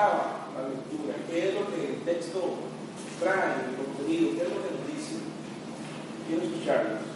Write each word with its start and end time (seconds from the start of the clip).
la 0.00 0.68
lectura, 0.68 1.14
qué 1.28 1.48
es 1.48 1.54
lo 1.54 1.68
que 1.68 1.88
el 1.90 2.00
texto 2.02 2.54
trae, 3.20 3.68
el 3.68 3.76
contenido, 3.76 4.30
qué 4.34 4.42
es 4.42 4.48
lo 4.48 4.62
que 4.62 4.70
nos 4.72 4.86
dice. 4.86 5.16
Quiero 6.26 6.42
escucharlo. 6.42 7.09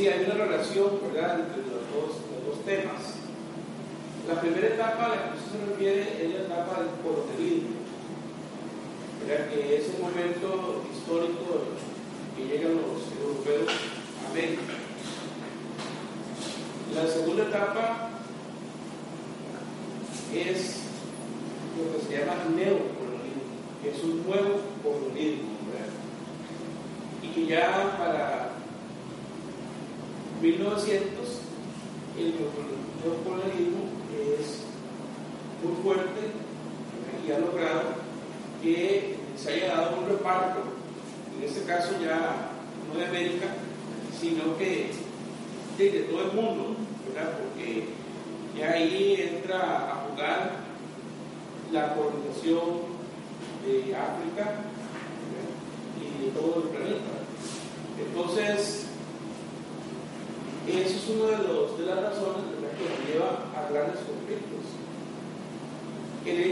Sí, 0.00 0.08
hay 0.08 0.24
una 0.24 0.46
relación 0.46 0.98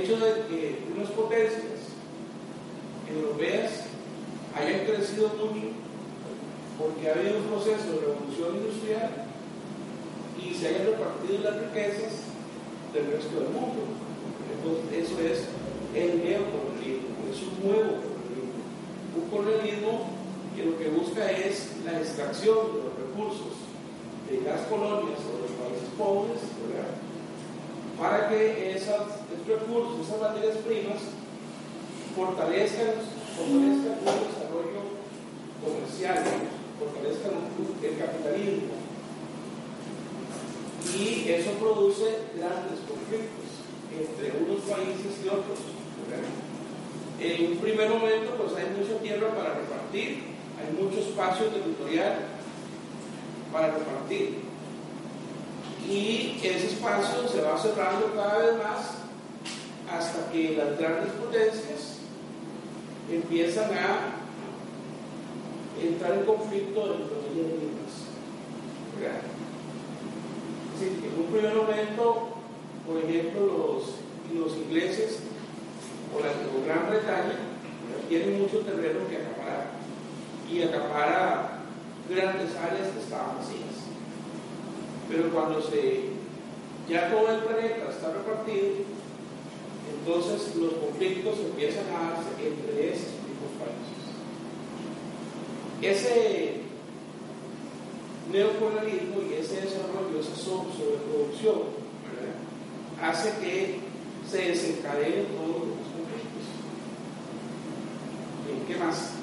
hecho 0.08 0.24
de 0.24 0.32
que 0.48 0.78
unas 0.96 1.10
potencias 1.10 1.92
europeas 3.12 3.84
hayan 4.56 4.86
crecido 4.86 5.28
mucho 5.28 5.68
porque 6.78 7.08
ha 7.08 7.14
habido 7.14 7.38
un 7.38 7.44
proceso 7.44 7.92
de 7.92 8.00
revolución 8.00 8.56
industrial 8.56 9.10
y 10.40 10.54
se 10.54 10.68
hayan 10.68 10.86
repartido 10.86 11.44
las 11.44 11.60
riquezas 11.60 12.12
del 12.94 13.12
resto 13.12 13.40
del 13.40 13.50
mundo. 13.50 13.84
Entonces, 14.48 15.10
eso 15.10 15.20
es 15.20 15.44
el 15.94 16.24
neocolonialismo, 16.24 17.28
es 17.28 17.42
un 17.42 17.68
nuevo 17.68 18.00
colonialismo. 18.00 18.64
Un 19.12 19.30
colonialismo 19.30 20.10
que 20.56 20.64
lo 20.64 20.78
que 20.78 20.88
busca 20.88 21.30
es 21.30 21.72
la 21.84 21.98
extracción 21.98 22.56
de 22.56 22.78
los 22.80 22.94
recursos 22.96 23.60
de 24.30 24.40
las 24.40 24.60
colonias 24.68 25.20
o 25.20 25.36
de 25.36 25.42
los 25.42 25.52
países 25.58 25.88
pobres, 25.98 26.40
¿verdad? 26.64 27.07
Para 27.98 28.28
que 28.28 28.76
esos 28.76 29.26
recursos, 29.46 30.06
esas 30.06 30.20
materias 30.20 30.56
primas, 30.58 31.02
fortalezcan, 32.14 32.94
fortalezcan 33.34 33.98
un 33.98 34.22
desarrollo 34.30 34.80
comercial, 35.58 36.22
fortalezcan 36.78 37.32
el 37.82 37.98
capitalismo. 37.98 38.78
Y 40.94 41.28
eso 41.30 41.50
produce 41.58 42.30
grandes 42.38 42.80
conflictos 42.86 43.48
entre 43.90 44.30
unos 44.46 44.62
países 44.62 45.18
y 45.24 45.28
otros. 45.28 45.58
En 47.20 47.52
un 47.52 47.58
primer 47.58 47.90
momento, 47.90 48.30
pues 48.38 48.54
hay 48.54 48.70
mucha 48.78 49.02
tierra 49.02 49.34
para 49.34 49.54
repartir, 49.54 50.22
hay 50.54 50.70
mucho 50.80 51.00
espacio 51.00 51.46
territorial 51.46 52.14
para 53.52 53.74
repartir. 53.74 54.47
Y 55.88 56.38
ese 56.42 56.66
espacio 56.66 57.26
se 57.28 57.40
va 57.40 57.58
cerrando 57.58 58.12
cada 58.14 58.38
vez 58.38 58.56
más 58.58 58.98
hasta 59.90 60.30
que 60.30 60.56
las 60.56 60.78
grandes 60.78 61.12
potencias 61.12 61.98
empiezan 63.10 63.70
a 63.72 64.18
entrar 65.82 66.12
en 66.12 66.24
conflicto 66.24 66.88
dentro 66.88 67.16
de 67.16 67.28
ellas 67.32 67.52
mismas. 67.52 67.94
Es 70.76 70.82
en 70.82 71.20
un 71.20 71.32
primer 71.32 71.54
momento, 71.54 72.28
por 72.86 72.98
ejemplo, 72.98 73.46
los, 73.46 73.94
los 74.34 74.58
ingleses 74.58 75.20
o 76.14 76.20
la 76.20 76.28
o 76.28 76.64
Gran 76.66 76.90
Bretaña 76.90 77.48
tienen 78.08 78.40
mucho 78.40 78.58
terreno 78.60 79.00
que 79.08 79.16
acaparar 79.16 79.70
y 80.50 80.62
acapara 80.62 81.58
grandes 82.08 82.56
áreas 82.56 82.88
que 82.88 83.00
estaban 83.00 83.36
vacías. 83.38 83.67
Pero 85.08 85.30
cuando 85.30 85.62
se, 85.62 86.00
ya 86.88 87.10
todo 87.10 87.32
el 87.32 87.40
planeta 87.40 87.88
está 87.90 88.12
repartido, 88.12 88.66
entonces 89.98 90.54
los 90.56 90.74
conflictos 90.74 91.38
empiezan 91.38 91.86
a 91.86 92.10
darse 92.10 92.28
entre 92.46 92.92
esos 92.92 93.12
mismos 93.24 93.52
países. 93.58 93.98
Ese 95.80 96.60
neocolonialismo 98.30 99.22
y 99.22 99.34
ese 99.34 99.62
desarrollo, 99.62 100.20
esa 100.20 100.36
sobreproducción, 100.36 101.58
¿verdad? 102.04 102.36
hace 103.00 103.32
que 103.40 103.80
se 104.30 104.48
desencadenen 104.48 105.26
todos 105.28 105.68
los 105.68 105.88
conflictos. 105.88 106.28
¿Qué 108.66 108.76
más? 108.76 109.18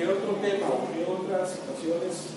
¿Qué 0.00 0.06
otro 0.06 0.32
tema 0.40 0.66
o 0.66 0.88
qué 0.94 1.04
otras 1.04 1.50
situaciones 1.50 2.32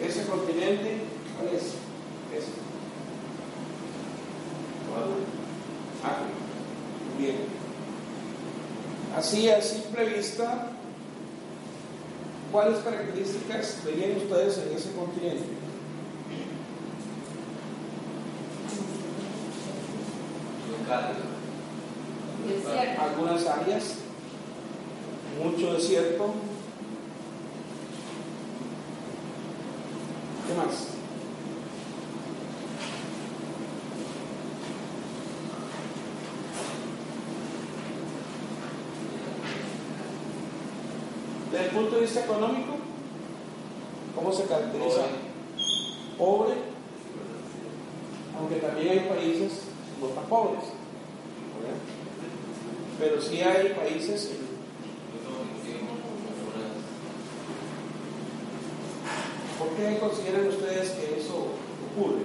Ese 0.00 0.26
continente, 0.26 0.96
¿cuál 1.36 1.54
es? 1.54 1.62
Ese. 2.32 2.52
Bien. 7.18 7.36
Así 9.14 9.50
a 9.50 9.60
simple 9.60 10.06
vista, 10.06 10.61
¿cuáles 12.52 12.78
características 12.80 13.78
verían 13.84 14.18
ustedes 14.18 14.58
en 14.58 14.76
ese 14.76 14.92
continente? 14.92 15.44
Algunas 22.98 23.46
áreas, 23.46 23.94
mucho 25.42 25.72
desierto. 25.72 26.34
¿Qué 30.46 30.54
más? 30.54 30.88
Desde 41.50 41.61
el 41.61 41.61
punto 41.72 41.96
de 41.96 42.02
vista 42.02 42.20
económico, 42.24 42.72
¿cómo 44.14 44.32
se 44.32 44.44
caracteriza? 44.44 45.02
Pobre, 46.18 46.54
aunque 48.38 48.56
también 48.56 48.88
hay 48.90 49.00
países 49.08 49.52
no 50.00 50.08
tan 50.08 50.24
pobres. 50.26 50.64
Pero 52.98 53.20
sí 53.20 53.40
hay 53.40 53.68
países 53.70 54.30
en- 54.30 54.52
¿Por 59.58 59.68
qué 59.76 59.98
consideran 59.98 60.48
ustedes 60.48 60.90
que 60.90 61.20
eso 61.20 61.46
ocurre? 61.90 62.22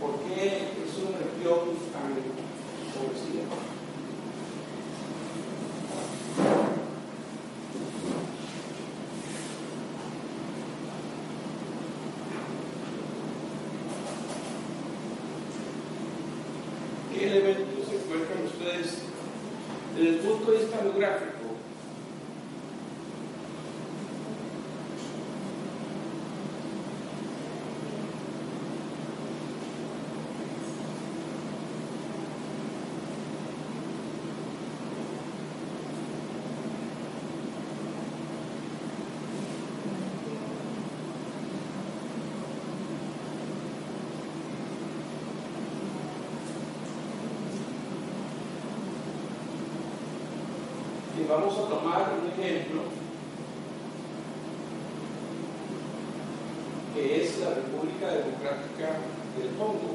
¿Por 0.00 0.18
qué 0.20 0.46
es 0.46 0.98
un 0.98 1.12
región 1.14 1.76
tan 1.92 2.12
empobrecida. 2.12 3.42
¿Qué 17.32 17.38
elementos 17.38 17.88
se 17.88 17.96
encuentran 17.96 18.44
ustedes 18.44 18.98
desde 19.96 20.08
el 20.10 20.16
punto 20.16 20.50
de 20.50 20.58
vista 20.58 20.76
geográfico? 20.82 21.32
Y 51.14 51.21
vamos 51.32 51.54
a 51.56 51.62
tomar 51.62 52.12
un 52.20 52.28
ejemplo 52.28 52.82
que 56.94 57.22
es 57.22 57.38
la 57.38 57.54
República 57.54 58.06
Democrática 58.08 58.98
del 59.38 59.56
Congo. 59.56 59.94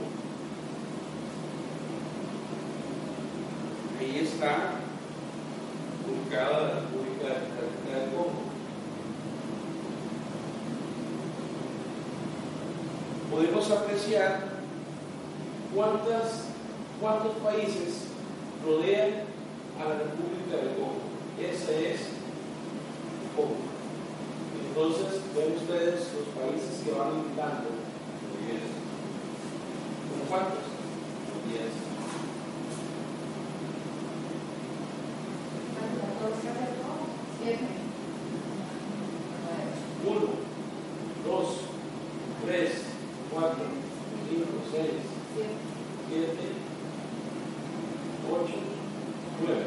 Ahí 3.99 4.19
está 4.25 4.79
ubicada 6.09 6.59
la 6.59 6.73
República 6.79 7.25
Democrática 7.37 7.99
del 7.99 8.09
Congo. 8.15 8.41
Podemos 13.29 13.69
apreciar 13.69 14.47
cuántas, 15.75 16.45
cuántos 16.99 17.33
países 17.35 18.07
rodean 18.65 19.11
a 19.79 19.89
la 19.89 19.95
República 19.99 20.65
del 20.65 20.75
Congo. 20.77 21.05
Ese 21.39 21.93
es 21.93 21.99
Congo. 23.35 23.57
Entonces, 24.69 25.21
ven 25.35 25.53
ustedes 25.55 26.09
los 26.17 26.27
países 26.33 26.81
que 26.83 26.91
van 26.91 27.19
invitando. 27.19 27.69
¿Cómo 30.09 30.23
cuántos? 30.29 30.65
Diez. 31.47 31.73
Uno, 40.05 40.27
dos, 41.25 41.47
tres, 42.45 42.71
cuatro, 43.31 43.65
cinco, 44.27 44.57
seis, 44.71 45.01
siete, 46.09 46.47
ocho, 48.27 48.57
nueve. 49.45 49.65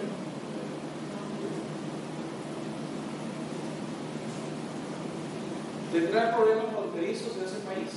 ¿Tendrá 6.31 6.45
problemas 6.45 6.73
fronterizos 6.73 7.37
en 7.39 7.45
ese 7.45 7.59
país? 7.67 7.91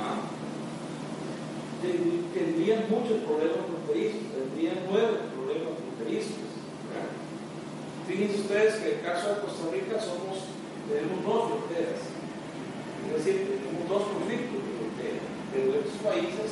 Ah. 0.00 0.16
Ten- 1.82 2.18
Tendrían 2.34 2.84
muchos 2.90 3.18
problemas 3.26 3.66
fronterizos, 3.66 4.30
tendrían 4.34 4.78
nueve 4.90 5.18
problemas 5.34 5.74
fronterizos. 5.78 6.38
¿verdad? 6.86 7.10
Fíjense 8.06 8.40
ustedes 8.42 8.74
que 8.78 8.88
en 8.92 8.98
el 8.98 9.04
caso 9.04 9.28
de 9.34 9.40
Costa 9.42 9.64
Rica 9.72 9.98
somos, 10.00 10.46
tenemos 10.86 11.18
dos 11.26 11.42
fronteras, 11.50 12.02
es 12.06 13.12
decir, 13.12 13.58
tenemos 13.58 13.88
dos 13.88 14.02
conflictos 14.12 14.60
de 14.62 14.72
frontera, 14.78 15.20
pero 15.50 15.66
estos 15.82 15.98
países 16.04 16.50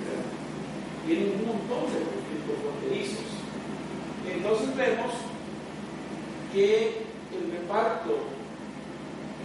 ¿verdad? 0.00 0.24
tienen 1.04 1.28
un 1.36 1.42
montón 1.52 1.84
de 1.92 1.98
conflictos 2.08 2.56
fronterizos. 2.64 3.37
Entonces 4.34 4.76
vemos 4.76 5.12
que 6.52 7.02
el 7.34 7.52
reparto 7.52 8.18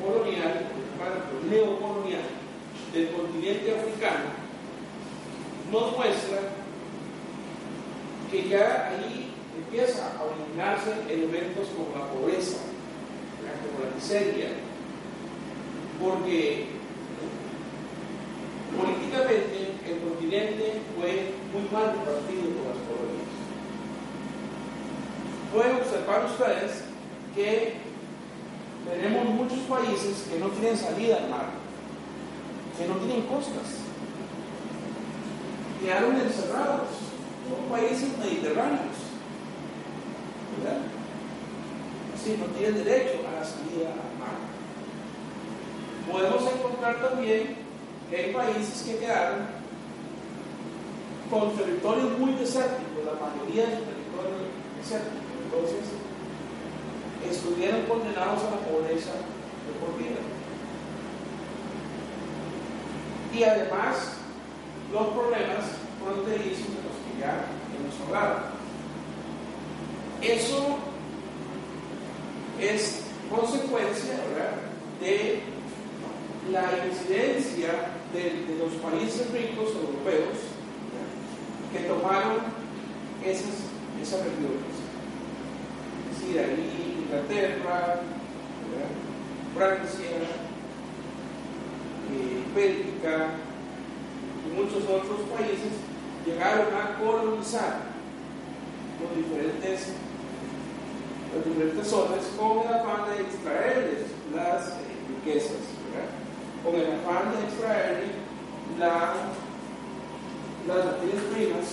colonial, 0.02 0.68
el 0.70 0.84
reparto 0.92 1.34
neocolonial 1.50 2.24
del 2.94 3.12
continente 3.12 3.75
africano 3.75 4.44
nos 5.72 5.98
muestra 5.98 6.40
que 8.30 8.50
ya 8.50 8.90
ahí 8.90 9.34
empieza 9.58 10.12
a 10.18 10.24
originarse 10.24 10.92
elementos 11.12 11.68
como 11.75 11.98
la 11.98 12.12
pobreza, 12.12 12.58
como 13.38 13.86
la 13.86 13.96
miseria, 13.96 14.50
porque 16.02 16.68
políticamente 18.78 19.74
el 19.86 20.00
continente 20.10 20.82
fue 20.96 21.34
muy 21.54 21.70
mal 21.72 21.94
repartido 21.98 22.50
por 22.58 22.74
las 22.74 22.82
colonias. 22.88 23.33
Pueden 25.53 25.75
observar 25.75 26.25
ustedes 26.25 26.81
que 27.36 27.74
tenemos 28.89 29.25
muchos 29.36 29.60
países 29.69 30.25
que 30.27 30.39
no 30.39 30.48
tienen 30.48 30.75
salida 30.75 31.17
al 31.17 31.29
mar, 31.29 31.45
que 32.75 32.88
no 32.88 32.95
tienen 32.95 33.22
costas, 33.27 33.86
quedaron 35.79 36.19
encerrados, 36.19 36.88
son 37.48 37.69
países 37.69 38.17
mediterráneos, 38.17 38.98
¿verdad? 40.57 40.79
Así 42.15 42.36
no 42.39 42.45
tienen 42.57 42.83
derecho 42.83 43.19
a 43.27 43.39
la 43.39 43.45
salida 43.45 43.89
al 43.91 44.17
mar. 44.17 44.38
Podemos 46.12 46.51
encontrar 46.51 47.10
también 47.10 47.57
que 48.10 48.17
hay 48.17 48.33
países 48.33 48.81
que 48.88 48.98
quedaron 48.98 49.45
con 51.29 51.55
territorios 51.55 52.17
muy 52.17 52.33
desérticos, 52.33 53.05
la 53.05 53.13
mayoría 53.13 53.65
de 53.65 53.86
territorios 53.86 54.50
desérticos. 54.81 55.33
Entonces, 55.53 55.86
estuvieron 57.29 57.83
condenados 57.83 58.41
a 58.43 58.51
la 58.51 58.57
pobreza 58.57 59.12
deportiva. 59.67 60.17
Y 63.33 63.43
además, 63.43 64.13
los 64.91 65.07
problemas 65.10 65.65
fronterizos 66.01 66.67
de 66.69 66.81
los 66.81 66.98
que 67.05 67.19
ya 67.19 67.45
hemos 67.77 68.07
hablado. 68.07 68.39
Eso 70.22 70.77
es 72.60 73.01
consecuencia 73.29 74.15
de 75.01 75.41
la 76.51 76.86
incidencia 76.88 77.91
de, 78.12 78.45
de 78.45 78.57
los 78.57 78.74
países 78.75 79.29
ricos 79.31 79.69
europeos 79.69 80.38
que 81.72 81.79
tomaron 81.79 82.38
esas, 83.25 83.53
esas 84.01 84.19
regiones. 84.19 84.73
Es 86.13 86.20
decir, 86.20 86.39
ahí 86.39 87.05
Inglaterra. 87.05 88.01
Francia, 89.55 90.10
eh, 92.12 92.43
Bélgica 92.55 93.27
y 94.46 94.55
muchos 94.55 94.84
otros 94.84 95.22
países 95.38 95.74
llegaron 96.25 96.74
a 96.74 96.98
colonizar 96.98 97.93
los 99.00 99.15
diferentes, 99.15 99.89
las 101.36 101.46
diferentes 101.46 101.88
zonas 101.88 102.25
con 102.36 102.65
el 102.67 102.74
afán 102.74 103.10
de 103.12 103.22
extraerles 103.22 104.01
las 104.34 104.70
eh, 104.70 104.74
riquezas, 105.24 105.62
con 106.63 106.75
el 106.75 106.88
afán 106.93 107.32
de 107.38 107.43
extraerle 107.46 108.08
la, 108.79 109.13
las 110.67 110.86
materias 110.86 111.24
primas 111.32 111.67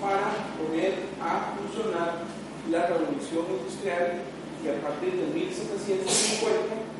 para 0.00 0.32
poner 0.58 0.94
a 1.22 1.54
funcionar 1.54 2.35
la 2.70 2.86
revolución 2.86 3.46
industrial 3.50 4.22
que 4.62 4.70
a 4.70 4.80
partir 4.80 5.12
de 5.12 5.26
1750 5.34 6.96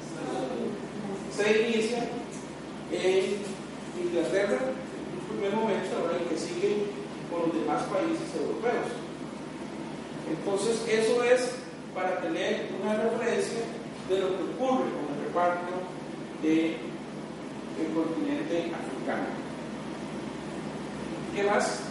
se 1.34 1.62
inicia 1.62 2.08
en 2.92 3.36
Inglaterra 4.00 4.58
en 4.58 5.18
un 5.18 5.26
primer 5.28 5.54
momento, 5.54 5.96
ahora 5.96 6.18
y 6.24 6.28
que 6.28 6.38
sigue 6.38 6.86
con 7.30 7.48
los 7.48 7.54
demás 7.60 7.82
países 7.84 8.28
europeos. 8.40 8.86
Entonces, 10.30 10.82
eso 10.88 11.22
es 11.24 11.50
para 11.94 12.20
tener 12.20 12.68
una 12.80 12.94
referencia 12.96 13.60
de 14.08 14.18
lo 14.18 14.28
que 14.28 14.42
ocurre 14.44 14.86
con 14.92 15.06
el 15.12 15.24
reparto 15.26 15.72
del 16.42 16.76
continente 17.94 18.72
africano. 18.72 19.26
¿Qué 21.34 21.42
más? 21.42 21.85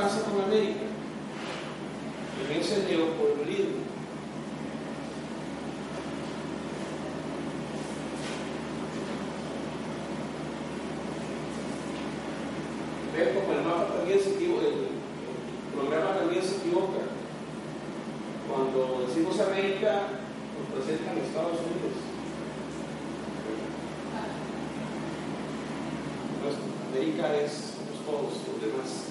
Qué 0.00 0.06
pasa 0.06 0.22
con 0.22 0.40
América? 0.44 0.80
En 2.48 2.60
ese 2.60 2.84
neocolonialismo. 2.84 3.80
Ven 13.14 13.34
como 13.34 13.52
el 13.52 13.64
mapa 13.64 13.94
también 13.94 14.20
se 14.20 14.30
equivoca, 14.30 14.66
el, 14.66 14.72
el 14.72 15.74
programa 15.74 16.18
también 16.18 16.42
se 16.42 16.56
equivoca. 16.56 17.00
Cuando 18.48 19.06
decimos 19.06 19.38
América, 19.38 20.02
nos 20.56 20.84
presentan 20.84 21.18
Estados 21.18 21.60
Unidos. 21.60 21.96
Pues, 26.40 26.54
América 26.90 27.36
es 27.36 27.74
somos 28.06 28.06
todos 28.06 28.48
los 28.48 28.62
demás. 28.62 29.10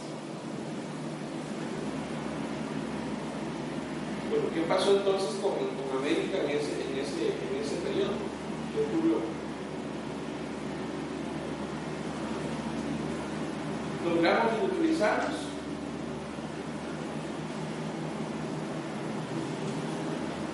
Bueno, 4.29 4.48
¿qué 4.59 4.65
pasó 4.65 4.97
entonces 4.97 5.29
con, 5.41 5.53
América 5.97 6.37
en 6.43 6.49
ese, 6.49 6.71
en, 6.83 7.83
periodo? 7.83 8.11
¿Qué 8.73 8.81
ocurrió? 8.81 9.19
logramos 14.05 14.53
utilizarlos. 14.63 15.35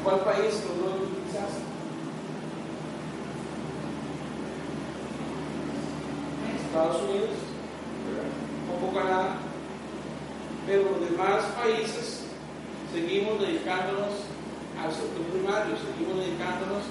¿Cuál 0.04 0.20
país 0.20 0.62
logró 0.68 1.04
utilizarse? 1.04 1.62
Estados 6.68 7.02
Unidos, 7.04 7.30
un 8.70 8.82
poco 8.82 8.94
Canadá, 8.94 9.38
pero 10.68 10.84
los 10.84 11.10
demás 11.10 11.44
países 11.56 12.26
seguimos 12.96 13.42
dedicándonos 13.42 14.24
al 14.80 14.88
sector 14.88 15.28
primario, 15.28 15.76
seguimos 15.76 16.16
dedicándonos 16.16 16.84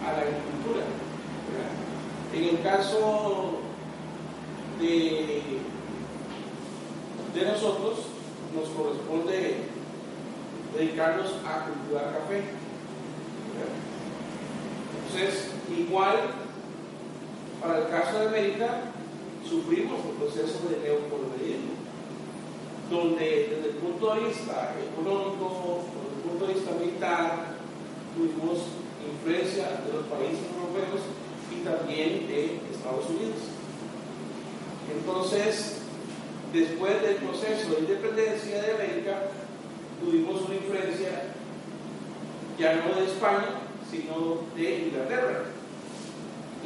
a 0.00 0.12
la 0.16 0.20
agricultura. 0.24 0.88
En 2.46 2.58
el 2.58 2.62
caso 2.62 3.58
de 4.78 5.42
nosotros 7.44 7.98
nos 8.54 8.68
corresponde 8.68 9.56
dedicarnos 10.72 11.32
a 11.44 11.66
cultivar 11.66 12.12
café. 12.12 12.44
Entonces, 14.94 15.50
igual, 15.76 16.16
para 17.60 17.78
el 17.78 17.88
caso 17.88 18.20
de 18.20 18.26
América, 18.28 18.92
sufrimos 19.48 19.98
el 20.04 20.12
proceso 20.12 20.68
de 20.68 20.78
neocolonialismo, 20.86 21.74
donde 22.88 23.26
desde 23.56 23.70
el 23.70 23.76
punto 23.78 24.14
de 24.14 24.20
vista 24.28 24.72
económico, 24.86 25.82
desde 25.98 26.14
el 26.14 26.22
punto 26.30 26.46
de 26.46 26.54
vista 26.54 26.70
militar, 26.78 27.56
tuvimos 28.14 28.58
influencia 29.02 29.82
de 29.82 29.92
los 29.94 30.06
países 30.06 30.46
europeos 30.54 31.25
y 31.50 31.64
también 31.64 32.26
de 32.26 32.60
Estados 32.72 33.08
Unidos. 33.10 33.38
Entonces, 34.92 35.76
después 36.52 37.02
del 37.02 37.16
proceso 37.16 37.74
de 37.74 37.80
independencia 37.80 38.62
de 38.62 38.74
América, 38.74 39.30
tuvimos 40.00 40.42
una 40.42 40.54
influencia 40.54 41.32
ya 42.58 42.74
no 42.76 43.00
de 43.00 43.06
España, 43.06 43.60
sino 43.90 44.40
de 44.54 44.86
Inglaterra. 44.86 45.44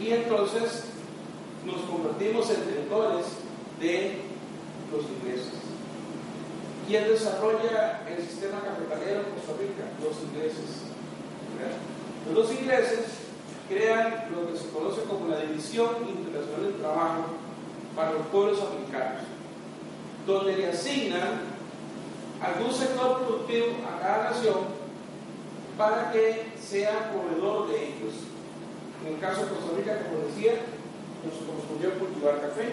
Y 0.01 0.11
entonces 0.11 0.85
nos 1.65 1.83
convertimos 1.83 2.49
en 2.51 2.63
tenedores 2.63 3.27
de 3.81 4.19
los 4.93 5.05
ingleses. 5.05 5.61
¿Quién 6.87 7.05
desarrolla 7.05 8.03
el 8.09 8.27
sistema 8.27 8.61
capitalero 8.61 9.21
en 9.21 9.31
Costa 9.35 9.53
Rica? 9.61 9.85
Los 10.03 10.17
ingleses. 10.25 10.91
Los 12.33 12.53
ingleses 12.53 13.20
crean 13.71 14.27
lo 14.35 14.51
que 14.51 14.59
se 14.59 14.69
conoce 14.71 15.03
como 15.03 15.29
la 15.29 15.41
División 15.41 15.91
Internacional 16.09 16.63
del 16.65 16.81
Trabajo 16.81 17.25
para 17.95 18.13
los 18.13 18.27
pueblos 18.27 18.59
africanos 18.61 19.23
donde 20.27 20.57
le 20.57 20.69
asignan 20.69 21.41
algún 22.43 22.73
sector 22.75 23.19
productivo 23.19 23.67
a 23.87 24.01
cada 24.01 24.31
nación 24.31 24.59
para 25.79 26.11
que 26.13 26.53
sea 26.61 27.13
proveedor 27.13 27.69
de 27.69 27.77
ellos. 27.77 28.15
En 29.07 29.15
el 29.15 29.21
caso 29.21 29.43
de 29.43 29.49
Costa 29.49 29.77
Rica, 29.77 30.03
como 30.05 30.27
decía, 30.27 30.53
nos 31.25 31.35
correspondió 31.47 31.99
cultivar 31.99 32.41
café, 32.41 32.73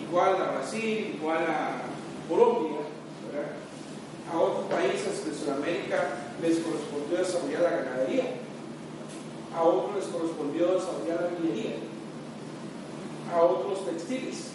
igual 0.00 0.36
a 0.36 0.52
Brasil, 0.52 1.18
igual 1.20 1.44
a 1.44 1.82
Colombia, 2.28 2.80
a 4.32 4.38
otros 4.38 4.66
países 4.66 5.26
de 5.26 5.34
Sudamérica 5.34 6.16
les 6.40 6.60
correspondió 6.60 7.18
desarrollar 7.18 7.62
la 7.62 7.70
ganadería, 7.70 8.24
a 9.56 9.62
otros 9.62 9.96
les 9.96 10.04
correspondió 10.06 10.74
desarrollar 10.74 11.22
la 11.22 11.38
minería, 11.38 11.76
a 13.34 13.42
otros 13.42 13.84
textiles. 13.86 14.50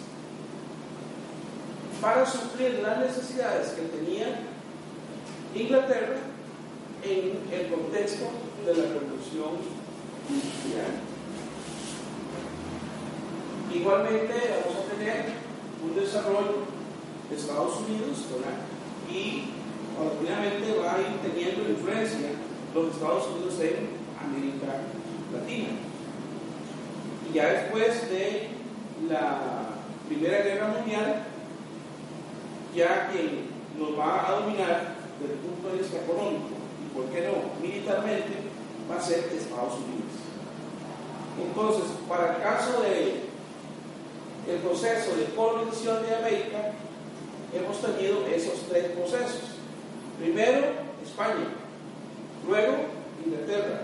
Para 2.00 2.26
suplir 2.26 2.80
las 2.80 2.98
necesidades 2.98 3.70
que 3.70 3.82
tenía 3.82 4.40
Inglaterra 5.54 6.18
en 7.02 7.38
el 7.52 7.70
contexto 7.70 8.26
de 8.64 8.74
la 8.74 8.82
revolución 8.84 9.56
industrial. 10.28 11.00
Igualmente 13.72 14.34
vamos 14.34 14.84
a 14.84 14.94
tener 14.94 15.24
un 15.82 15.94
desarrollo 15.94 16.66
de 17.30 17.36
Estados 17.36 17.76
Unidos 17.80 18.26
y 19.10 19.50
paulatinamente 19.96 20.78
va 20.78 20.94
a 20.94 21.00
ir 21.00 21.20
teniendo 21.22 21.68
influencia 21.68 22.28
los 22.74 22.94
Estados 22.94 23.28
Unidos 23.28 23.54
en 23.60 24.05
América 24.26 24.66
Latina. 25.32 25.68
Y 27.28 27.34
ya 27.34 27.46
después 27.48 28.10
de 28.10 28.48
la 29.08 29.40
Primera 30.08 30.42
Guerra 30.42 30.68
Mundial, 30.68 31.24
ya 32.74 33.08
quien 33.10 33.46
nos 33.78 33.98
va 33.98 34.28
a 34.28 34.40
dominar 34.40 34.94
desde 35.20 35.34
el 35.34 35.40
punto 35.40 35.68
de 35.68 35.78
vista 35.78 35.96
económico 35.98 36.48
y, 36.84 36.94
por 36.94 37.06
qué 37.06 37.26
no, 37.26 37.60
militarmente, 37.60 38.34
va 38.90 38.96
a 38.96 39.00
ser 39.00 39.30
Estados 39.34 39.74
Unidos. 39.74 40.14
Entonces, 41.42 41.84
para 42.08 42.36
el 42.36 42.42
caso 42.42 42.82
de 42.82 43.26
el 44.48 44.58
proceso 44.58 45.16
de 45.16 45.24
colonización 45.34 46.06
de 46.06 46.14
América, 46.14 46.72
hemos 47.52 47.80
tenido 47.80 48.26
esos 48.26 48.68
tres 48.68 48.92
procesos. 48.92 49.42
Primero, 50.20 50.66
España, 51.04 51.48
luego 52.46 52.76
Inglaterra, 53.24 53.82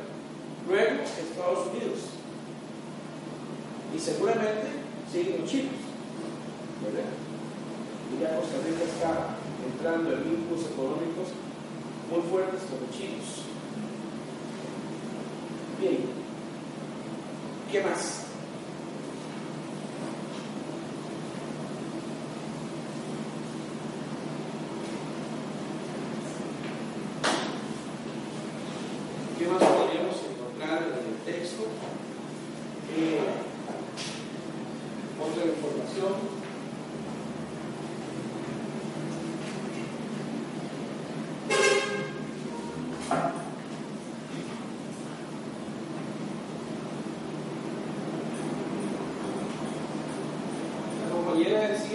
luego 0.68 1.02
Estados 1.02 1.68
Unidos. 1.68 1.98
Y 3.94 3.98
seguramente 3.98 4.68
siguen 5.10 5.40
los 5.40 5.50
chinos. 5.50 5.74
¿verdad? 6.82 7.10
y 8.12 8.20
ya 8.20 8.36
Costa 8.36 8.56
Rica 8.66 8.84
está 8.84 9.36
entrando 9.64 10.12
en 10.12 10.24
vínculos 10.24 10.66
económicos 10.66 11.28
muy 12.10 12.20
fuertes 12.28 12.60
con 12.68 12.80
los 12.80 12.90
chinos. 12.90 13.46
Bien, 15.80 15.98
¿qué 17.70 17.80
más? 17.80 18.26
¿Qué 29.38 29.48
más 29.48 29.62
podríamos 29.62 30.16
encontrar 30.30 30.82
en 30.82 31.32
el 31.32 31.34
texto? 31.40 31.64
Eh, 32.94 33.20
otra 35.18 35.44
información. 35.46 36.42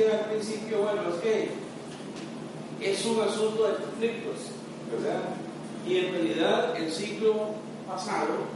al 0.06 0.30
principio, 0.30 0.67
bueno, 0.82 1.02
es 1.10 1.22
que 1.22 1.50
es 2.82 3.06
un 3.06 3.22
asunto 3.22 3.68
de 3.68 3.76
conflictos, 3.76 4.52
¿verdad? 4.92 5.24
Y 5.88 5.98
en 5.98 6.12
realidad 6.14 6.76
el 6.78 6.92
siglo 6.92 7.56
pasado 7.88 8.48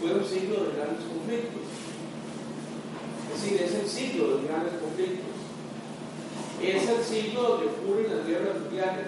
fue 0.00 0.12
un 0.12 0.24
siglo 0.24 0.64
de 0.64 0.76
grandes 0.76 1.04
conflictos. 1.04 1.62
Es 3.34 3.42
decir, 3.42 3.62
es 3.62 3.74
el 3.74 3.88
siglo 3.88 4.36
de 4.36 4.46
grandes 4.46 4.74
conflictos. 4.80 5.34
Es 6.62 6.88
el 6.88 7.04
siglo 7.04 7.42
donde 7.42 7.66
ocurren 7.66 8.16
las 8.16 8.26
guerras 8.26 8.60
mundiales. 8.60 9.06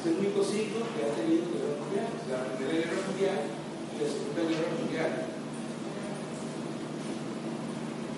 Es 0.00 0.06
el 0.06 0.18
único 0.18 0.42
siglo 0.42 0.86
que 0.94 1.04
ha 1.04 1.14
tenido 1.14 1.44
guerras 1.52 1.78
mundiales. 1.82 2.16
La 2.30 2.56
primera 2.56 2.78
guerra 2.78 3.06
mundial 3.06 3.40
y 3.92 4.02
la 4.02 4.08
segunda 4.08 4.42
guerra 4.48 4.70
mundial. 4.80 5.26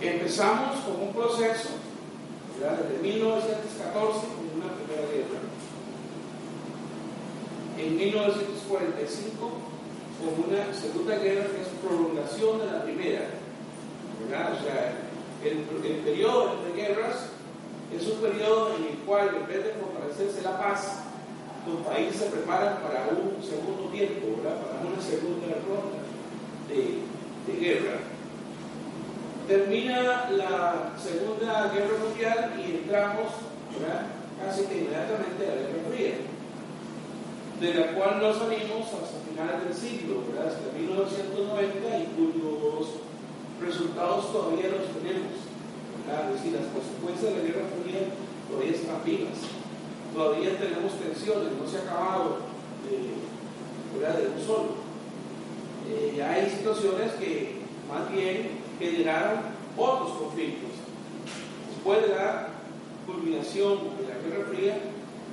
Empezamos 0.00 0.76
con 0.84 1.08
un 1.08 1.12
proceso 1.12 1.77
1914 3.08 4.20
con 4.36 4.44
una 4.60 4.68
primera 4.76 5.08
guerra, 5.08 5.40
en 7.78 7.96
1945 7.96 9.50
con 10.18 10.32
una 10.44 10.74
segunda 10.74 11.16
guerra 11.16 11.46
que 11.46 11.62
es 11.62 11.68
prolongación 11.80 12.58
de 12.60 12.66
la 12.66 12.82
primera. 12.82 13.30
O 14.28 14.62
sea, 14.62 14.98
el, 15.42 15.64
el 15.86 16.00
periodo 16.00 16.58
entre 16.58 16.82
guerras 16.82 17.30
es 17.94 18.06
un 18.06 18.20
periodo 18.20 18.76
en 18.76 18.84
el 18.84 18.98
cual, 19.06 19.30
en 19.36 19.46
vez 19.46 19.64
de 19.64 19.72
fortalecerse 19.80 20.42
la 20.42 20.58
paz, 20.58 21.04
los 21.66 21.80
países 21.86 22.20
se 22.20 22.26
preparan 22.26 22.82
para 22.82 23.08
un 23.08 23.40
segundo 23.42 23.88
tiempo, 23.90 24.42
para 24.42 24.84
una 24.84 25.00
segunda 25.00 25.46
ronda 25.64 25.96
de 26.68 27.58
guerra. 27.58 28.17
Termina 29.48 30.28
la 30.28 30.92
Segunda 31.00 31.72
Guerra 31.72 31.96
Mundial 32.04 32.52
y 32.60 32.84
entramos 32.84 33.32
casi 34.44 34.68
que 34.68 34.84
inmediatamente 34.84 35.40
a 35.40 35.56
la 35.56 35.64
Guerra 35.72 35.88
Fría, 35.88 36.14
de 37.56 37.74
la 37.80 37.96
cual 37.96 38.20
no 38.20 38.28
salimos 38.28 38.92
hasta 38.92 39.24
finales 39.24 39.64
del 39.64 39.72
siglo, 39.72 40.20
hasta 40.36 40.68
1990 40.76 41.64
y 41.96 42.04
cuyos 42.12 43.00
resultados 43.56 44.30
todavía 44.36 44.68
los 44.68 44.84
tenemos. 45.00 45.40
Es 45.40 46.28
decir, 46.36 46.52
las 46.52 46.68
consecuencias 46.68 47.32
de 47.32 47.38
la 47.40 47.44
Guerra 47.48 47.72
Fría 47.72 48.04
todavía 48.52 48.76
están 48.76 49.00
vivas. 49.00 49.48
Todavía 50.12 50.60
tenemos 50.60 50.92
tensiones, 51.00 51.56
no 51.56 51.64
se 51.64 51.80
ha 51.80 51.88
acabado 51.88 52.44
de, 52.84 53.16
de 53.96 54.28
un 54.28 54.40
solo. 54.44 54.76
Eh, 55.88 56.20
hay 56.20 56.50
situaciones 56.52 57.16
que 57.16 57.64
más 57.88 58.12
bien 58.12 58.67
generaron 58.78 59.40
otros 59.76 60.12
conflictos. 60.18 60.70
Después 61.74 62.02
de 62.02 62.14
la 62.14 62.48
culminación 63.06 63.78
de 63.98 64.08
la 64.08 64.18
Guerra 64.22 64.48
Fría, 64.50 64.78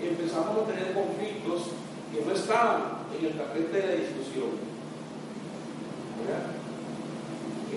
empezamos 0.01 0.63
a 0.63 0.71
tener 0.71 0.93
conflictos 0.93 1.71
que 2.13 2.25
no 2.25 2.31
estaban 2.31 3.05
en 3.17 3.25
el 3.25 3.33
tapete 3.33 3.77
de 3.77 3.87
la 3.87 3.95
discusión. 3.95 4.75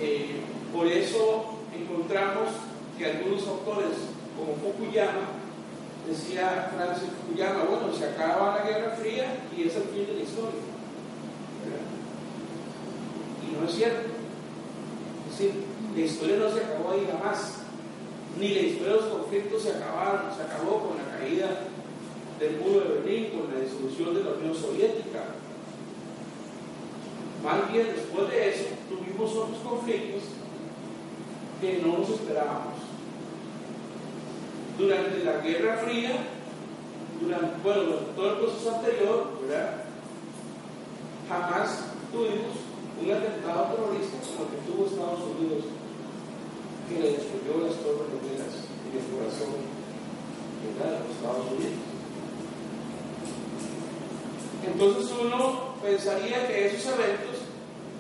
Eh, 0.01 0.41
por 0.73 0.87
eso 0.87 1.59
encontramos 1.75 2.49
que 2.97 3.07
algunos 3.07 3.47
autores, 3.47 3.99
como 4.37 4.55
Fukuyama, 4.57 5.39
decía 6.07 6.71
Francis 6.75 7.11
Fukuyama, 7.21 7.65
bueno, 7.65 7.93
se 7.93 8.07
acaba 8.07 8.59
la 8.59 8.65
Guerra 8.65 8.97
Fría 8.97 9.41
y 9.57 9.63
es 9.63 9.77
el 9.77 9.83
fin 9.85 10.07
de 10.07 10.15
la 10.15 10.23
historia. 10.23 10.61
Y 13.45 13.57
no 13.57 13.69
es 13.69 13.75
cierto 13.75 14.18
la 15.41 16.01
historia 16.01 16.37
no 16.37 16.51
se 16.51 16.65
acabó 16.65 16.93
ahí 16.93 17.07
jamás, 17.11 17.55
ni 18.39 18.49
la 18.49 18.61
historia 18.61 18.95
de 18.95 19.01
los 19.01 19.11
conflictos 19.11 19.63
se 19.63 19.71
acabaron, 19.71 20.35
se 20.35 20.43
acabó 20.43 20.89
con 20.89 20.97
la 20.97 21.19
caída 21.19 21.49
del 22.39 22.59
muro 22.59 22.81
de 22.81 23.01
Berlín, 23.01 23.31
con 23.31 23.55
la 23.55 23.61
disolución 23.61 24.15
de 24.15 24.25
la 24.25 24.31
Unión 24.33 24.55
Soviética. 24.55 25.35
Más 27.45 27.73
bien 27.73 27.87
después 27.95 28.31
de 28.31 28.49
eso 28.49 28.65
tuvimos 28.89 29.31
otros 29.37 29.59
conflictos 29.63 30.23
que 31.61 31.79
no 31.79 31.99
nos 31.99 32.11
esperábamos. 32.11 32.75
Durante 34.79 35.25
la 35.25 35.39
Guerra 35.39 35.79
Fría, 35.79 36.19
durante, 37.21 37.63
bueno, 37.63 37.83
durante 37.83 38.13
todo 38.13 38.33
el 38.33 38.39
proceso 38.39 38.75
anterior, 38.77 39.39
¿verdad? 39.43 39.85
jamás 41.29 41.85
tuvimos 42.11 42.57
un 43.01 43.13
atentado 43.13 43.75
terrorista 43.75 44.17
como 44.25 44.49
el 44.49 44.51
que 44.51 44.61
tuvo 44.67 44.87
Estados 44.87 45.21
Unidos, 45.37 45.65
que 46.89 46.95
le 46.99 47.13
destruyó 47.13 47.69
las 47.69 47.77
torres 47.85 48.09
gemelas 48.09 48.55
en 48.89 48.93
el 48.97 49.05
corazón 49.13 49.53
de 50.59 50.83
los 50.89 51.11
Estados 51.13 51.47
Unidos. 51.53 51.89
Entonces 54.67 55.13
uno 55.21 55.75
pensaría 55.99 56.47
que 56.47 56.67
esos 56.67 56.87
eventos 56.95 57.43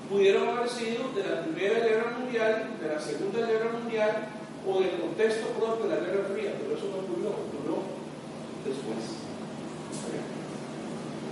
pudieron 0.08 0.48
haber 0.48 0.68
sido 0.70 1.10
de 1.16 1.28
la 1.28 1.42
Primera 1.42 1.80
Guerra 1.80 2.16
Mundial, 2.16 2.76
de 2.80 2.88
la 2.88 3.00
Segunda 3.00 3.44
Guerra 3.44 3.72
Mundial 3.72 4.28
o 4.64 4.78
del 4.78 5.00
contexto 5.00 5.48
propio 5.48 5.88
de 5.88 5.96
la 5.96 6.06
Guerra 6.06 6.28
Fría, 6.32 6.54
pero 6.60 6.78
eso 6.78 6.86
no 6.92 6.98
ocurrió, 7.02 7.30
ocurrió 7.30 7.82
después. 8.64 8.98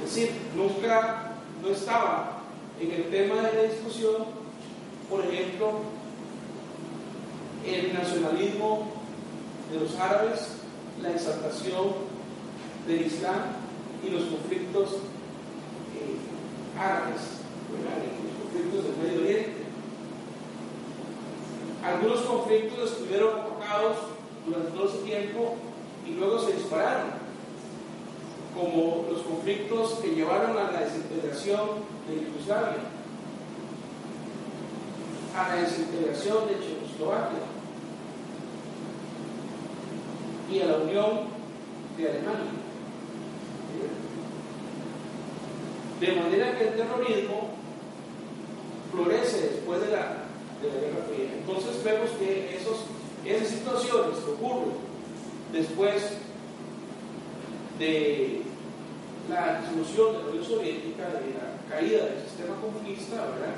Es 0.03 0.15
decir, 0.15 0.33
nunca, 0.57 1.35
no 1.63 1.69
estaba 1.69 2.43
en 2.81 2.91
el 2.91 3.11
tema 3.11 3.43
de 3.43 3.55
la 3.55 3.63
discusión, 3.73 4.25
por 5.09 5.25
ejemplo, 5.25 5.83
el 7.65 7.95
nacionalismo 7.95 8.93
de 9.73 9.81
los 9.81 9.97
árabes, 10.01 10.49
la 11.01 11.13
exaltación 11.13 11.93
del 12.89 13.07
Islam 13.07 13.55
y 14.05 14.11
los 14.11 14.25
conflictos 14.25 14.97
árabes, 16.79 17.21
los 17.73 18.43
conflictos 18.43 18.85
del 18.85 18.97
Medio 18.97 19.21
Oriente. 19.23 19.53
Algunos 21.85 22.21
conflictos 22.23 22.93
estuvieron 22.93 23.31
tocados 23.45 23.97
durante 24.47 24.71
todo 24.71 24.89
ese 24.89 24.99
tiempo 24.99 25.57
y 26.07 26.13
luego 26.13 26.39
se 26.39 26.53
dispararon 26.53 27.27
como 28.57 29.07
los 29.11 29.23
conflictos 29.23 29.99
que 30.03 30.15
llevaron 30.15 30.57
a 30.57 30.73
la 30.73 30.81
desintegración 30.81 31.61
de 32.09 32.25
Yugoslavia, 32.25 32.79
a 35.37 35.49
la 35.49 35.63
desintegración 35.63 36.49
de 36.49 36.55
Checoslovaquia 36.55 37.39
y 40.51 40.61
a 40.61 40.67
la 40.67 40.77
unión 40.79 41.11
de 41.99 42.09
Alemania. 42.09 42.66
De 46.01 46.13
manera 46.13 46.59
que 46.59 46.69
el 46.69 46.75
terrorismo 46.75 47.51
florece 48.93 49.51
después 49.55 49.81
de 49.81 49.89
la, 49.89 50.25
de 50.61 50.69
la 50.69 50.81
Guerra 50.81 51.07
Fría. 51.09 51.33
Entonces 51.39 51.83
vemos 51.83 52.11
que 52.19 52.57
esos, 52.57 52.85
esas 53.25 53.49
situaciones 53.49 54.19
que 54.19 54.31
ocurren 54.31 54.73
después 55.53 56.03
de 57.79 58.43
la 59.29 59.61
disolución 59.61 60.13
de 60.13 60.19
la 60.19 60.29
Unión 60.31 60.45
Soviética, 60.45 61.05
de 61.09 61.35
la 61.35 61.57
caída 61.69 62.07
del 62.07 62.23
sistema 62.23 62.57
comunista, 62.61 63.17
¿verdad? 63.17 63.57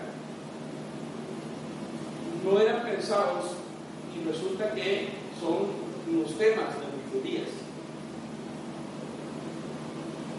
No 2.45 2.61
eran 2.61 2.85
pensados 2.85 3.53
y 4.15 4.29
resulta 4.29 4.73
que 4.73 5.09
son 5.41 5.89
los 6.13 6.39
temas 6.39 6.75
de 6.81 6.87
nuestros 6.97 7.23
días. 7.23 7.49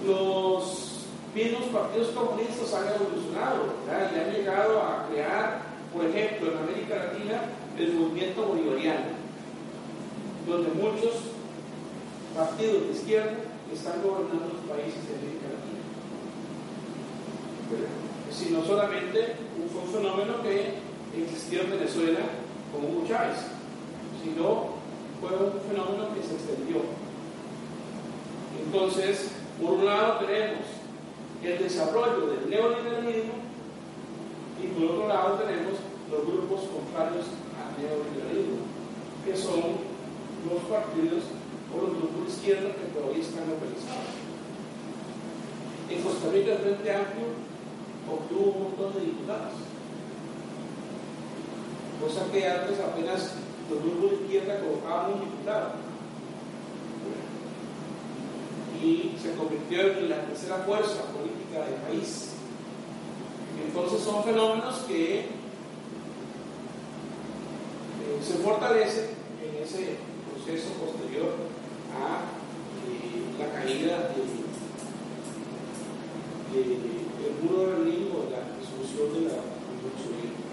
Los 0.06 0.89
mismos 1.34 1.64
partidos 1.72 2.10
comunistas 2.10 2.74
han 2.74 2.88
evolucionado 2.96 3.76
¿verdad? 3.86 4.12
y 4.14 4.20
han 4.20 4.34
llegado 4.34 4.82
a 4.82 5.08
crear, 5.10 5.62
por 5.94 6.06
ejemplo, 6.06 6.52
en 6.52 6.58
América 6.58 6.96
Latina, 6.96 7.42
el 7.78 7.94
movimiento 7.94 8.46
bolivariano, 8.46 9.20
donde 10.48 10.70
muchos 10.72 11.14
partidos 12.36 12.88
de 12.88 12.92
izquierda 12.92 13.38
están 13.72 14.02
gobernando 14.02 14.54
los 14.54 14.66
países 14.66 15.08
de 15.08 15.16
América 15.16 15.48
Latina. 15.54 15.80
Sino 18.32 18.64
solamente 18.66 19.36
fue 19.72 19.82
un 19.82 19.90
fenómeno 19.90 20.42
que 20.42 20.80
existió 21.22 21.62
en 21.62 21.72
Venezuela 21.72 22.20
con 22.72 22.86
Hugo 22.86 23.08
Chávez, 23.08 23.38
sino 24.24 24.80
fue 25.22 25.30
un 25.38 25.62
fenómeno 25.70 26.14
que 26.14 26.26
se 26.26 26.36
extendió. 26.36 26.82
Entonces, 28.66 29.32
por 29.62 29.72
un 29.74 29.86
lado 29.86 30.26
tenemos 30.26 30.79
el 31.44 31.58
desarrollo 31.58 32.28
del 32.28 32.50
neoliberalismo 32.50 33.34
y 34.62 34.68
por 34.68 34.92
otro 34.92 35.08
lado 35.08 35.40
tenemos 35.40 35.80
los 36.12 36.26
grupos 36.26 36.62
contrarios 36.68 37.26
al 37.56 37.72
neoliberalismo, 37.80 38.68
que 39.24 39.36
son 39.38 39.80
los 40.44 40.62
partidos 40.68 41.24
o 41.72 41.82
los 41.82 41.96
grupos 41.96 42.28
de 42.28 42.32
izquierda 42.34 42.76
que 42.76 42.92
todavía 42.92 43.24
están 43.24 43.48
localizados. 43.48 44.20
En 45.90 46.04
Costa 46.04 46.30
Rica 46.32 46.52
el 46.54 46.60
Frente 46.60 46.94
Amplio 46.94 47.28
obtuvo 48.10 48.52
un 48.52 48.64
montón 48.64 48.94
de 48.94 49.06
diputados, 49.06 49.54
cosa 52.02 52.32
que 52.32 52.48
antes 52.48 52.80
apenas 52.80 53.32
los 53.70 53.80
grupos 53.84 54.12
de 54.12 54.26
izquierda 54.26 54.60
colocaban 54.60 55.14
un 55.14 55.20
diputado 55.22 55.89
y 58.82 59.16
se 59.22 59.36
convirtió 59.36 59.82
en 59.82 60.10
la 60.10 60.26
tercera 60.26 60.58
fuerza 60.66 61.04
política 61.12 61.66
del 61.66 61.76
país. 61.76 62.30
Entonces 63.66 64.02
son 64.02 64.24
fenómenos 64.24 64.80
que 64.88 65.20
eh, 65.20 65.26
se 68.26 68.36
fortalecen 68.36 69.10
en 69.44 69.64
ese 69.64 69.98
proceso 70.32 70.70
posterior 70.74 71.36
a 71.94 72.24
eh, 72.88 73.36
la 73.38 73.52
caída 73.52 74.10
del 74.16 74.30
muro 77.44 77.60
de 77.60 77.74
Berlín 77.76 78.10
o 78.16 78.32
la 78.32 78.42
disolución 78.60 79.14
de 79.14 79.22
la 79.30 79.38
Unión 79.44 79.94
Soviética. 80.00 80.50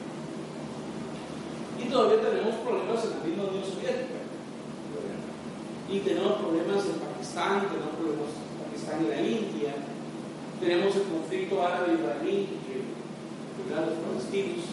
Y 1.79 1.85
todavía 1.89 2.21
tenemos 2.29 2.55
problemas 2.57 3.05
en 3.05 3.11
la 3.11 3.25
misma 3.25 3.45
Unión 3.45 3.65
Soviética. 3.65 4.26
Y 5.89 6.01
tenemos 6.01 6.33
problemas 6.43 6.85
en 6.87 6.99
Pakistán, 6.99 7.69
tenemos 7.71 7.95
problemas 7.95 8.31
en 8.35 8.59
Pakistán 8.67 9.05
y 9.05 9.09
la 9.09 9.21
India, 9.23 9.75
tenemos 10.61 10.97
el 10.97 11.03
conflicto 11.03 11.63
árabe-israelí, 11.63 12.49
los 13.71 13.99
palestinos, 14.03 14.65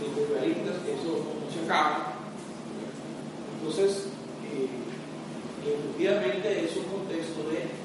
los 0.00 0.10
israelitas, 0.14 0.76
que 0.84 0.92
eso 0.94 1.20
no 1.20 1.52
se 1.52 1.64
acaba. 1.64 2.14
Entonces, 3.58 4.08
eh, 4.44 4.68
efectivamente 5.64 6.64
es 6.64 6.76
un 6.76 6.84
contexto 6.84 7.48
de 7.50 7.83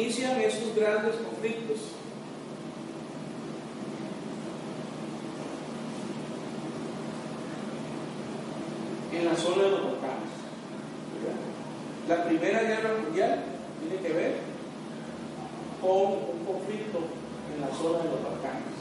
inician 0.00 0.40
esos 0.40 0.74
grandes 0.74 1.14
conflictos? 1.16 1.78
En 9.12 9.24
la 9.24 9.34
zona 9.36 9.62
de 9.64 9.70
los 9.70 9.82
Balcanes. 9.82 10.30
La 12.08 12.24
Primera 12.24 12.62
Guerra 12.62 12.90
Mundial 13.04 13.44
tiene 13.80 14.02
que 14.02 14.12
ver 14.12 14.50
con 15.80 15.90
un 15.90 16.44
conflicto 16.46 16.98
en 17.54 17.60
la 17.60 17.74
zona 17.74 18.04
de 18.04 18.10
los 18.10 18.22
Balcanes, 18.22 18.76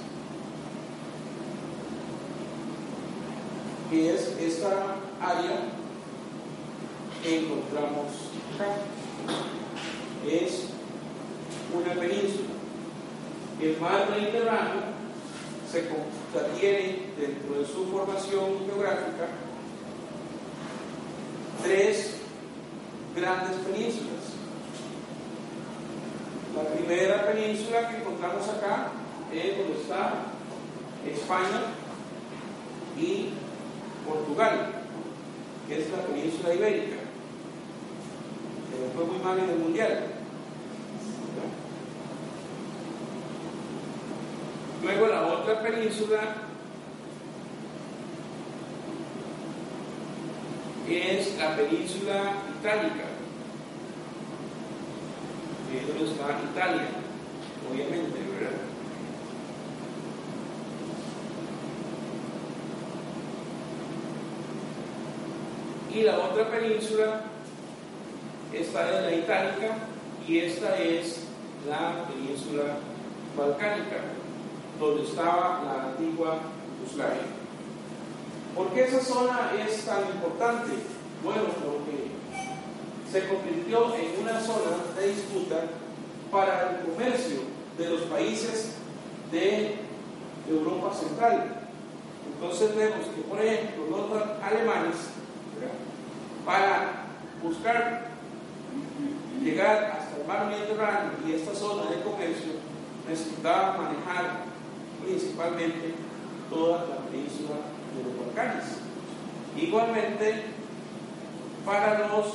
que 3.89 4.13
es 4.13 4.35
esta 4.39 4.95
área 5.21 5.59
que 7.23 7.39
encontramos 7.39 8.07
acá. 8.55 8.75
Es 10.29 10.65
una 11.73 11.93
península. 11.93 12.49
El 13.61 13.79
mar 13.79 14.09
Mediterráneo 14.09 14.81
se 15.71 15.87
contiene 15.87 16.99
dentro 17.17 17.59
de 17.59 17.65
su 17.65 17.85
formación 17.87 18.65
geográfica 18.65 19.27
tres 21.63 22.15
grandes 23.15 23.57
penínsulas 23.57 24.39
la 26.55 26.63
primera 26.63 27.31
península 27.31 27.87
que 27.89 27.97
encontramos 27.97 28.47
acá 28.49 28.87
es 29.31 29.57
donde 29.57 29.81
está 29.81 30.13
España 31.07 31.61
y 32.97 33.29
Portugal, 34.05 34.71
que 35.67 35.79
es 35.79 35.89
la 35.91 35.97
península 35.99 36.53
ibérica, 36.55 36.97
que 38.69 38.95
fue 38.95 39.05
muy 39.05 39.19
mal 39.23 39.39
en 39.39 39.49
el 39.49 39.59
mundial. 39.59 40.05
Luego 44.83 45.07
la 45.07 45.21
otra 45.49 45.63
península 45.63 46.19
es 50.87 51.37
la 51.39 51.55
península 51.55 52.33
itálica, 52.59 53.05
eso 55.73 56.05
está 56.05 56.39
Italia, 56.51 56.87
obviamente, 57.71 58.19
¿verdad? 58.37 58.57
Y 65.95 66.03
la 66.03 66.19
otra 66.19 66.51
península, 66.51 67.21
esta 68.53 68.97
es 68.97 69.03
la 69.03 69.13
itálica 69.13 69.77
y 70.27 70.39
esta 70.39 70.77
es 70.77 71.23
la 71.67 72.05
península 72.07 72.77
balcánica, 73.35 73.97
donde 74.79 75.03
estaba 75.03 75.61
la 75.65 75.89
antigua 75.91 76.39
Yugoslavia. 76.79 77.23
¿Por 78.55 78.67
qué 78.69 78.83
esa 78.83 79.01
zona 79.01 79.51
es 79.59 79.85
tan 79.85 79.99
importante? 80.05 80.71
Bueno, 81.23 81.43
porque 81.63 82.11
se 83.11 83.27
convirtió 83.27 83.95
en 83.95 84.21
una 84.21 84.39
zona 84.39 84.77
de 84.97 85.07
disputa 85.07 85.63
para 86.31 86.71
el 86.71 86.91
comercio 86.91 87.41
de 87.77 87.89
los 87.89 88.01
países 88.01 88.75
de 89.31 89.77
Europa 90.49 90.93
Central. 90.95 91.55
Entonces 92.33 92.75
vemos 92.75 93.05
que, 93.15 93.21
por 93.21 93.41
ejemplo, 93.41 93.85
los 93.89 94.21
alemanes, 94.41 94.95
para 96.45 97.05
buscar 97.43 98.09
llegar 99.43 99.97
hasta 99.99 100.21
el 100.21 100.27
mar 100.27 100.47
Mediterráneo 100.47 101.11
y 101.27 101.33
esta 101.33 101.53
zona 101.53 101.89
de 101.89 102.01
comercio, 102.01 102.53
necesitaban 103.07 103.83
manejar 103.83 104.48
principalmente 105.03 105.93
toda 106.49 106.85
la 106.85 106.97
península 107.09 107.55
de 107.95 108.03
los 108.03 108.25
Balcanes. 108.25 108.65
Igualmente, 109.57 110.43
para 111.65 112.07
los 112.07 112.25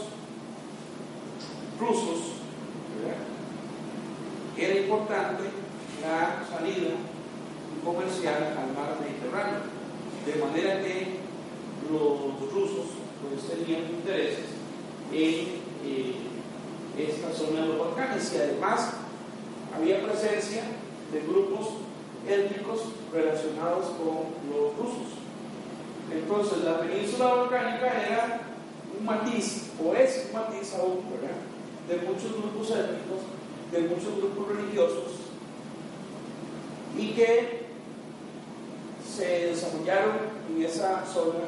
rusos, 1.80 2.34
era 4.56 4.80
importante 4.80 5.42
la 6.02 6.44
salida 6.48 6.90
comercial 7.84 8.56
al 8.56 8.72
mar 8.74 8.96
Mediterráneo, 9.00 9.60
de 10.24 10.34
manera 10.36 10.80
que 10.82 11.18
los 11.90 12.52
rusos 12.52 12.86
pues, 13.20 13.48
tenían 13.48 13.82
intereses 13.82 14.46
en 15.12 15.64
eh, 15.84 16.14
esta 16.98 17.32
zona 17.32 17.62
de 17.62 17.68
los 17.68 17.78
Balcanes 17.78 18.32
y 18.32 18.36
además 18.36 18.92
había 19.76 20.02
presencia 20.02 20.62
de 21.12 21.20
grupos 21.20 21.83
étnicos 22.28 22.80
relacionados 23.12 23.86
con 23.96 24.34
los 24.50 24.76
rusos. 24.76 25.14
Entonces, 26.12 26.64
la 26.64 26.80
península 26.80 27.34
volcánica 27.34 27.86
era 27.86 28.40
un 28.98 29.04
matiz, 29.04 29.70
o 29.82 29.94
es 29.94 30.26
un 30.26 30.40
matiz 30.40 30.74
aún, 30.74 31.00
¿verdad? 31.10 31.36
de 31.88 31.96
muchos 32.06 32.32
grupos 32.32 32.70
étnicos, 32.70 33.20
de 33.70 33.80
muchos 33.80 34.16
grupos 34.16 34.56
religiosos, 34.56 35.12
y 36.96 37.08
que 37.10 37.64
se 39.06 39.46
desarrollaron 39.46 40.16
en 40.48 40.64
esa 40.64 41.04
zona 41.06 41.40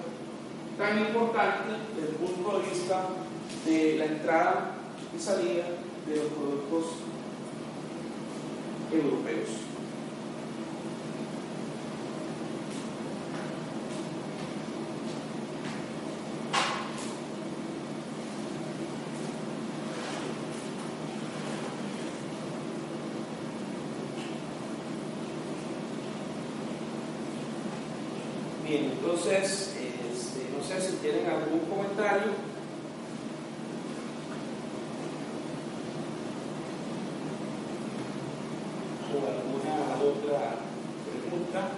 tan 0.77 0.99
importante 0.99 1.73
desde 1.95 2.11
el 2.11 2.15
punto 2.17 2.59
de 2.59 2.69
vista 2.69 3.09
de 3.65 3.97
la 3.99 4.05
entrada 4.05 4.73
y 5.17 5.19
salida 5.19 5.65
de 6.07 6.17
los 6.17 6.27
productos 6.27 6.85
europeos. 8.93 9.66
Entonces, 29.07 29.71
este, 30.13 30.51
no 30.51 30.65
sé 30.65 30.81
si 30.81 30.97
tienen 30.97 31.27
algún 31.27 31.61
comentario. 31.61 32.33
o 39.07 39.19
alguna 39.25 39.95
otra 40.03 40.57
pregunta 41.07 41.69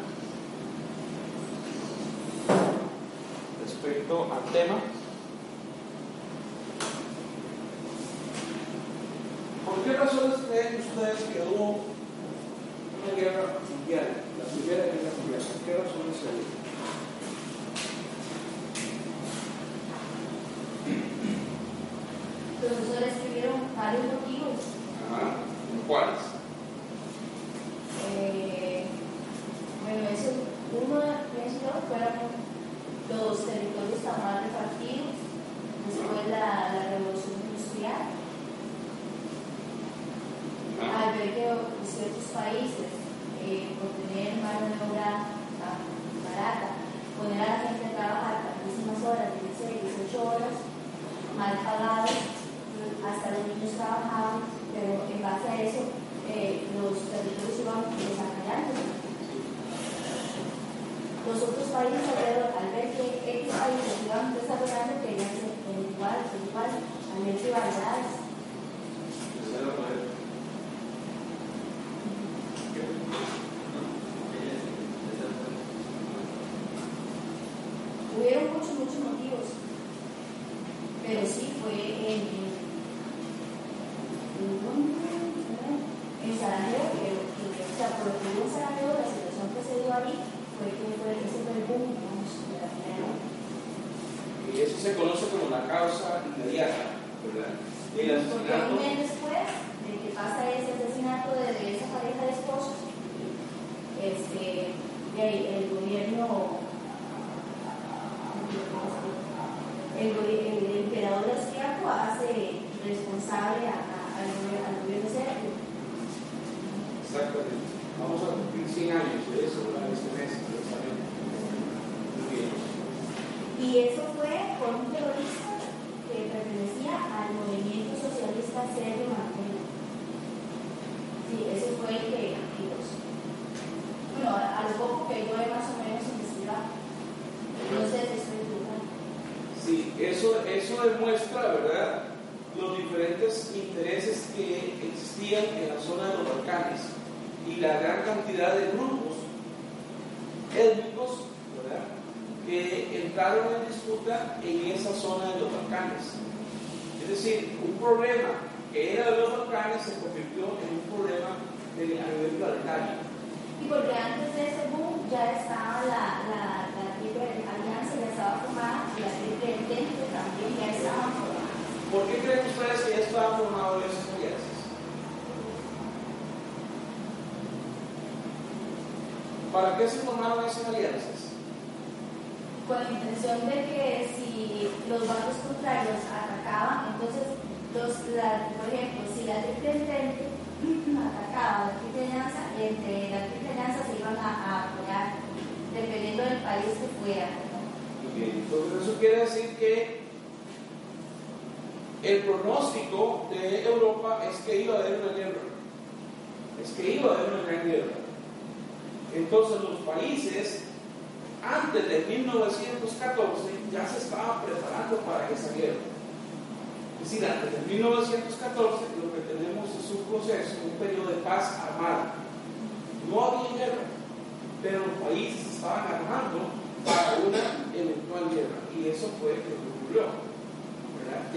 respecto 3.62 4.33
al 4.33 4.51
tema. 4.51 4.81
¿Por 9.67 9.85
qué 9.85 9.93
razones 9.93 10.38
creen 10.49 10.81
ustedes 10.81 11.23
que 11.25 11.43
hubo 11.43 11.88
privilegio 41.29 41.77
de 41.77 41.85
ciertos 41.85 42.25
países 42.33 42.88
eh, 43.45 43.77
por 43.77 43.93
tener 44.01 44.41
mano 44.41 44.64
de 44.64 44.81
obra 44.81 45.29
ah, 45.61 45.77
barata, 46.25 46.69
poner 47.21 47.41
a 47.41 47.53
la 47.53 47.61
gente 47.69 47.85
a 47.85 47.97
trabajar 47.97 48.37
tantísimas 48.49 49.01
horas, 49.05 49.37
16, 49.37 50.09
18 50.09 50.25
horas, 50.25 50.55
mal 51.37 51.55
pagados, 51.61 52.17
hasta 53.05 53.27
los 53.37 53.45
niños 53.45 53.77
trabajaban, 53.77 54.41
pero 54.73 55.05
en 55.05 55.21
base 55.21 55.47
a 55.49 55.57
eso 55.61 55.83
eh, 56.33 56.64
los 56.73 56.97
territorios 56.97 57.61
iban 57.61 57.85
desarrollando. 57.93 58.73
Los 61.29 61.38
otros 61.45 61.69
países 61.69 62.09
al 62.09 62.73
ver 62.73 62.88
que 62.97 63.05
estos 63.05 63.53
países 63.53 64.01
iban 64.07 64.33
desarrollando, 64.33 65.05
querían 65.05 65.29
ser 65.29 65.53
igual, 65.77 66.25
igual, 66.25 66.73
al 66.73 67.21
ver 67.21 67.37
que 67.37 67.53
variedades 67.53 68.18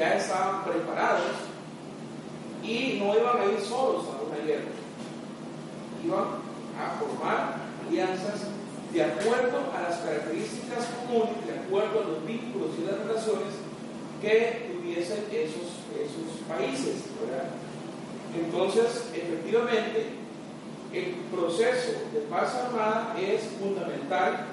ya 0.02 0.16
estaban 0.16 0.64
preparados 0.64 1.38
y 2.64 2.98
no 3.00 3.14
iban 3.16 3.38
a 3.38 3.46
ir 3.46 3.62
solos 3.62 4.06
a 4.08 4.24
una 4.26 4.44
guerra. 4.44 4.74
Iban 6.04 6.26
a 6.74 7.00
formar 7.00 7.58
alianzas 7.88 8.48
de 8.92 9.04
acuerdo 9.04 9.60
a 9.78 9.82
las 9.84 10.00
características 10.00 10.88
comunes, 11.06 11.46
de 11.46 11.54
acuerdo 11.54 12.02
a 12.02 12.08
los 12.08 12.26
vínculos 12.26 12.72
y 12.80 12.86
las 12.90 12.98
relaciones 12.98 13.54
que 14.24 14.74
tuviesen 14.74 15.24
esos, 15.32 15.70
esos 15.94 16.42
países. 16.50 17.04
Entonces, 18.36 19.06
efectivamente, 19.14 20.08
el 20.94 21.14
proceso 21.32 21.92
de 22.12 22.22
paz 22.22 22.56
armada 22.56 23.16
es 23.22 23.44
fundamental 23.60 24.48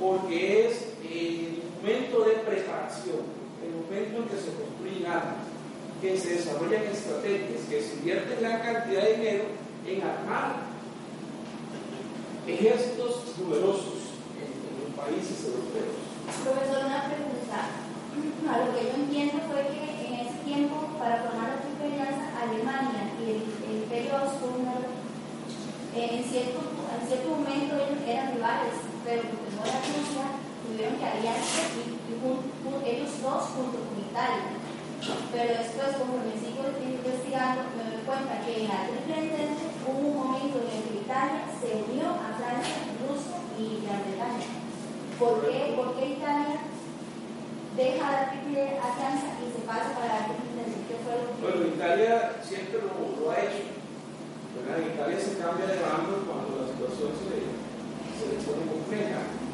porque 0.00 0.66
es 0.66 0.88
el 1.08 1.62
momento 1.80 2.24
de 2.24 2.32
preparación 2.32 3.37
el 3.62 3.74
momento 3.74 4.22
en 4.22 4.28
que 4.28 4.38
se 4.38 4.52
construyen 4.54 5.06
armas, 5.06 5.46
que 6.00 6.16
se 6.16 6.34
desarrollan 6.34 6.84
estrategias, 6.84 7.62
que 7.68 7.82
se 7.82 7.94
invierte 7.94 8.40
gran 8.40 8.60
cantidad 8.60 9.02
de 9.02 9.14
dinero 9.16 9.44
en 9.86 10.02
armar 10.02 10.68
ejércitos 12.46 13.36
numerosos 13.38 14.16
en, 14.38 14.48
los 14.80 14.94
países 14.96 15.44
europeos. 15.44 16.00
Profesor, 16.44 16.86
una 16.86 17.04
pregunta. 17.08 17.58
A 18.48 18.64
lo 18.64 18.74
que 18.74 18.88
yo 18.88 18.94
entiendo 18.96 19.38
fue 19.50 19.62
que 19.68 19.84
en 20.06 20.26
ese 20.26 20.38
tiempo, 20.44 20.88
para 20.98 21.22
formar 21.22 21.54
la 21.54 21.62
Triple 21.62 22.00
Alemania 22.00 23.12
y 23.20 23.30
el, 23.30 23.82
Imperio 23.82 24.16
Austrohúngaro, 24.16 24.88
en 25.94 26.24
cierto, 26.24 26.60
en 26.60 27.08
cierto 27.08 27.28
momento 27.28 27.76
ellos 27.76 28.00
eran 28.06 28.34
rivales, 28.34 28.74
pero 29.04 29.22
porque 29.22 29.50
no 29.56 29.64
era 29.64 29.80
Rusia, 29.80 30.24
tuvieron 30.64 30.96
que 30.96 31.04
aliarse 31.04 31.60
y, 31.76 31.97
ellos 32.08 33.22
dos 33.22 33.42
junto 33.52 33.78
con 33.84 33.96
Italia. 34.00 34.56
Pero 35.32 35.48
después, 35.60 35.96
como 36.00 36.24
me 36.24 36.34
sigo 36.34 36.64
investigando, 36.74 37.70
me 37.76 37.84
doy 37.86 38.02
cuenta 38.02 38.40
que 38.42 38.64
en 38.64 38.68
la 38.68 38.88
Triple 38.88 39.54
hubo 39.86 40.08
un 40.08 40.16
momento 40.16 40.58
en 40.58 40.68
el 40.68 40.82
que 40.88 41.04
Italia 41.04 41.44
se 41.54 41.84
unió 41.86 42.18
a 42.18 42.34
Francia, 42.34 42.96
Rusia 43.04 43.38
y 43.56 43.86
Gran 43.86 44.02
Bretaña. 44.04 44.48
¿Por 45.18 45.46
qué, 45.46 45.74
¿Por 45.76 45.94
qué 45.96 46.18
Italia 46.18 46.66
deja 47.76 48.10
la 48.10 48.30
triple 48.30 48.74
alianza 48.74 49.38
y 49.38 49.46
se 49.54 49.62
pasa 49.62 49.94
para 49.94 50.18
la 50.18 50.24
triple 50.34 50.66
Bueno, 51.40 51.74
Italia 51.74 52.42
siempre 52.42 52.82
lo, 52.82 53.22
lo 53.22 53.30
ha 53.30 53.38
hecho. 53.38 53.78
Italia 54.58 55.18
se 55.18 55.38
cambia 55.38 55.66
de 55.66 55.80
bando 55.80 56.26
cuando 56.26 56.58
la 56.58 56.66
situación 56.66 57.14
se, 57.14 57.46
se 58.18 58.42
pone 58.44 58.66
compleja. 58.66 59.47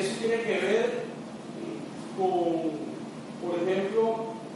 Eso 0.00 0.16
tiene 0.18 0.42
que 0.42 0.58
ver 0.58 1.04
con, 2.16 2.72
por 3.42 3.62
ejemplo, 3.62 4.02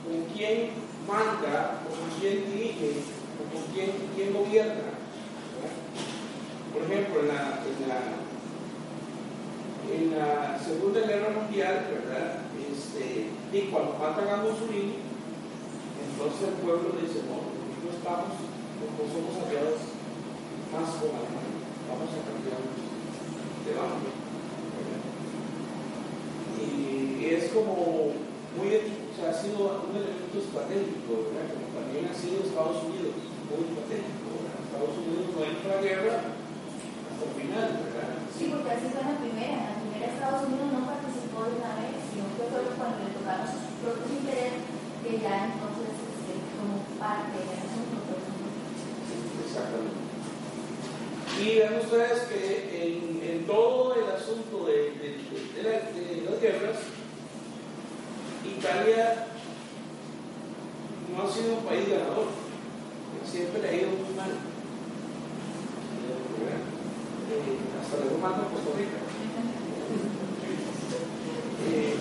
con 0.05 0.25
quién 0.35 0.71
manda, 1.07 1.81
o 1.87 1.91
con 1.95 2.21
quién 2.21 2.45
dirige, 2.53 3.03
o 3.39 3.43
con 3.53 3.63
quién, 3.73 3.91
quién 4.15 4.33
gobierna. 4.33 4.99
Por 6.73 6.83
ejemplo, 6.83 7.21
en 7.21 7.29
la, 7.29 7.61
en 9.89 10.19
la, 10.19 10.59
Segunda 10.59 11.01
Guerra 11.01 11.31
Mundial, 11.31 11.89
¿verdad? 11.89 12.43
Este, 12.61 13.31
y 13.53 13.61
cuando 13.71 13.97
matan 13.97 14.29
a 14.29 14.37
Mussolini, 14.43 15.01
entonces 16.13 16.49
el 16.49 16.55
pueblo 16.61 16.93
dice, 17.01 17.25
no, 17.25 17.49
nosotros 17.49 17.97
estamos, 17.97 18.37
nosotros 18.77 19.09
somos 19.17 19.33
aliados 19.49 19.81
más 20.69 20.91
con 21.01 21.09
Alemania, 21.17 21.73
vamos 21.89 22.11
a 22.13 22.21
cambiar 22.21 22.61
de 23.65 23.73
bando. 23.73 24.28
Y 26.59 27.35
es 27.35 27.51
como 27.53 28.13
muy, 28.59 28.69
o 28.75 29.13
sea, 29.15 29.31
ha 29.31 29.35
sido 29.35 29.87
un 29.87 29.95
elemento 29.95 30.35
estratégico, 30.35 31.31
¿verdad? 31.31 31.55
Como 31.55 31.67
también 31.79 32.11
ha 32.11 32.15
sido 32.15 32.43
Estados 32.43 32.83
Unidos, 32.85 33.15
muy 33.47 33.63
estratégico. 33.71 34.29
Estados 34.67 34.95
Unidos 34.99 35.27
no 35.35 35.41
entra 35.43 35.79
a 35.79 35.83
guerra 35.83 36.39
final, 37.39 37.71
¿verdad? 37.83 38.19
Sí, 38.35 38.51
porque 38.51 38.71
así 38.71 38.87
fue 38.91 39.03
la 39.03 39.19
primera. 39.19 39.75
La 39.75 39.79
primera 39.79 40.07
Estados 40.11 40.43
Unidos 40.47 40.69
no 40.75 40.87
participó 40.87 41.39
de 41.47 41.59
una 41.59 41.73
vez, 41.79 41.99
sino 42.11 42.27
que 42.35 42.45
fue 42.51 42.63
cuando 42.79 42.99
le 43.03 43.15
tocaron 43.15 43.47
sus 43.47 43.65
propios 43.83 44.11
intereses 44.11 44.63
que 45.03 45.11
ya 45.23 45.55
entonces 45.55 45.95
este, 45.95 46.35
como 46.59 46.83
parte 46.99 47.39
del 47.39 47.59
asunto. 47.59 48.13
Exactamente. 49.47 49.99
Y 51.39 51.63
ven 51.63 51.79
ustedes 51.79 52.21
que 52.27 52.43
en, 52.83 53.08
en, 53.29 53.47
todo 53.47 53.95
el 53.95 54.11
asunto 54.11 54.67
de, 54.67 54.93
las 55.63 56.41
guerras, 56.41 56.79
Italia 58.45 59.27
no 61.15 61.23
ha 61.23 61.33
sido 61.33 61.55
un 61.55 61.65
país 61.65 61.89
ganador, 61.89 62.27
siempre 63.25 63.63
le 63.63 63.69
ha 63.69 63.75
ido 63.75 63.89
muy 63.91 64.15
mal 64.17 64.31
hasta 67.81 67.97
luego 67.99 68.19
mando 68.19 68.43
a 68.43 68.51
Costa 68.51 68.71
Rica. 68.77 68.99
Eh, 71.69 71.97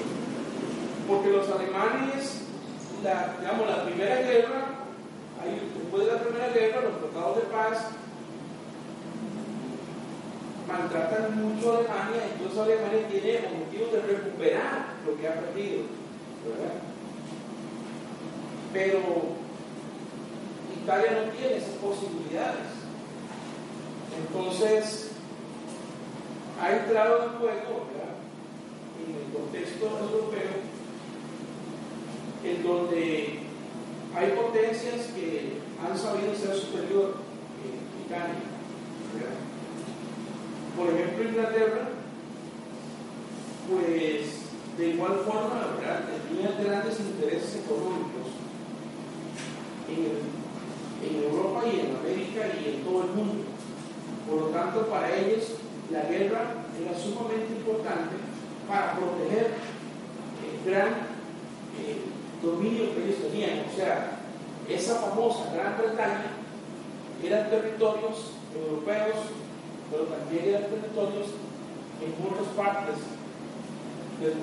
porque 1.07 1.29
los 1.29 1.49
alemanes, 1.49 2.41
digamos, 3.01 3.67
la 3.67 3.85
primera 3.85 4.15
guerra, 4.21 4.65
después 5.43 6.05
de 6.05 6.11
la 6.13 6.19
primera 6.19 6.49
guerra, 6.49 6.81
los 6.81 6.99
tratados 6.99 7.35
de 7.37 7.43
paz 7.43 7.89
maltratan 10.67 11.41
mucho 11.41 11.71
a 11.71 11.77
Alemania, 11.77 12.29
entonces 12.33 12.59
Alemania 12.59 13.07
tiene 13.09 13.37
objetivos 13.37 13.93
de 13.93 14.01
recuperar 14.01 14.93
lo 15.05 15.17
que 15.17 15.27
ha 15.27 15.33
perdido. 15.33 15.83
Pero 18.73 18.99
Italia 20.83 21.23
no 21.25 21.31
tiene 21.31 21.57
esas 21.57 21.75
posibilidades. 21.75 22.67
Entonces, 24.17 25.11
ha 26.61 26.71
entrado 26.71 27.23
en 27.23 27.29
juego, 27.39 27.87
en 29.05 29.15
el 29.15 29.33
contexto 29.33 29.85
europeo, 29.85 30.57
en 32.43 32.63
donde 32.63 33.39
hay 34.15 34.31
potencias 34.31 35.07
que 35.15 35.57
han 35.81 35.97
sabido 35.97 36.35
ser 36.35 36.55
superior 36.55 37.15
a 37.15 38.05
Italia. 38.07 38.57
Por 40.77 40.93
ejemplo, 40.93 41.23
Inglaterra, 41.23 41.89
pues 43.67 44.37
de 44.77 44.89
igual 44.89 45.21
forma, 45.25 45.73
¿verdad? 45.75 46.05
tenía 46.29 46.51
grandes 46.51 46.99
intereses 46.99 47.55
económicos 47.65 48.29
en, 49.89 50.37
Europa 51.23 51.63
y 51.65 51.79
en 51.79 51.95
América 51.95 52.41
y 52.61 52.75
en 52.75 52.83
todo 52.83 53.03
el 53.03 53.09
mundo. 53.09 53.43
Por 54.29 54.41
lo 54.41 54.47
tanto, 54.49 54.85
para 54.87 55.15
ellos 55.15 55.53
la 55.89 56.03
guerra 56.03 56.65
era 56.79 56.99
sumamente 56.99 57.53
importante 57.57 58.15
para 58.67 58.93
proteger 58.93 59.53
el 60.45 60.71
gran 60.71 60.89
eh, 61.79 62.05
dominio 62.43 62.93
que 62.93 63.03
ellos 63.03 63.21
tenían. 63.23 63.65
O 63.71 63.75
sea, 63.75 64.19
esa 64.69 64.95
famosa 64.95 65.51
Gran 65.55 65.77
Bretaña 65.77 66.31
eran 67.23 67.49
territorios 67.49 68.33
europeos, 68.53 69.15
pero 69.91 70.03
también 70.03 70.49
eran 70.49 70.69
territorios 70.69 71.27
en 72.03 72.09
muchas 72.21 72.47
partes 72.55 72.97
del, 74.21 74.35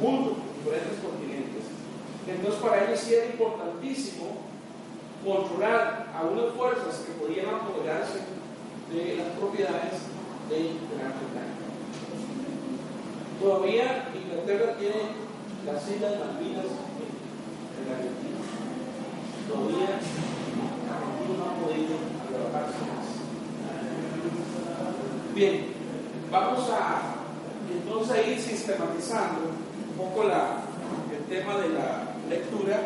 mundo, 0.00 0.36
en 0.36 0.64
diferentes 0.64 0.98
continentes. 1.00 1.64
Entonces 2.26 2.60
para 2.60 2.84
ellos 2.84 3.00
sí 3.00 3.14
era 3.14 3.26
importantísimo 3.26 4.46
controlar 5.24 6.12
a 6.14 6.24
unas 6.24 6.54
fuerzas 6.54 7.04
que 7.06 7.12
podían 7.12 7.46
apoderarse 7.54 8.20
de 8.92 9.16
las 9.16 9.28
propiedades 9.38 10.06
de 10.48 10.78
Gran 10.94 11.14
Bretaña. 11.18 11.66
Todavía 13.40 14.08
Inglaterra 14.14 14.76
tiene 14.78 15.26
las 15.66 15.82
islas 15.90 16.18
Malvinas 16.18 16.66
en, 16.66 17.82
la 17.84 17.96
Argentina. 17.96 18.38
Todavía 19.48 19.98
Argentina 19.98 21.34
no 21.36 21.44
ha 21.44 21.54
podido 21.66 21.94
más. 22.52 23.05
Bien, 25.36 25.66
vamos 26.32 26.70
a 26.70 27.02
entonces 27.70 28.26
ir 28.26 28.40
sistematizando 28.40 29.50
un 29.90 29.98
poco 29.98 30.22
el 30.22 31.24
tema 31.28 31.58
de 31.58 31.68
la 31.68 32.14
lectura 32.26 32.80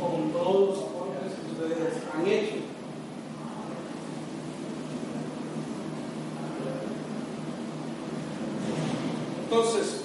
con 0.00 0.32
todos 0.32 0.68
los 0.70 0.78
apoyos 0.78 1.34
que 1.34 1.52
ustedes 1.52 1.94
han 2.14 2.26
hecho. 2.26 2.54
Entonces, 9.42 10.04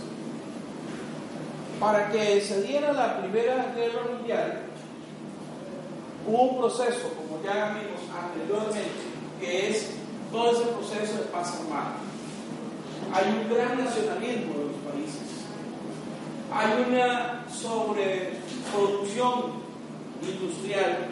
para 1.80 2.11
que 2.11 2.41
se 2.41 2.63
diera 2.63 2.91
la 2.91 3.21
Primera 3.21 3.73
Guerra 3.73 4.01
Mundial, 4.13 4.59
hubo 6.27 6.41
un 6.41 6.57
proceso, 6.57 7.13
como 7.15 7.41
ya 7.41 7.77
vimos 7.80 8.01
anteriormente, 8.13 9.09
que 9.39 9.69
es 9.69 9.87
todo 10.31 10.51
ese 10.51 10.65
proceso 10.65 11.17
de 11.17 11.23
paz 11.25 11.55
armada. 11.59 11.95
Hay 13.13 13.41
un 13.41 13.49
gran 13.53 13.83
nacionalismo 13.83 14.53
de 14.53 14.65
los 14.65 14.77
países. 14.91 15.27
Hay 16.53 16.85
una 16.87 17.45
sobreproducción 17.49 19.59
industrial 20.21 21.07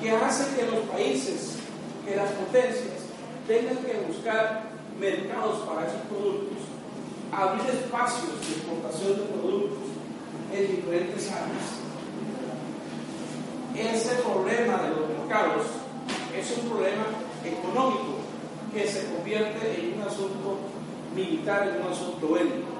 que 0.00 0.10
hace 0.10 0.56
que 0.56 0.66
los 0.70 0.80
países 0.90 1.58
que 2.04 2.16
las 2.16 2.32
potencias 2.32 3.04
tengan 3.46 3.76
que 3.78 4.04
buscar 4.06 4.74
mercados 5.00 5.60
para 5.60 5.86
esos 5.86 6.02
productos, 6.08 6.58
abrir 7.32 7.70
espacios 7.70 8.40
de 8.40 8.46
exportación 8.54 9.18
de 9.18 9.24
productos 9.24 9.88
en 10.52 10.76
diferentes 10.76 11.32
áreas. 11.32 11.83
Ese 13.74 14.14
problema 14.22 14.82
de 14.82 14.90
los 14.90 15.08
mercados 15.08 15.66
es 16.32 16.58
un 16.58 16.70
problema 16.70 17.06
económico 17.44 18.22
que 18.72 18.86
se 18.86 19.04
convierte 19.12 19.80
en 19.80 20.00
un 20.00 20.06
asunto 20.06 20.58
militar, 21.14 21.68
en 21.68 21.84
un 21.84 21.92
asunto 21.92 22.34
bélico. 22.34 22.70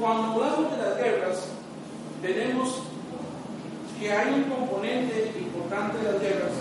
Cuando 0.00 0.32
hablamos 0.32 0.70
de 0.70 0.76
las 0.78 0.96
guerras, 0.96 1.48
tenemos 2.22 2.82
que 3.98 4.10
hay 4.10 4.32
un 4.32 4.44
componente 4.44 5.32
importante 5.38 5.98
de 5.98 6.12
las 6.12 6.22
guerras, 6.22 6.52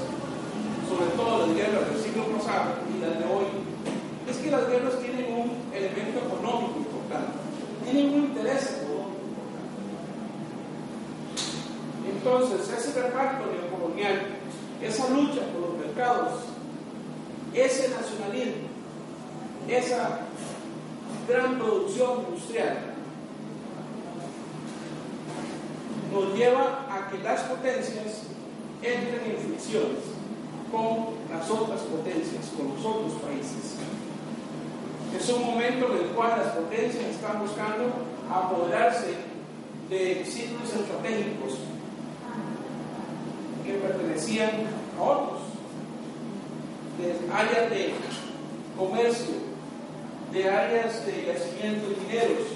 sobre 0.89 1.11
todo 1.15 1.47
las 1.47 1.55
guerras 1.55 1.89
del 1.89 2.03
siglo 2.03 2.25
pasado 2.25 2.71
y 2.91 2.99
las 2.99 3.19
de 3.19 3.25
hoy, 3.25 3.45
es 4.29 4.37
que 4.37 4.51
las 4.51 4.67
guerras 4.67 4.99
tienen 4.99 5.33
un 5.33 5.51
elemento 5.73 6.19
económico 6.27 6.79
importante, 6.79 7.31
tienen 7.85 8.13
un 8.13 8.23
interés 8.25 8.63
económico. 8.63 8.88
Entonces, 12.19 12.69
ese 12.69 13.01
reparto 13.01 13.45
neocolonial, 13.45 14.19
esa 14.81 15.07
lucha 15.09 15.39
por 15.53 15.69
los 15.69 15.85
mercados, 15.85 16.41
ese 17.53 17.89
nacionalismo, 17.89 18.67
esa 19.69 20.19
gran 21.29 21.57
producción 21.57 22.25
industrial, 22.27 22.77
nos 26.11 26.37
lleva 26.37 26.87
a 26.89 27.09
que 27.09 27.19
las 27.19 27.41
potencias 27.43 28.23
entren 28.81 29.21
en 29.23 29.37
fricciones 29.37 30.03
con 30.69 31.15
las 31.31 31.49
otras 31.49 31.81
potencias, 31.81 32.51
con 32.57 32.75
los 32.75 32.85
otros 32.85 33.13
países. 33.21 33.75
Es 35.17 35.29
un 35.29 35.45
momento 35.45 35.93
en 35.93 36.03
el 36.03 36.09
cual 36.09 36.33
las 36.37 36.53
potencias 36.53 37.05
están 37.05 37.39
buscando 37.39 37.93
apoderarse 38.29 39.15
de 39.89 40.25
sitios 40.25 40.73
estratégicos 40.73 41.59
pertenecían 44.19 44.51
a 44.97 45.01
otros, 45.01 45.39
de 46.97 47.33
áreas 47.33 47.69
de 47.69 47.93
comercio, 48.77 49.35
de 50.31 50.49
áreas 50.49 51.05
de 51.05 51.25
yacimiento 51.25 51.89
de 51.89 51.95
mineros, 51.95 52.47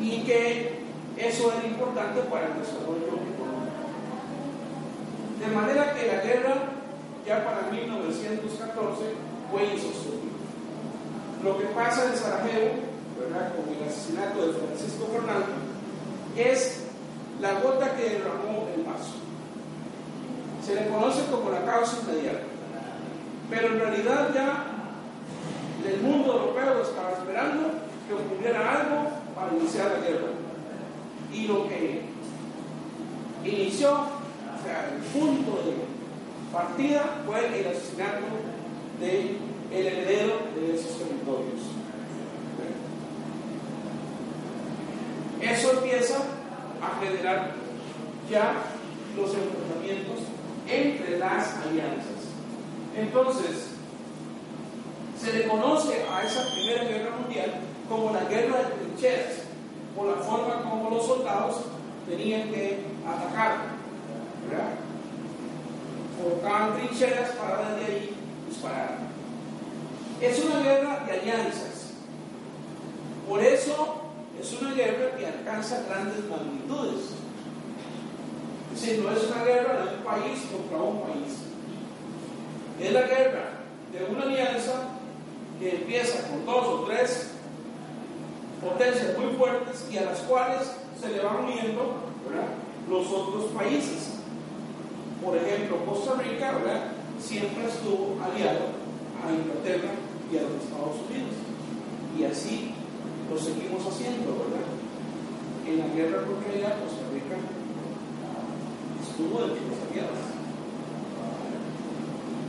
y 0.00 0.22
que 0.22 0.80
eso 1.16 1.52
era 1.52 1.66
importante 1.66 2.20
para 2.22 2.46
el 2.46 2.58
desarrollo 2.60 3.06
económico. 3.06 3.44
De 5.40 5.54
manera 5.54 5.94
que 5.94 6.06
la 6.06 6.20
guerra, 6.22 6.54
ya 7.26 7.44
para 7.44 7.70
1914, 7.70 9.02
fue 9.50 9.64
insostenible. 9.64 10.34
Lo 11.42 11.58
que 11.58 11.64
pasa 11.66 12.06
en 12.06 12.16
Sarajevo, 12.16 12.70
con 13.16 13.74
el 13.74 13.88
asesinato 13.88 14.46
de 14.46 14.52
Francisco 14.52 15.08
Fernández, 15.12 15.54
es 16.36 16.83
la 17.44 17.60
gota 17.60 17.94
que 17.94 18.08
derramó 18.08 18.68
el 18.74 18.84
vaso. 18.84 19.20
Se 20.64 20.74
le 20.74 20.88
conoce 20.88 21.26
como 21.30 21.50
la 21.50 21.62
causa 21.66 21.98
inmediata. 22.00 22.46
Pero 23.50 23.66
en 23.68 23.80
realidad 23.80 24.30
ya 24.34 24.64
el 25.86 26.00
mundo 26.00 26.32
europeo 26.32 26.82
estaba 26.82 27.12
esperando 27.12 27.68
que 28.08 28.14
ocurriera 28.14 28.80
algo 28.80 29.10
para 29.34 29.54
iniciar 29.54 29.90
la 29.92 30.06
guerra. 30.06 30.28
Y 31.34 31.46
lo 31.46 31.68
que 31.68 32.04
inició, 33.44 33.90
o 33.90 34.64
sea, 34.64 34.90
el 34.94 35.02
punto 35.12 35.62
de 35.66 35.74
partida 36.50 37.20
fue 37.26 37.60
el 37.60 37.66
asesinato 37.66 38.24
del 39.00 39.36
el 39.70 39.86
heredero 39.86 40.38
de 40.54 40.76
esos 40.76 40.98
territorios. 40.98 41.60
Eso 45.42 45.72
empieza 45.72 46.18
a 46.86 47.00
generar 47.04 47.52
ya 48.30 48.54
los 49.16 49.34
enfrentamientos 49.34 50.20
entre 50.68 51.18
las 51.18 51.56
alianzas. 51.58 52.24
Entonces, 52.96 53.68
se 55.20 55.32
le 55.32 55.48
conoce 55.48 56.04
a 56.10 56.22
esa 56.22 56.44
Primera 56.52 56.84
Guerra 56.84 57.16
Mundial 57.18 57.54
como 57.88 58.12
la 58.12 58.24
guerra 58.24 58.58
de 58.58 58.74
trincheras, 58.74 59.34
por 59.94 60.08
la 60.08 60.22
forma 60.22 60.62
como 60.62 60.90
los 60.90 61.06
soldados 61.06 61.62
tenían 62.08 62.50
que 62.50 62.84
atacar. 63.06 63.74
¿verdad? 64.48 64.70
Trincheras 66.76 67.30
para 67.30 67.70
desde 67.70 67.92
ahí 67.92 68.16
disparar. 68.48 68.98
Es 70.20 70.44
una 70.44 70.60
guerra 70.60 71.04
de 71.06 71.12
alianzas. 71.12 71.92
Por 73.28 73.42
eso 73.42 74.03
es 74.40 74.60
una 74.60 74.74
guerra 74.74 75.16
que 75.16 75.26
alcanza 75.26 75.84
grandes 75.88 76.24
magnitudes. 76.28 77.10
Es 78.72 78.80
decir, 78.80 79.04
no 79.04 79.10
es 79.10 79.24
una 79.30 79.44
guerra 79.44 79.84
de 79.84 79.96
un 79.96 80.04
país 80.04 80.40
contra 80.50 80.78
un 80.78 81.00
país. 81.02 81.38
Es 82.80 82.92
la 82.92 83.02
guerra 83.02 83.50
de 83.92 84.04
una 84.12 84.24
alianza 84.24 84.88
que 85.60 85.76
empieza 85.76 86.28
con 86.28 86.44
dos 86.44 86.66
o 86.66 86.84
tres 86.84 87.30
potencias 88.60 89.16
muy 89.18 89.34
fuertes 89.34 89.86
y 89.90 89.98
a 89.98 90.06
las 90.06 90.20
cuales 90.20 90.72
se 91.00 91.08
le 91.10 91.20
van 91.20 91.44
uniendo 91.44 92.02
los 92.88 93.06
otros 93.06 93.44
países. 93.52 94.14
Por 95.24 95.36
ejemplo, 95.36 95.84
Costa 95.86 96.20
Rica 96.20 96.52
siempre 97.20 97.66
estuvo 97.66 98.18
aliado 98.22 98.66
a 99.24 99.32
Inglaterra 99.32 99.92
y 100.30 100.38
a 100.38 100.42
los 100.42 100.64
Estados 100.64 100.96
Unidos. 101.08 101.34
Y 102.18 102.24
así 102.24 102.73
lo 103.34 103.40
seguimos 103.40 103.84
haciendo, 103.84 104.30
¿verdad? 104.30 104.62
En 105.66 105.78
la 105.80 105.88
guerra 105.88 106.24
contra 106.24 106.52
ella, 106.52 106.78
Costa 106.78 107.02
Rica 107.12 107.34
estuvo 109.02 109.40
de 109.40 109.48
los 109.48 109.58
aliados. 109.90 110.22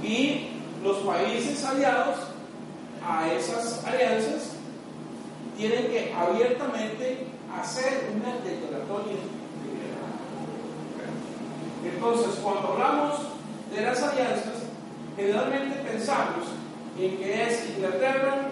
Y 0.04 0.50
los 0.84 0.98
países 0.98 1.66
aliados 1.66 2.18
a 3.04 3.34
esas 3.34 3.84
alianzas 3.84 4.52
tienen 5.58 5.88
que 5.88 6.14
abiertamente 6.14 7.30
hacer 7.60 8.12
una 8.16 8.36
declaratoria 8.48 9.14
de 9.64 9.72
guerra. 9.82 10.06
Entonces, 11.96 12.40
cuando 12.44 12.74
hablamos 12.74 13.22
de 13.74 13.82
las 13.82 14.04
alianzas, 14.04 14.62
generalmente 15.16 15.80
pensamos 15.80 16.46
en 17.00 17.18
que 17.18 17.44
es 17.44 17.70
Inglaterra 17.76 18.52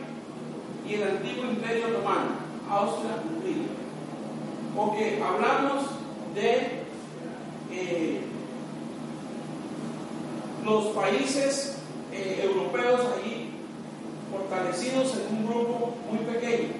y 0.87 0.95
el 0.95 1.03
antiguo 1.03 1.45
imperio 1.45 1.87
otomano, 1.87 2.31
Austria, 2.69 3.11
Hungría. 3.23 3.67
O 4.75 4.95
que 4.95 5.21
hablamos 5.21 5.85
de 6.33 6.83
eh, 7.71 8.21
los 10.65 10.85
países 10.87 11.77
eh, 12.11 12.41
europeos 12.43 13.01
ahí 13.15 13.53
fortalecidos 14.31 15.15
en 15.15 15.37
un 15.37 15.47
grupo 15.47 15.95
muy 16.09 16.19
pequeño. 16.19 16.73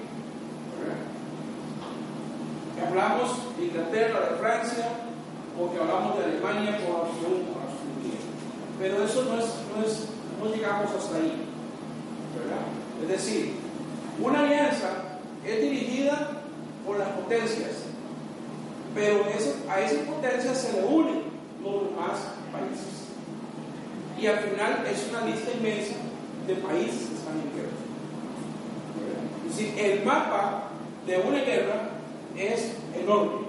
Que 2.74 2.86
hablamos 2.86 3.56
de 3.56 3.66
Inglaterra, 3.66 4.30
de 4.30 4.36
Francia, 4.38 4.88
o 5.58 5.72
que 5.72 5.78
hablamos 5.78 6.18
de 6.18 6.24
Alemania 6.24 6.80
o 6.88 7.06
Austria. 7.06 7.28
Pero 8.80 9.04
eso 9.04 9.24
no 9.24 9.38
es, 9.38 9.46
no 9.74 9.86
es, 9.86 10.08
no 10.42 10.54
llegamos 10.54 10.90
hasta 10.90 11.16
ahí. 11.16 11.46
¿verdad? 12.36 12.66
Es 13.02 13.08
decir, 13.08 13.63
una 14.20 14.40
alianza 14.40 14.90
es 15.44 15.60
dirigida 15.60 16.42
por 16.86 16.98
las 16.98 17.08
potencias, 17.08 17.84
pero 18.94 19.24
a 19.68 19.80
esas 19.80 19.98
potencias 20.00 20.58
se 20.58 20.80
le 20.80 20.86
unen 20.86 21.22
los 21.62 21.90
demás 21.90 22.18
países. 22.52 22.94
Y 24.20 24.26
al 24.26 24.38
final 24.38 24.84
es 24.86 25.08
una 25.10 25.26
lista 25.26 25.50
inmensa 25.50 25.94
de 26.46 26.54
países 26.54 27.08
que 27.08 27.14
están 27.14 27.40
en 27.40 27.52
guerra. 27.56 27.74
Es 29.46 29.56
decir, 29.56 29.74
el 29.78 30.04
mapa 30.04 30.68
de 31.06 31.18
una 31.18 31.40
guerra 31.40 31.90
es 32.36 32.74
enorme. 32.94 33.44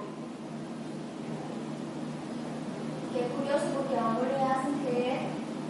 Qué 3.12 3.22
curioso 3.32 3.64
porque 3.76 3.98
a 3.98 4.06
uno 4.08 4.20
le 4.26 4.42
hacen 4.42 4.74
creer, 4.84 5.20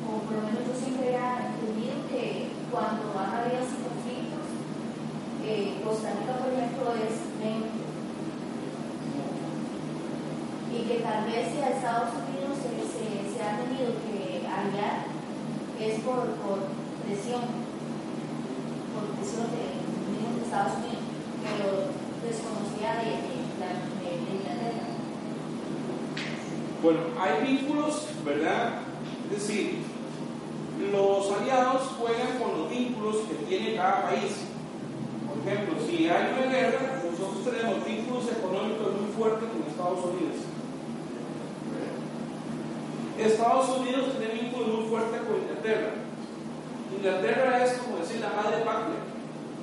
o 0.07 0.19
por 0.25 0.37
lo 0.37 0.43
menos 0.43 0.67
yo 0.67 0.75
siempre 0.75 1.11
he 1.11 1.17
entendido 1.17 1.95
que 2.09 2.49
cuando 2.73 3.13
han 3.19 3.31
habido 3.37 3.63
así 3.63 3.77
conflictos, 3.85 4.47
eh, 5.45 5.79
Costa 5.85 6.11
Rica, 6.19 6.43
por 6.43 6.53
ejemplo, 6.53 6.95
es 6.95 7.23
neutro. 7.39 7.87
Y 11.17 11.33
que 11.33 11.33
tal 11.33 11.33
vez 11.33 11.49
si 11.53 11.63
a 11.63 11.71
Estados 11.71 12.11
Unidos 12.13 12.59
se, 12.61 12.69
se, 12.93 13.05
se 13.33 13.43
ha 13.43 13.57
tenido 13.57 13.93
que 14.05 14.45
aliar 14.47 15.07
es 15.81 16.01
por, 16.01 16.29
por 16.45 16.59
presión, 17.05 17.43
por 18.93 19.05
presión 19.17 19.47
de, 19.51 19.81
de 20.37 20.45
Estados 20.45 20.73
Unidos, 20.79 21.05
pero 21.41 21.89
desconocida 22.21 23.01
de, 23.01 23.11
de, 23.25 23.37
de, 23.57 24.11
de 24.13 24.31
Inglaterra. 24.37 24.87
Bueno, 26.83 27.01
hay 27.19 27.47
vínculos, 27.47 28.09
¿verdad? 28.25 28.81
Es 29.33 29.49
decir, 29.49 29.83
los 30.93 31.33
aliados 31.33 31.83
juegan 31.99 32.39
con 32.39 32.61
los 32.61 32.71
vínculos 32.71 33.17
que 33.29 33.35
tiene 33.47 33.77
cada 33.77 34.11
país. 34.11 34.45
Por 35.27 35.53
ejemplo, 35.53 35.77
si 35.87 36.09
hay 36.09 36.33
una 36.37 36.53
guerra, 36.53 37.03
nosotros 37.11 37.45
tenemos 37.45 37.85
vínculos 37.85 38.25
económicos 38.31 39.01
muy 39.01 39.13
fuertes 39.17 39.49
con 39.49 39.63
Estados 39.63 40.05
Unidos. 40.05 40.46
Estados 43.19 43.69
Unidos 43.79 44.13
tiene 44.19 44.35
vínculos 44.43 44.69
muy 44.69 44.89
fuertes 44.89 45.21
con 45.23 45.41
Inglaterra. 45.41 45.93
Inglaterra 46.95 47.65
es 47.65 47.73
como 47.79 47.99
decir 47.99 48.21
la 48.21 48.31
madre 48.31 48.65
patria 48.65 49.01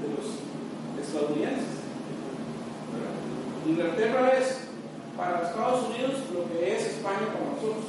de 0.01 0.07
los 0.09 1.05
estadounidenses. 1.05 1.83
Inglaterra 3.67 4.31
es 4.39 4.57
para 5.15 5.47
Estados 5.47 5.89
Unidos 5.89 6.13
lo 6.33 6.49
que 6.49 6.75
es 6.75 6.85
España 6.87 7.31
para 7.31 7.53
nosotros. 7.53 7.85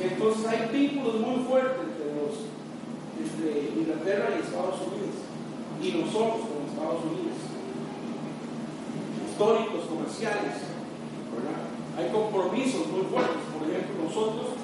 Entonces 0.00 0.46
hay 0.46 0.68
vínculos 0.72 1.20
muy 1.20 1.44
fuertes 1.44 1.80
entre, 1.80 2.10
entre 3.22 3.80
Inglaterra 3.80 4.28
y 4.36 4.42
Estados 4.42 4.80
Unidos 4.82 5.16
y 5.80 5.92
nosotros 6.02 6.48
con 6.50 6.66
Estados 6.68 7.04
Unidos. 7.04 7.38
Históricos, 9.30 9.84
comerciales. 9.88 10.74
Hay 11.96 12.10
compromisos 12.10 12.90
muy 12.90 13.06
fuertes. 13.06 13.46
Por 13.54 13.62
ejemplo, 13.70 14.02
nosotros 14.02 14.58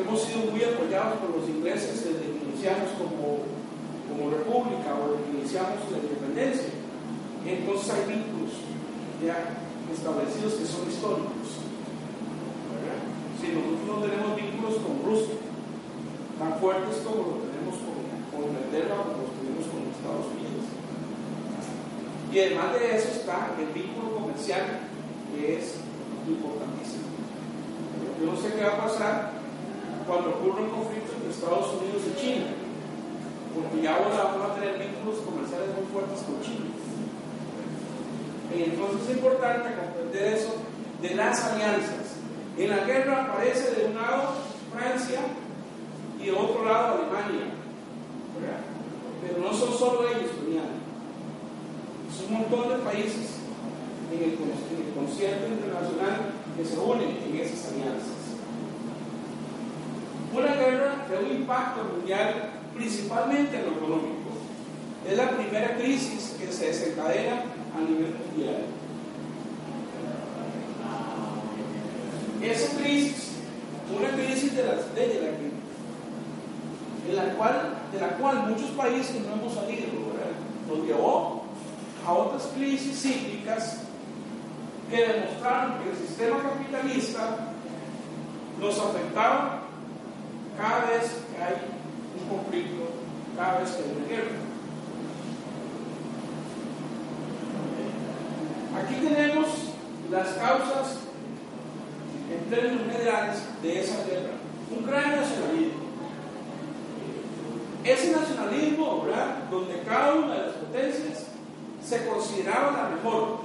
hemos 0.00 0.20
sido 0.22 0.50
muy 0.50 0.64
apoyados 0.64 1.20
por 1.20 1.36
los 1.36 1.48
ingleses 1.48 2.04
desde 2.04 2.24
que 2.24 2.40
iniciamos 2.40 2.88
como, 2.96 3.44
como 4.08 4.32
república 4.32 4.96
o 4.96 5.12
desde 5.12 5.24
que 5.28 5.36
iniciamos 5.44 5.84
la 5.92 5.98
independencia. 6.00 6.72
Entonces 7.44 7.92
hay 7.92 8.04
vínculos 8.08 8.56
ya 9.20 9.60
establecidos 9.92 10.54
que 10.54 10.64
son 10.64 10.88
históricos. 10.88 11.60
Si 13.36 13.52
nosotros 13.52 13.84
no 13.84 13.96
tenemos 14.00 14.32
vínculos 14.32 14.80
con 14.80 15.04
Rusia 15.04 15.36
tan 16.40 16.58
fuertes 16.58 17.04
como 17.04 17.20
lo 17.28 17.44
tenemos 17.44 17.76
con, 17.84 18.00
con 18.32 18.48
Inglaterra 18.48 19.04
o 19.04 19.20
los 19.20 19.30
tenemos 19.36 19.68
con 19.68 19.84
Estados 19.92 20.32
Unidos. 20.32 20.64
Y 22.32 22.40
además 22.40 22.72
de 22.74 22.96
eso 22.96 23.08
está 23.20 23.52
el 23.60 23.70
vínculo 23.70 24.16
comercial 24.16 24.88
que 25.30 25.60
es 25.60 25.83
importantísimo. 26.28 27.04
Yo 28.20 28.32
no 28.32 28.36
sé 28.40 28.54
qué 28.54 28.64
va 28.64 28.74
a 28.74 28.86
pasar 28.88 29.32
cuando 30.06 30.30
ocurra 30.30 30.62
un 30.62 30.70
conflicto 30.70 31.12
entre 31.12 31.30
Estados 31.30 31.74
Unidos 31.80 32.02
y 32.08 32.20
China, 32.20 32.46
porque 33.54 33.82
ya 33.82 33.96
ahora 33.96 34.32
vamos 34.32 34.50
a 34.50 34.54
tener 34.54 34.78
vínculos 34.78 35.20
comerciales 35.20 35.68
muy 35.76 35.86
fuertes 35.92 36.20
con 36.24 36.40
China. 36.40 36.70
Y 38.54 38.62
entonces 38.70 39.08
es 39.08 39.16
importante 39.16 39.74
comprender 39.74 40.34
eso 40.34 40.54
de 41.02 41.14
las 41.14 41.44
alianzas. 41.44 42.22
En 42.56 42.70
la 42.70 42.84
guerra 42.84 43.24
aparece 43.24 43.74
de 43.74 43.86
un 43.88 43.96
lado 43.96 44.34
Francia 44.72 45.20
y 46.20 46.26
de 46.26 46.32
otro 46.32 46.64
lado 46.64 46.94
Alemania. 46.94 47.50
Pero 49.20 49.40
no 49.40 49.52
son 49.52 49.72
solo 49.76 50.08
ellos. 50.08 50.30
Es 52.14 52.28
un 52.28 52.34
montón 52.38 52.68
de 52.68 52.76
países 52.84 53.43
en 54.14 54.30
el, 54.30 54.38
concierto 54.94 55.48
internacional 55.48 56.32
que 56.56 56.64
se 56.64 56.78
unen 56.78 57.18
en 57.26 57.40
esas 57.40 57.72
alianzas. 57.72 58.38
Una 60.32 60.54
guerra 60.54 61.06
de 61.10 61.24
un 61.24 61.40
impacto 61.40 61.84
mundial 61.84 62.52
principalmente 62.74 63.56
en 63.58 63.64
lo 63.66 63.72
económico. 63.72 64.30
Es 65.08 65.16
la 65.16 65.30
primera 65.30 65.76
crisis 65.76 66.36
que 66.38 66.50
se 66.50 66.66
desencadena 66.66 67.42
a 67.76 67.80
nivel 67.80 68.14
mundial. 68.14 68.64
Esa 72.42 72.76
crisis, 72.76 73.32
una 73.96 74.10
crisis 74.10 74.54
de, 74.54 74.64
las, 74.64 74.94
de 74.94 75.06
la 75.06 75.30
que, 75.38 75.50
en 77.10 77.16
la 77.16 77.34
cual, 77.34 77.74
de 77.92 78.00
la 78.00 78.08
cual 78.16 78.48
muchos 78.48 78.70
países 78.70 79.16
no 79.26 79.34
hemos 79.34 79.54
salido, 79.54 79.86
¿verdad? 80.12 80.32
nos 80.68 80.86
llevó 80.86 81.44
a 82.06 82.12
otras 82.12 82.50
crisis 82.54 83.00
cíclicas 83.00 83.83
que 84.90 84.96
demostraron 84.96 85.82
que 85.82 85.90
el 85.90 85.96
sistema 85.96 86.36
capitalista 86.42 87.38
nos 88.60 88.78
afectaba 88.78 89.62
cada 90.56 90.84
vez 90.86 91.22
que 91.34 91.42
hay 91.42 91.54
un 92.20 92.28
conflicto, 92.28 92.90
cada 93.36 93.60
vez 93.60 93.70
que 93.70 93.82
hay 93.82 93.96
una 93.96 94.06
guerra. 94.08 94.44
Aquí 98.82 98.94
tenemos 98.94 99.46
las 100.10 100.28
causas 100.34 100.98
en 102.30 102.50
términos 102.50 102.92
generales 102.92 103.42
de 103.62 103.80
esa 103.80 104.04
guerra. 104.04 104.34
Un 104.70 104.86
gran 104.86 105.16
nacionalismo. 105.16 105.84
Ese 107.84 108.12
nacionalismo. 108.12 109.04
Donde 109.50 109.82
cada 109.82 110.14
una 110.14 110.34
de 110.34 110.46
las 110.46 110.54
potencias 110.56 111.26
se 111.84 112.06
consideraba 112.06 112.72
la 112.72 112.96
mejor, 112.96 113.43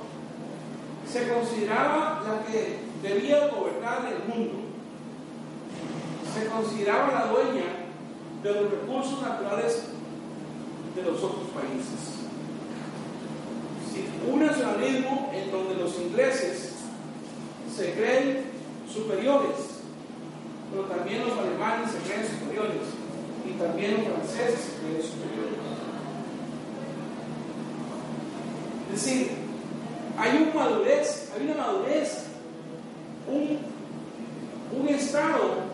se 1.12 1.28
consideraba 1.28 2.22
la 2.24 2.46
que 2.46 2.78
debía 3.02 3.48
gobernar 3.48 4.08
el 4.14 4.32
mundo, 4.32 4.60
se 6.34 6.46
consideraba 6.46 7.12
la 7.14 7.26
dueña 7.32 7.66
de 8.44 8.54
los 8.54 8.72
recursos 8.72 9.22
naturales 9.22 9.86
de 10.96 11.04
los 11.04 11.24
otros 11.24 11.48
países. 11.50 12.18
Un 14.32 14.46
nacionalismo 14.46 15.32
en 15.34 15.52
donde 15.52 15.76
los 15.76 15.98
ingleses 16.00 16.76
se 17.76 17.94
creen 17.94 18.46
superiores, 18.92 19.82
pero 20.72 20.84
también 20.84 21.28
los 21.28 21.38
alemanes 21.38 21.92
se 21.92 21.98
creen 22.00 22.28
superiores 22.28 22.82
y 23.48 23.52
también 23.60 23.94
los 23.94 24.04
franceses 24.04 24.60
se 24.60 24.80
creen 24.80 25.02
superiores. 25.02 25.60
Es 28.94 29.06
decir, 29.06 29.49
hay 30.20 30.38
una 30.38 30.54
madurez, 30.54 31.32
hay 31.34 31.46
una 31.46 31.56
madurez, 31.56 32.26
un, 33.26 33.58
un 34.78 34.90
estado 34.90 35.70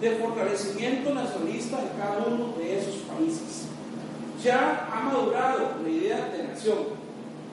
de 0.00 0.10
fortalecimiento 0.16 1.14
nacionalista 1.14 1.78
en 1.80 1.88
cada 1.96 2.26
uno 2.26 2.54
de 2.58 2.78
esos 2.78 2.96
países. 3.02 3.66
Ya 4.42 4.88
ha 4.92 5.00
madurado 5.02 5.76
la 5.82 5.88
idea 5.88 6.28
de 6.28 6.44
nación. 6.44 6.78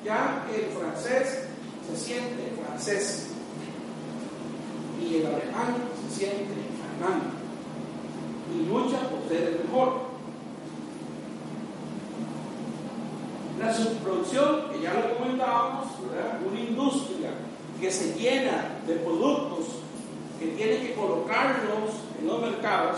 Ya 0.04 0.46
el 0.56 0.66
francés 0.78 1.44
se 1.88 1.98
siente 1.98 2.54
francés 2.66 3.28
y 5.00 5.18
el 5.18 5.28
alemán 5.28 5.76
se 6.10 6.20
siente 6.20 6.54
alemán 7.00 7.22
y 8.56 8.66
lucha 8.66 8.98
por 9.10 9.28
ser 9.30 9.48
el 9.48 9.60
mejor. 9.66 10.07
La 13.60 13.74
subproducción, 13.74 14.70
que 14.72 14.82
ya 14.82 14.94
lo 14.94 15.18
comentábamos, 15.18 15.88
una 16.50 16.60
industria 16.60 17.32
que 17.80 17.92
se 17.92 18.14
llena 18.14 18.80
de 18.86 18.96
productos 18.96 19.66
que 20.40 20.48
tiene 20.48 20.80
que 20.80 20.94
colocarlos 20.94 21.90
en 22.20 22.28
los 22.28 22.42
mercados 22.42 22.98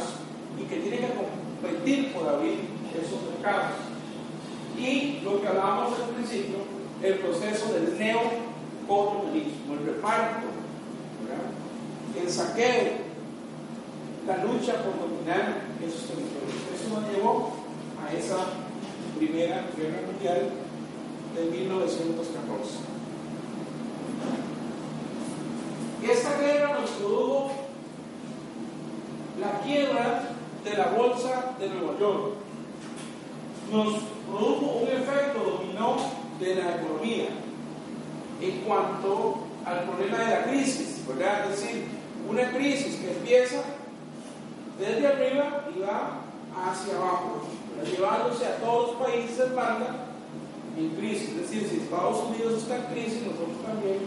y 0.59 0.63
que 0.63 0.77
tiene 0.77 0.97
que 0.97 1.13
competir 1.13 2.13
por 2.13 2.27
abrir 2.27 2.59
esos 2.93 3.21
mercados. 3.33 3.71
Y 4.77 5.21
lo 5.23 5.41
que 5.41 5.47
hablábamos 5.47 5.99
al 5.99 6.09
principio, 6.15 6.57
el 7.01 7.15
proceso 7.19 7.73
del 7.73 7.97
neocolonialismo, 7.97 9.73
el 9.79 9.85
reparto, 9.85 10.47
el 12.21 12.29
saqueo, 12.29 13.09
la 14.27 14.37
lucha 14.43 14.83
por 14.83 14.99
dominar 14.99 15.61
esos 15.81 16.01
territorios. 16.01 16.59
Eso 16.75 16.99
nos 16.99 17.09
llevó 17.09 17.53
a 18.05 18.13
esa 18.13 18.68
Primera 19.19 19.65
Guerra 19.75 19.99
Mundial 20.07 20.49
de 21.35 21.43
1914. 21.51 22.79
Esta 26.09 26.39
guerra 26.39 26.79
nos 26.79 26.89
produjo 26.91 27.51
la 29.41 29.59
quiebra 29.59 30.29
de 30.63 30.73
la 30.73 30.85
bolsa 30.91 31.51
de 31.59 31.67
Nueva 31.67 31.99
York. 31.99 32.35
Nos 33.73 34.03
produjo 34.25 34.77
un 34.83 34.87
efecto 34.87 35.39
dominó 35.43 35.97
de 36.39 36.55
la 36.55 36.75
economía 36.77 37.27
en 38.41 38.61
cuanto 38.61 39.39
al 39.65 39.83
problema 39.83 40.17
de 40.19 40.29
la 40.29 40.43
crisis, 40.45 41.05
¿verdad? 41.05 41.51
Es 41.51 41.59
decir, 41.59 41.87
una 42.29 42.49
crisis 42.51 42.95
que 42.95 43.11
empieza 43.11 43.63
desde 44.79 45.07
arriba 45.07 45.65
y 45.75 45.79
va 45.81 46.21
hacia 46.55 46.95
abajo, 46.95 47.41
llevándose 47.83 48.45
a 48.45 48.55
todos 48.57 48.91
los 48.91 49.07
países 49.07 49.39
hermanos 49.39 49.89
en 50.77 50.89
crisis. 50.91 51.29
Es 51.29 51.41
decir, 51.41 51.67
si 51.69 51.77
Estados 51.77 52.23
Unidos 52.29 52.61
está 52.61 52.77
en 52.77 52.83
crisis, 52.83 53.21
nosotros 53.23 53.61
también 53.65 53.99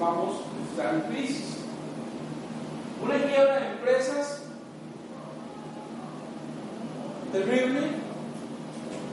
vamos 0.00 0.36
a 0.36 0.70
estar 0.70 0.94
en 0.94 1.00
crisis. 1.12 1.56
Una 3.02 3.14
quiebra 3.14 3.60
de 3.60 3.66
empresas 3.72 4.42
terrible 7.32 7.80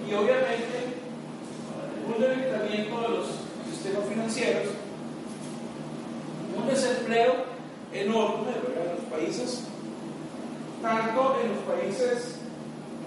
y 0.09 0.13
obviamente 0.13 0.95
un 2.07 2.21
debilitamiento 2.21 3.01
de 3.01 3.09
los 3.09 3.25
sistemas 3.69 4.05
financieros, 4.07 4.67
un 6.57 6.67
desempleo 6.67 7.33
enorme 7.93 8.51
en 8.51 8.95
los 8.95 9.05
países, 9.11 9.63
tanto 10.81 11.37
en 11.41 11.55
los 11.55 11.63
países 11.63 12.35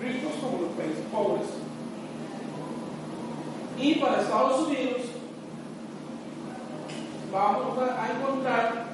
ricos 0.00 0.32
como 0.40 0.62
los 0.62 0.70
países 0.72 1.04
pobres. 1.12 1.48
Y 3.78 3.94
para 3.96 4.22
Estados 4.22 4.66
Unidos 4.66 5.02
vamos 7.32 7.78
a 7.78 8.12
encontrar 8.12 8.86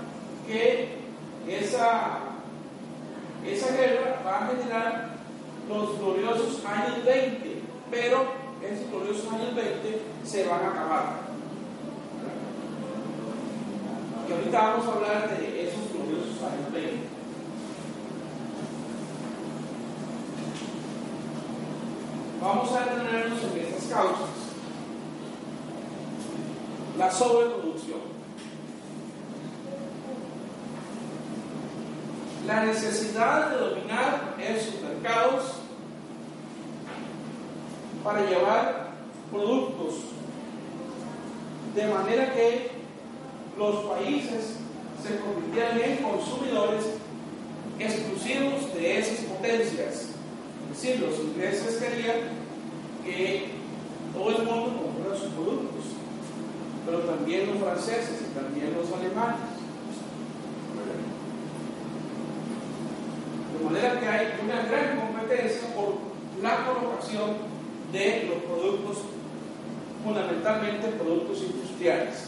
que 0.47 0.99
esa, 1.49 2.19
esa 3.47 3.77
guerra 3.77 4.23
va 4.27 4.45
a 4.45 4.47
generar 4.49 5.15
los 5.69 5.99
gloriosos 5.99 6.63
años 6.65 7.05
20, 7.05 7.63
pero 7.91 8.25
esos 8.63 8.91
gloriosos 8.91 9.33
años 9.33 9.55
20 9.55 10.01
se 10.25 10.47
van 10.47 10.65
a 10.65 10.71
acabar. 10.71 11.25
Y 14.29 14.33
ahorita 14.33 14.59
vamos 14.59 14.87
a 14.87 14.93
hablar 14.93 15.39
de 15.39 15.69
esos 15.69 15.93
gloriosos 15.93 16.43
años 16.43 16.73
20. 16.73 17.14
Vamos 22.45 22.71
a 22.73 22.81
detenernos 22.81 23.43
en 23.43 23.59
estas 23.59 23.85
causas. 23.85 24.29
La 26.99 27.11
sobreproducción. 27.11 28.01
La 32.47 32.65
necesidad 32.67 33.49
de 33.49 33.57
dominar 33.57 34.35
esos 34.39 34.79
mercados 34.83 35.55
para 38.05 38.21
llevar 38.27 38.91
productos 39.31 39.95
de 41.75 41.87
manera 41.87 42.35
que 42.35 42.73
los 43.57 43.87
países 43.87 44.57
se 45.03 45.19
convirtieran 45.19 45.81
en 45.81 46.03
consumidores 46.03 46.85
exclusivos 47.79 48.75
de 48.75 48.99
esas 48.99 49.25
potencias. 49.25 50.14
Decir, 50.75 50.99
los 50.99 51.21
ingleses 51.21 51.77
querían 51.77 52.35
que 53.05 53.53
todo 54.13 54.29
el 54.29 54.43
mundo 54.43 54.83
comprara 54.83 55.17
sus 55.17 55.29
productos, 55.29 55.85
pero 56.85 56.99
también 56.99 57.47
los 57.47 57.59
franceses 57.59 58.23
y 58.23 58.35
también 58.35 58.75
los 58.75 58.91
alemanes. 58.93 59.39
De 63.57 63.65
manera 63.65 64.01
que 64.01 64.09
hay 64.09 64.27
una 64.45 64.63
gran 64.63 64.99
competencia 64.99 65.69
por 65.77 65.95
la 66.43 66.67
colocación 66.67 67.37
de 67.93 68.31
los 68.31 68.43
productos, 68.43 69.05
fundamentalmente 70.03 70.89
productos 70.89 71.39
industriales. 71.41 72.24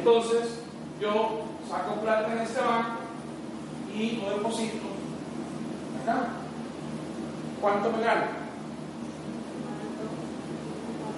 Entonces, 0.00 0.60
yo 0.98 1.42
saco 1.68 2.00
plata 2.00 2.32
en 2.32 2.38
este 2.38 2.58
banco 2.58 3.00
y 3.94 4.12
lo 4.12 4.30
deposito 4.30 4.86
acá. 6.02 6.28
¿Cuánto 7.60 7.92
me 7.92 8.02
gano? 8.02 8.22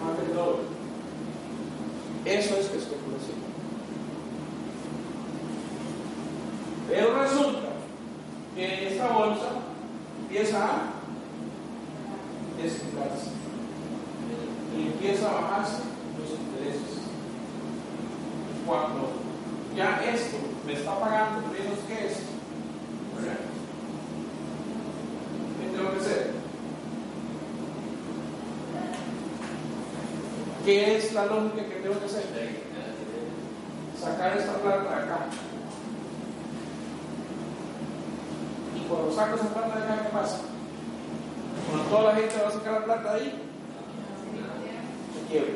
Más 0.04 0.18
del 0.18 0.34
doble. 0.34 0.62
Eso 2.24 2.54
es 2.56 2.64
especulación. 2.64 3.38
Pero 6.88 7.22
resulta 7.22 7.68
que 8.56 8.88
esta 8.88 9.08
bolsa 9.12 9.48
empieza 10.22 10.64
a 10.64 10.92
desinflarse 12.60 13.30
y 14.76 14.86
empieza 14.88 15.30
a 15.30 15.40
bajarse 15.40 15.82
los 16.18 16.30
intereses. 16.30 17.02
Cuando 18.64 19.10
ya 19.76 20.00
esto 20.04 20.36
me 20.64 20.74
está 20.74 20.98
pagando 21.00 21.48
menos 21.48 21.78
que 21.88 22.06
esto, 22.06 22.30
¿verdad? 23.16 23.38
¿Qué 25.58 25.76
tengo 25.76 25.90
que 25.92 25.98
hacer? 25.98 26.30
¿Qué 30.64 30.96
la 31.14 31.26
lógica 31.26 31.64
que 31.64 31.80
tengo 31.80 31.98
que 31.98 32.06
hacer? 32.06 32.24
Sacar 34.00 34.36
esta 34.36 34.54
plata 34.54 34.82
de 34.82 34.88
acá. 34.88 35.26
Y 38.76 38.80
cuando 38.88 39.12
saco 39.12 39.36
esa 39.36 39.48
plata 39.48 39.76
de 39.76 39.84
acá, 39.84 40.02
¿qué 40.02 40.08
pasa? 40.08 40.38
Cuando 41.68 41.88
toda 41.88 42.12
la 42.12 42.18
gente 42.18 42.34
va 42.42 42.48
a 42.48 42.52
sacar 42.52 42.72
la 42.72 42.84
plata 42.84 43.14
de 43.14 43.20
ahí, 43.20 43.42
se 45.14 45.32
quiebra. 45.32 45.52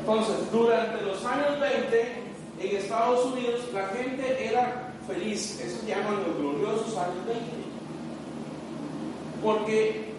Entonces, 0.00 0.50
durante 0.50 1.02
los 1.02 1.24
años 1.24 1.60
20, 1.60 2.22
en 2.60 2.76
Estados 2.76 3.26
Unidos, 3.26 3.60
la 3.72 3.86
gente 3.88 4.46
era 4.46 4.92
feliz. 5.06 5.60
Eso 5.60 5.80
se 5.80 5.86
llaman 5.86 6.24
los 6.26 6.36
gloriosos 6.36 6.96
años 6.96 7.26
20. 7.26 7.44
Porque 9.42 10.09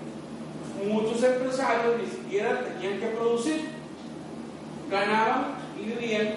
muchos 0.87 1.23
empresarios 1.23 1.95
ni 2.01 2.07
siquiera 2.09 2.63
tenían 2.63 2.99
que 2.99 3.07
producir. 3.07 3.69
Ganaban 4.89 5.55
y 5.79 5.85
vivían 5.85 6.33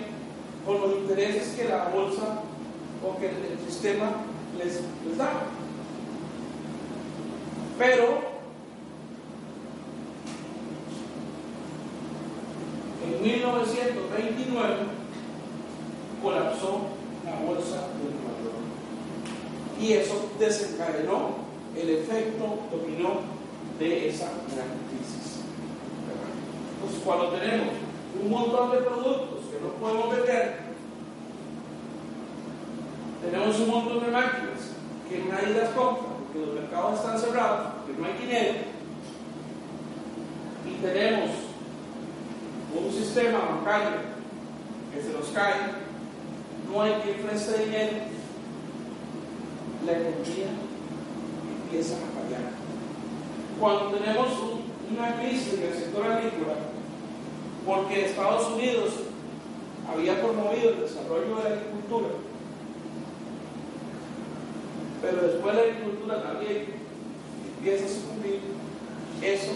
con 0.64 0.80
los 0.80 0.98
intereses 0.98 1.54
que 1.56 1.68
la 1.68 1.88
bolsa 1.88 2.42
o 3.04 3.18
que 3.18 3.26
el 3.26 3.58
sistema 3.68 4.12
les, 4.58 4.80
les 5.06 5.18
daba. 5.18 5.42
Pero 7.78 8.22
en 13.04 13.22
1929 13.22 14.74
colapsó 16.22 16.80
la 17.24 17.46
bolsa 17.46 17.88
de 17.98 18.04
Nueva 18.04 18.34
York. 18.42 19.80
Y 19.80 19.92
eso 19.94 20.30
desencadenó 20.38 21.44
el 21.76 21.90
efecto 21.90 22.60
dominó 22.70 23.33
de 23.78 24.08
esa 24.08 24.26
gran 24.26 24.68
crisis. 24.88 25.40
Entonces, 26.74 27.02
cuando 27.04 27.28
tenemos 27.28 27.74
un 28.22 28.30
montón 28.30 28.70
de 28.72 28.78
productos 28.78 29.40
que 29.50 29.60
no 29.60 29.72
podemos 29.80 30.16
vender, 30.16 30.58
tenemos 33.22 33.60
un 33.60 33.70
montón 33.70 34.04
de 34.04 34.10
máquinas 34.10 34.60
que 35.08 35.24
nadie 35.24 35.58
las 35.58 35.70
compra 35.70 36.14
porque 36.18 36.46
los 36.46 36.54
mercados 36.54 37.00
están 37.00 37.18
cerrados, 37.18 37.72
porque 37.74 38.00
no 38.00 38.06
hay 38.06 38.18
dinero, 38.18 38.54
y 40.66 40.82
tenemos 40.82 41.30
un 42.76 42.92
sistema 42.92 43.38
bancario 43.38 43.98
que 44.92 45.02
se 45.02 45.12
nos 45.12 45.28
cae, 45.28 45.54
no 46.70 46.82
hay 46.82 46.92
quien 47.02 47.26
preste 47.26 47.64
dinero, 47.64 47.96
la 49.86 49.92
economía 49.92 50.48
empieza 51.64 51.94
a 51.94 51.98
fallar. 51.98 52.53
Cuando 53.64 53.96
tenemos 53.96 54.28
una 54.90 55.18
crisis 55.22 55.54
en 55.54 55.62
el 55.62 55.72
sector 55.72 56.04
agrícola, 56.04 56.52
porque 57.64 58.04
Estados 58.04 58.50
Unidos 58.50 58.90
había 59.90 60.20
promovido 60.20 60.68
el 60.68 60.80
desarrollo 60.80 61.36
de 61.36 61.44
la 61.44 61.56
agricultura, 61.56 62.08
pero 65.00 65.28
después 65.28 65.54
la 65.54 65.62
agricultura 65.62 66.22
también 66.22 66.66
empieza 67.56 67.86
a 67.86 67.88
sucumbir, 67.88 68.40
eso 69.22 69.52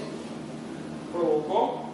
provocó 1.12 1.90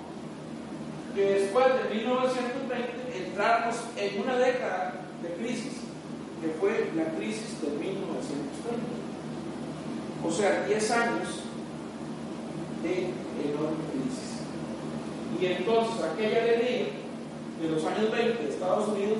que 1.16 1.20
después 1.20 1.66
de 1.66 1.94
1920 1.96 3.26
entramos 3.26 3.74
en 3.96 4.22
una 4.22 4.36
década 4.36 5.00
de 5.20 5.30
crisis, 5.30 5.72
que 6.40 6.48
fue 6.60 6.92
la 6.94 7.06
crisis 7.16 7.60
de 7.60 7.70
1930. 7.70 8.24
O 10.24 10.30
sea, 10.30 10.64
10 10.64 10.90
años 10.92 11.43
de 12.84 13.10
enorme 13.48 13.82
crisis. 13.90 14.44
Y 15.40 15.46
entonces 15.46 16.04
aquella 16.04 16.42
alegría 16.42 16.86
de 17.60 17.68
los 17.68 17.84
años 17.84 18.12
20 18.12 18.42
de 18.42 18.48
Estados 18.48 18.88
Unidos 18.88 19.18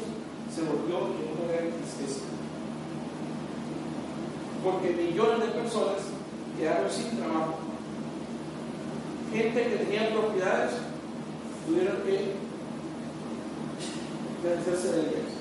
se 0.54 0.62
volvió 0.62 0.98
en 0.98 1.34
una 1.34 1.52
gran 1.52 1.72
tristeza. 1.72 2.20
Porque 4.62 4.90
millones 4.90 5.40
de 5.40 5.60
personas 5.60 6.02
quedaron 6.58 6.90
sin 6.90 7.18
trabajo. 7.18 7.54
Gente 9.32 9.62
que 9.64 9.76
tenía 9.76 10.10
propiedades 10.10 10.74
tuvieron 11.66 11.96
que 12.02 12.34
deshacerse 14.42 14.92
de 14.92 15.00
ellas. 15.00 15.32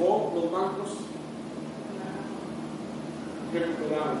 O 0.00 0.32
los 0.34 0.50
bancos 0.50 1.06
recuperaban. 3.52 4.18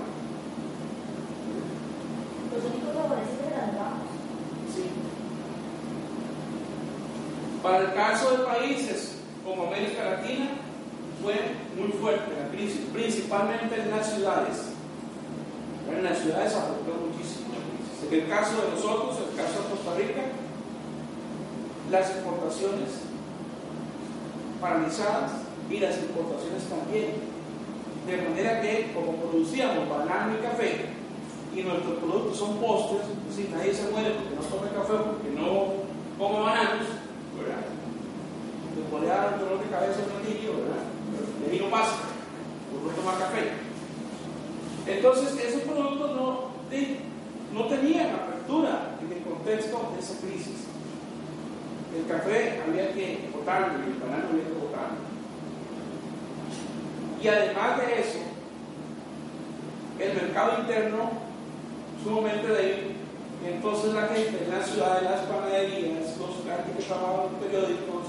Los 2.52 2.64
únicos 2.64 2.94
favorecidos 2.94 3.46
eran 3.52 3.66
los 3.66 3.76
bancos. 3.76 4.10
Sí. 4.74 4.82
Para 7.66 7.80
el 7.80 7.94
caso 7.94 8.30
de 8.30 8.44
países 8.44 9.16
como 9.44 9.64
América 9.66 10.04
Latina, 10.04 10.50
fue 11.20 11.34
muy 11.76 11.90
fuerte 11.98 12.30
la 12.40 12.48
crisis, 12.54 12.82
principalmente 12.92 13.74
en 13.74 13.90
las 13.90 14.14
ciudades. 14.14 14.70
En 15.90 16.04
las 16.04 16.16
ciudades 16.16 16.54
afectó 16.54 16.94
muchísimo 16.94 17.58
la 17.58 17.66
crisis. 17.66 18.06
En 18.06 18.22
el 18.22 18.28
caso 18.30 18.62
de 18.62 18.70
nosotros, 18.70 19.18
en 19.18 19.34
el 19.34 19.34
caso 19.34 19.58
de 19.58 19.68
Costa 19.74 19.94
Rica, 19.98 20.22
las 21.90 22.10
exportaciones 22.10 22.88
paralizadas 24.60 25.32
y 25.68 25.80
las 25.80 25.98
importaciones 25.98 26.62
también. 26.70 27.18
De 28.06 28.30
manera 28.30 28.60
que, 28.62 28.92
como 28.94 29.18
producíamos 29.18 29.90
banano 29.90 30.38
y 30.38 30.40
café, 30.40 30.86
y 31.52 31.62
nuestros 31.62 31.98
productos 31.98 32.38
son 32.38 32.58
postres, 32.58 33.02
es 33.10 33.36
decir, 33.36 33.50
nadie 33.50 33.74
se 33.74 33.90
muere 33.90 34.14
porque 34.14 34.36
no 34.38 34.42
tome 34.54 34.70
café, 34.70 35.02
porque 35.02 35.34
no 35.34 35.82
come 36.16 36.38
bananos, 36.46 36.95
¿verdad? 37.38 37.62
Le 38.76 38.82
dar 39.06 39.38
dolor 39.38 39.58
de 39.62 39.70
cabeza 39.70 40.00
un 40.04 40.22
¿verdad? 40.60 40.84
De 41.44 41.52
mí 41.52 41.58
no 41.64 41.70
pasa, 41.70 41.96
por 42.70 42.82
no 42.82 42.96
tomar 42.96 43.18
café. 43.18 43.52
Entonces, 44.86 45.36
esos 45.44 45.62
productos 45.62 46.10
no, 46.16 46.48
de- 46.70 46.98
tenían 47.66 48.10
apertura 48.14 48.96
en 49.02 49.12
el 49.16 49.22
contexto 49.24 49.92
de 49.94 50.00
esa 50.00 50.14
crisis. 50.20 50.66
El 51.96 52.06
café 52.06 52.60
había 52.66 52.92
que 52.92 53.30
botarlo 53.32 53.78
y 53.78 53.90
el 53.92 53.98
banano 53.98 54.28
había 54.30 54.44
que 54.44 54.52
botarlo. 54.60 54.98
Y 57.22 57.28
además 57.28 57.78
de 57.78 58.00
eso, 58.00 58.18
el 59.98 60.14
mercado 60.14 60.60
interno 60.60 61.10
sumamente 62.04 62.46
débil. 62.48 62.96
Entonces 63.46 63.94
la 63.94 64.02
gente 64.08 64.44
en 64.44 64.50
la 64.58 64.62
ciudad, 64.64 64.98
en 64.98 65.04
las 65.04 65.20
panaderías, 65.22 66.05
la 66.56 66.64
gente 66.64 66.78
que 66.78 66.84
trabajaba 66.88 67.28
en 67.28 67.36
periódicos, 67.36 68.04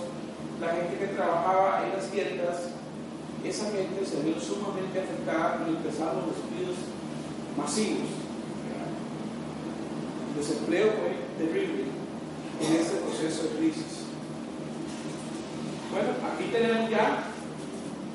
la 0.61 0.69
gente 0.71 0.97
que 0.97 1.07
trabajaba 1.07 1.83
en 1.85 1.93
las 1.97 2.07
tiendas, 2.07 2.57
esa 3.43 3.65
gente 3.71 4.05
se 4.05 4.21
vio 4.21 4.39
sumamente 4.39 4.99
afectada 4.99 5.65
y 5.67 5.75
empezaron 5.75 6.27
los 6.27 6.35
despidos 6.35 6.77
masivos. 7.57 8.09
El 10.31 10.37
desempleo 10.37 10.87
fue 10.93 11.45
terrible 11.45 11.83
en 12.61 12.75
este 12.75 12.97
proceso 12.97 13.43
de 13.43 13.49
crisis. 13.57 14.07
Bueno, 15.91 16.09
aquí 16.23 16.49
tenemos 16.51 16.89
ya 16.89 17.23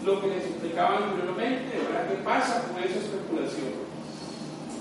lo 0.05 0.21
que 0.21 0.29
les 0.29 0.45
explicaba 0.45 0.99
anteriormente, 0.99 1.77
¿verdad? 1.77 2.09
¿Qué 2.09 2.17
pasa 2.25 2.65
con 2.69 2.83
esa 2.83 2.99
especulación? 2.99 3.93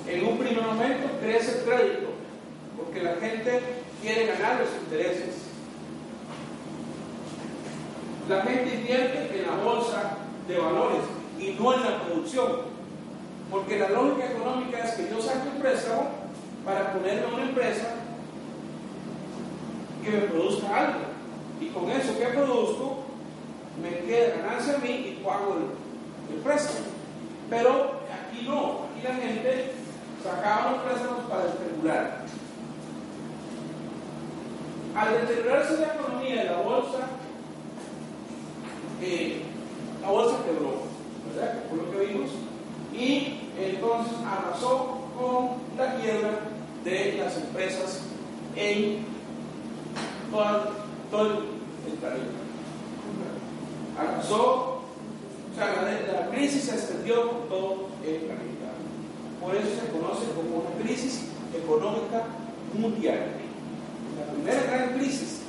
En 0.07 0.25
un 0.25 0.37
primer 0.37 0.63
momento 0.63 1.07
crece 1.21 1.59
el 1.59 1.63
crédito, 1.65 2.09
porque 2.77 3.03
la 3.03 3.15
gente 3.15 3.80
quiere 4.01 4.25
ganar 4.25 4.59
los 4.59 4.69
intereses. 4.83 5.35
La 8.27 8.41
gente 8.41 8.75
invierte 8.75 9.39
en 9.39 9.47
la 9.47 9.63
bolsa 9.63 10.17
de 10.47 10.57
valores 10.57 11.01
y 11.39 11.51
no 11.59 11.73
en 11.73 11.83
la 11.83 12.03
producción, 12.03 12.51
porque 13.49 13.79
la 13.79 13.89
lógica 13.89 14.31
económica 14.31 14.79
es 14.79 14.91
que 14.91 15.09
yo 15.09 15.21
saque 15.21 15.49
un 15.49 15.61
préstamo 15.61 16.09
para 16.65 16.93
ponerme 16.93 17.25
a 17.25 17.33
una 17.35 17.43
empresa 17.43 17.95
que 20.03 20.09
me 20.11 20.21
produzca 20.21 20.75
algo. 20.75 20.99
Y 21.59 21.67
con 21.67 21.89
eso 21.91 22.17
que 22.17 22.25
produzco, 22.25 23.03
me 23.81 23.89
queda 24.07 24.37
ganancia 24.37 24.75
a 24.75 24.77
mí 24.79 24.89
y 24.89 25.21
pago 25.23 25.57
el, 25.57 26.35
el 26.35 26.41
préstamo. 26.41 26.85
Pero 27.49 28.01
aquí 28.09 28.45
no, 28.47 28.85
aquí 28.85 29.01
la 29.03 29.15
gente 29.15 29.71
sacaba 30.23 30.71
los 30.71 30.81
préstamos 30.83 31.25
para 31.29 31.45
especular. 31.47 32.20
Al 34.95 35.21
deteriorarse 35.21 35.77
la 35.77 35.93
economía 35.93 36.43
de 36.43 36.49
la 36.49 36.57
bolsa, 36.57 37.07
eh, 39.01 39.41
la 40.01 40.09
bolsa 40.09 40.43
quebró, 40.43 40.83
¿verdad? 41.33 41.59
Fue 41.69 41.77
lo 41.77 41.91
que 41.91 42.13
vimos. 42.13 42.31
Y 42.93 43.39
entonces 43.57 44.13
arrasó 44.25 44.99
con 45.17 45.51
la 45.77 45.95
quiebra 45.95 46.39
de 46.83 47.13
las 47.23 47.37
empresas 47.37 48.01
en 48.55 49.05
todo 51.09 51.23
el 51.23 51.93
planeta. 51.99 52.25
Arrasó, 53.97 54.41
o 54.41 55.55
sea, 55.55 55.83
la, 55.83 56.21
la 56.21 56.29
crisis 56.31 56.63
se 56.63 56.75
extendió 56.75 57.29
por 57.29 57.47
todo 57.49 57.87
el 58.05 58.15
planeta. 58.21 58.51
Por 59.39 59.55
eso 59.55 59.67
se 59.69 59.91
conoce 59.91 60.25
como 60.35 60.67
una 60.67 60.83
crisis 60.83 61.27
económica 61.55 62.23
mundial. 62.73 63.40
Primera 64.25 64.63
gran 64.63 64.97
crisis 64.97 65.41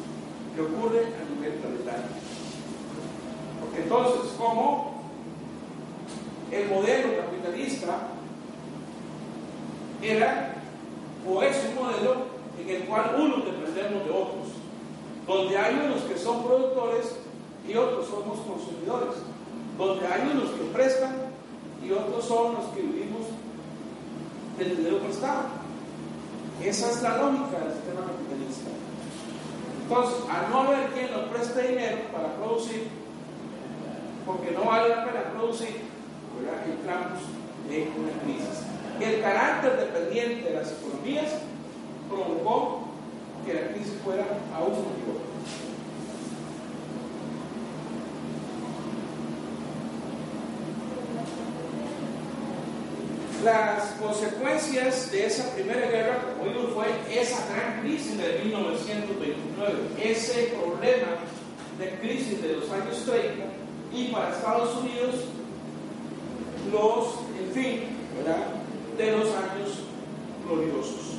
que 0.55 0.63
ocurre 0.63 1.01
a 1.01 1.35
nivel 1.35 1.59
planetario. 1.59 2.07
Porque 3.61 3.83
entonces, 3.83 4.33
como 4.39 5.03
el 6.51 6.69
modelo 6.69 7.17
capitalista 7.17 8.09
era 10.03 10.55
o 11.27 11.43
es 11.43 11.57
un 11.69 11.85
modelo 11.85 12.17
en 12.61 12.69
el 12.69 12.83
cual 12.85 13.15
unos 13.19 13.45
dependemos 13.45 14.05
de 14.05 14.11
otros. 14.11 14.49
donde 15.27 15.57
hay 15.57 15.75
unos 15.87 16.03
que 16.03 16.19
son 16.19 16.43
productores 16.43 17.15
y 17.67 17.75
otros 17.77 18.09
somos 18.09 18.41
consumidores, 18.41 19.15
donde 19.79 20.07
hay 20.07 20.31
unos 20.33 20.51
que 20.51 20.65
prestan 20.73 21.15
y 21.85 21.93
otros 21.93 22.25
son 22.25 22.55
los 22.55 22.65
que 22.75 22.83
vivimos 22.83 23.23
del 24.59 24.77
dinero 24.77 24.99
prestado. 24.99 25.45
Esa 26.63 26.91
es 26.91 27.03
la 27.03 27.17
lógica 27.19 27.59
del 27.59 27.73
sistema 27.73 28.01
capitalista. 28.01 28.22
Entonces, 29.83 30.25
al 30.31 30.51
no 30.51 30.61
haber 30.61 30.91
quien 30.91 31.11
nos 31.13 31.29
preste 31.29 31.69
dinero 31.69 31.99
para 32.13 32.35
producir, 32.35 32.89
porque 34.25 34.53
no 34.53 34.65
vale 34.65 34.89
la 34.89 35.05
pena 35.05 35.33
producir, 35.35 35.93
entramos 36.67 37.19
en 37.71 37.89
una 38.01 38.13
crisis. 38.23 38.65
El 39.01 39.23
carácter 39.23 39.77
dependiente 39.77 40.51
de 40.51 40.57
las 40.57 40.73
economías 40.73 41.33
provocó 42.09 42.89
que 43.47 43.55
la 43.55 43.69
crisis 43.69 43.95
fuera 44.05 44.25
aún 44.55 44.71
mayor. 44.73 45.23
Las 53.45 53.93
consecuencias 54.01 55.11
de 55.11 55.27
esa 55.27 55.53
primera 55.55 55.89
guerra, 55.89 56.19
como 56.39 56.51
digo, 56.51 56.69
fue 56.75 56.87
esa 57.11 57.45
gran 57.49 57.81
crisis 57.81 58.17
de 58.17 58.39
1929, 58.45 59.73
ese 60.01 60.55
problema 60.55 61.19
de 61.79 61.91
crisis 61.99 62.41
de 62.41 62.53
los 62.59 62.71
años 62.71 63.05
30 63.05 63.45
y 63.93 64.13
para 64.13 64.31
Estados 64.31 64.77
Unidos 64.77 65.15
los, 66.71 67.15
en 67.41 67.53
fin, 67.53 67.81
de 68.97 69.11
los 69.11 69.29
años 69.35 69.79
gloriosos. 70.47 71.13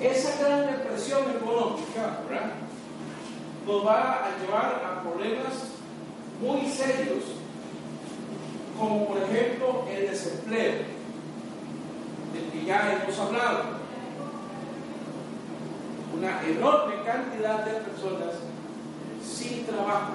esa 0.00 0.38
gran 0.38 0.66
depresión 0.66 1.22
económica 1.30 2.22
nos 3.88 3.96
va 3.96 4.24
a 4.24 4.38
llevar 4.38 4.82
a 4.84 5.02
problemas 5.02 5.54
muy 6.42 6.70
serios, 6.70 7.24
como 8.78 9.06
por 9.06 9.18
ejemplo 9.18 9.84
el 9.90 10.10
desempleo, 10.10 10.74
del 12.32 12.52
que 12.52 12.66
ya 12.66 13.00
hemos 13.02 13.18
hablado. 13.18 13.78
Una 16.16 16.42
enorme 16.42 16.94
cantidad 17.04 17.64
de 17.64 17.72
personas 17.80 18.34
sin 19.24 19.64
trabajo. 19.66 20.12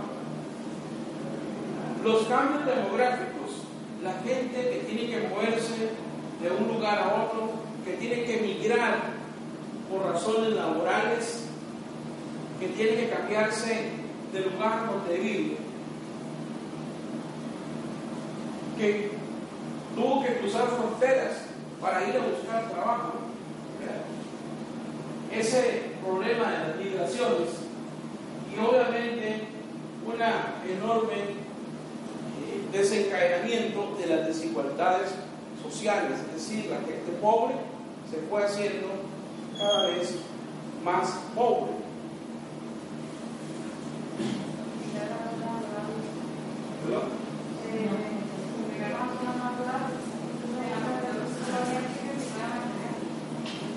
Los 2.04 2.24
cambios 2.28 2.66
demográficos, 2.66 3.64
la 4.04 4.14
gente 4.24 4.70
que 4.70 4.86
tiene 4.86 5.10
que 5.10 5.28
moverse 5.30 5.90
de 6.42 6.52
un 6.52 6.68
lugar 6.68 7.00
a 7.00 7.24
otro, 7.24 7.52
que 7.86 7.94
tiene 7.94 8.26
que 8.26 8.38
migrar 8.38 8.98
por 9.90 10.12
razones 10.12 10.54
laborales, 10.54 11.44
que 12.64 12.70
tiene 12.70 12.96
que 12.96 13.10
cambiarse 13.10 13.90
de 14.32 14.40
que 18.78 19.12
tuvo 19.96 20.24
que 20.24 20.38
cruzar 20.38 20.68
fronteras 20.68 21.38
para 21.80 22.08
ir 22.08 22.16
a 22.16 22.28
buscar 22.28 22.70
trabajo. 22.70 23.14
Ese 25.32 25.94
problema 26.04 26.52
de 26.52 26.58
las 26.68 26.78
migraciones 26.78 27.50
y 28.54 28.60
obviamente 28.60 29.48
un 30.06 30.22
enorme 30.72 31.14
eh, 31.16 32.68
desencadenamiento 32.72 33.96
de 34.00 34.16
las 34.16 34.28
desigualdades 34.28 35.10
sociales, 35.64 36.20
es 36.20 36.34
decir, 36.34 36.66
la 36.70 36.78
gente 36.78 37.12
pobre 37.20 37.56
se 38.12 38.18
fue 38.30 38.44
haciendo 38.44 38.90
cada 39.58 39.88
vez 39.88 40.16
más 40.84 41.10
pobre. 41.34 41.84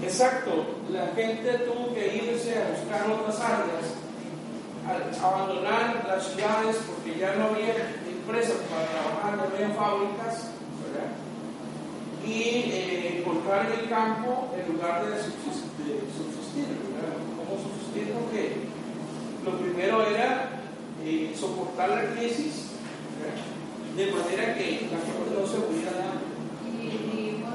Exacto, 0.03 0.65
la 0.91 1.09
gente 1.09 1.59
tuvo 1.59 1.93
que 1.93 2.17
irse 2.17 2.55
a 2.57 2.71
buscar 2.71 3.11
otras 3.11 3.41
áreas, 3.41 5.21
abandonar 5.23 6.05
las 6.07 6.27
ciudades 6.27 6.77
porque 6.87 7.19
ya 7.19 7.35
no 7.35 7.47
había 7.47 7.75
empresas 8.07 8.57
para 8.71 8.87
trabajar, 8.87 9.37
no 9.37 9.55
había 9.55 9.75
fábricas, 9.75 10.51
y 12.27 12.43
eh, 12.73 13.19
encontrar 13.19 13.67
en 13.67 13.81
el 13.81 13.89
campo 14.97 15.07
en 15.07 15.13
lugar 15.13 15.17
de 15.17 15.23
subsistir, 15.23 16.01
subsistir 16.17 16.67
¿Cómo 17.37 17.53
subsistir? 17.63 18.13
Porque 18.15 18.43
lo 19.45 19.59
primero 19.59 20.07
era 20.07 20.29
eh, 21.05 21.35
soportar 21.39 21.91
la 21.91 22.15
crisis 22.15 22.73
de 23.97 24.13
manera 24.13 24.55
que 24.55 24.89
la 24.91 24.99
gente 24.99 25.41
no 25.41 25.47
se 25.47 25.57
pudiera 25.59 25.93
dar. 25.93 26.17
Y, 26.65 27.41
lo 27.41 27.53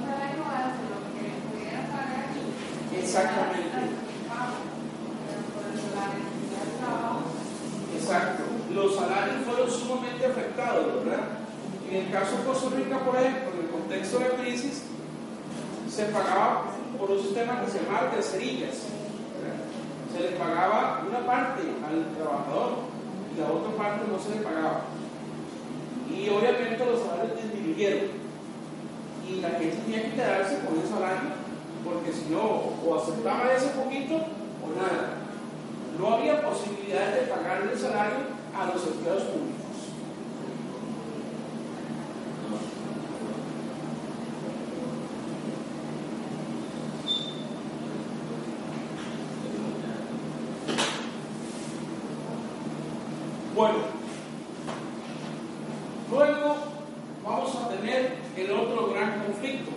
que 1.14 1.24
pudiera 1.52 1.82
pagar. 1.88 2.26
Exactamente. 2.98 3.78
Exacto. 7.96 8.44
Los 8.74 8.96
salarios 8.96 9.46
fueron 9.46 9.70
sumamente 9.70 10.26
afectados, 10.26 11.06
¿verdad? 11.06 11.24
En 11.90 11.96
el 11.98 12.12
caso 12.12 12.38
de 12.38 12.44
Costa 12.46 12.70
Rica, 12.76 13.00
por 13.00 13.16
ejemplo, 13.18 13.52
en 13.54 13.66
el 13.66 13.72
contexto 13.72 14.20
de 14.20 14.30
la 14.30 14.36
crisis, 14.36 14.84
se 15.90 16.06
pagaba 16.06 16.72
por 17.02 17.12
un 17.12 17.20
sistema 17.20 17.62
que 17.62 17.72
se 17.72 17.84
llamaba 17.84 18.12
tercerillas. 18.12 18.76
Se 20.14 20.20
le 20.22 20.38
pagaba 20.38 21.04
una 21.08 21.26
parte 21.26 21.62
al 21.62 22.16
trabajador 22.16 22.74
y 23.34 23.40
la 23.40 23.48
otra 23.48 23.76
parte 23.76 24.06
no 24.12 24.20
se 24.20 24.38
le 24.38 24.46
pagaba. 24.46 24.82
Y 26.10 26.30
obviamente 26.30 26.86
los 26.86 27.02
salarios 27.02 27.42
disminuyeron. 27.42 28.22
Y 29.28 29.42
la 29.42 29.50
gente 29.52 29.78
tenía 29.78 30.04
que 30.04 30.12
quedarse 30.12 30.60
con 30.66 30.78
ese 30.78 30.90
salario, 30.90 31.32
porque 31.86 32.12
si 32.12 32.30
no, 32.30 32.42
o 32.42 33.00
aceptaba 33.00 33.54
ese 33.54 33.68
poquito 33.68 34.16
o 34.16 34.68
nada. 34.76 35.18
No 35.98 36.11
había 36.22 36.42
posibilidad 36.44 37.14
de 37.14 37.22
pagarle 37.22 37.74
el 37.74 37.80
salario 37.80 38.18
a 38.56 38.66
los 38.68 38.86
empleados 38.86 39.24
públicos. 39.24 39.58
Bueno, 53.56 53.78
luego 56.10 56.56
vamos 57.24 57.56
a 57.56 57.70
tener 57.70 58.18
el 58.38 58.52
otro 58.52 58.92
gran 58.94 59.24
conflicto, 59.26 59.72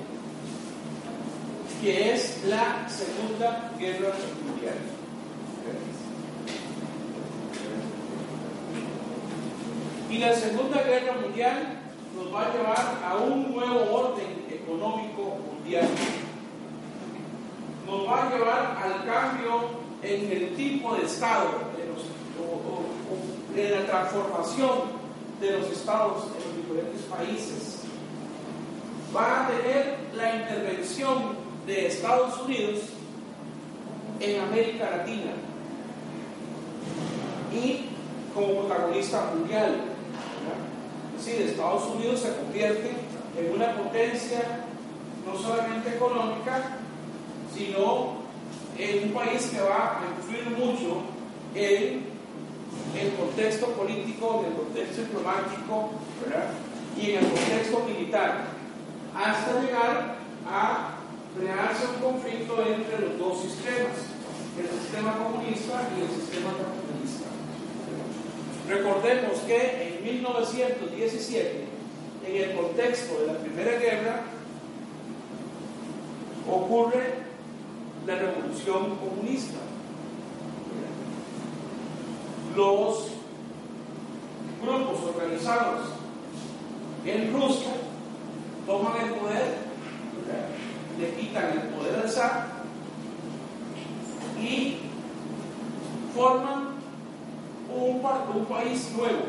que 1.80 2.12
es 2.12 2.44
la 2.44 2.86
Segunda 2.88 3.72
Guerra 3.78 4.12
Mundial. 4.46 4.76
Y 10.14 10.18
la 10.18 10.32
Segunda 10.32 10.80
Guerra 10.84 11.14
Mundial 11.20 11.80
nos 12.14 12.32
va 12.32 12.46
a 12.46 12.52
llevar 12.52 13.02
a 13.04 13.16
un 13.16 13.52
nuevo 13.52 13.92
orden 13.92 14.46
económico 14.48 15.38
mundial. 15.50 15.88
Nos 17.84 18.06
va 18.06 18.22
a 18.22 18.30
llevar 18.30 18.78
al 18.80 19.04
cambio 19.04 19.70
en 20.04 20.30
el 20.30 20.54
tipo 20.54 20.94
de 20.94 21.06
Estado, 21.06 21.48
de 21.76 21.86
los, 21.88 23.56
de 23.56 23.76
la 23.76 23.86
transformación 23.86 25.02
de 25.40 25.50
los 25.50 25.72
estados 25.72 26.26
en 26.26 26.46
los 26.46 26.56
diferentes 26.58 27.02
países. 27.06 27.80
Va 29.14 29.46
a 29.46 29.48
tener 29.48 29.98
la 30.14 30.36
intervención 30.36 31.44
de 31.66 31.86
Estados 31.86 32.40
Unidos 32.42 32.80
en 34.20 34.40
América 34.40 34.90
Latina 34.98 35.32
y 37.52 37.86
como 38.34 38.66
protagonista 38.66 39.30
mundial. 39.34 39.80
Es 41.16 41.24
decir, 41.24 41.42
Estados 41.42 41.84
Unidos 41.94 42.20
se 42.20 42.36
convierte 42.36 42.90
en 43.38 43.54
una 43.54 43.74
potencia 43.76 44.64
no 45.26 45.38
solamente 45.38 45.90
económica, 45.90 46.78
sino 47.54 48.24
en 48.76 49.04
un 49.04 49.14
país 49.14 49.46
que 49.46 49.60
va 49.60 50.00
a 50.00 50.02
influir 50.18 50.58
mucho 50.58 51.02
en 51.54 52.14
el 53.00 53.14
contexto 53.14 53.66
político, 53.68 54.40
en 54.44 54.52
el 54.52 54.58
contexto 54.58 55.02
diplomático 55.02 55.90
y 57.00 57.10
en 57.12 57.24
el 57.24 57.30
contexto 57.30 57.80
militar, 57.88 58.44
hasta 59.14 59.60
llegar 59.60 60.16
a 60.48 60.94
crearse 61.38 61.86
un 61.86 62.12
conflicto 62.12 62.64
entre 62.66 62.98
los 63.00 63.18
dos 63.18 63.42
sistemas, 63.42 63.96
el 64.58 64.80
sistema 64.80 65.18
comunista 65.18 65.88
y 65.96 66.02
el 66.02 66.08
sistema 66.08 66.50
capitalista. 66.50 67.26
Recordemos 68.68 69.38
que 69.46 69.98
en 69.98 70.04
1917, 70.04 71.64
en 72.26 72.42
el 72.42 72.56
contexto 72.56 73.20
de 73.20 73.26
la 73.26 73.38
Primera 73.38 73.78
Guerra, 73.78 74.22
ocurre 76.50 77.24
la 78.06 78.16
revolución 78.16 78.96
comunista. 78.96 79.58
Los 82.54 83.08
grupos 84.62 85.14
organizados 85.14 85.88
en 87.04 87.32
Rusia 87.32 87.72
toman 88.66 88.92
el 89.04 89.10
poder, 89.14 89.54
le 90.98 91.14
quitan 91.14 91.44
el 91.52 91.68
poder 91.74 92.00
al 92.00 92.10
zar 92.10 92.46
y 94.40 94.76
forman 96.14 96.74
un, 97.74 98.00
un 98.36 98.46
país 98.46 98.90
nuevo. 98.96 99.22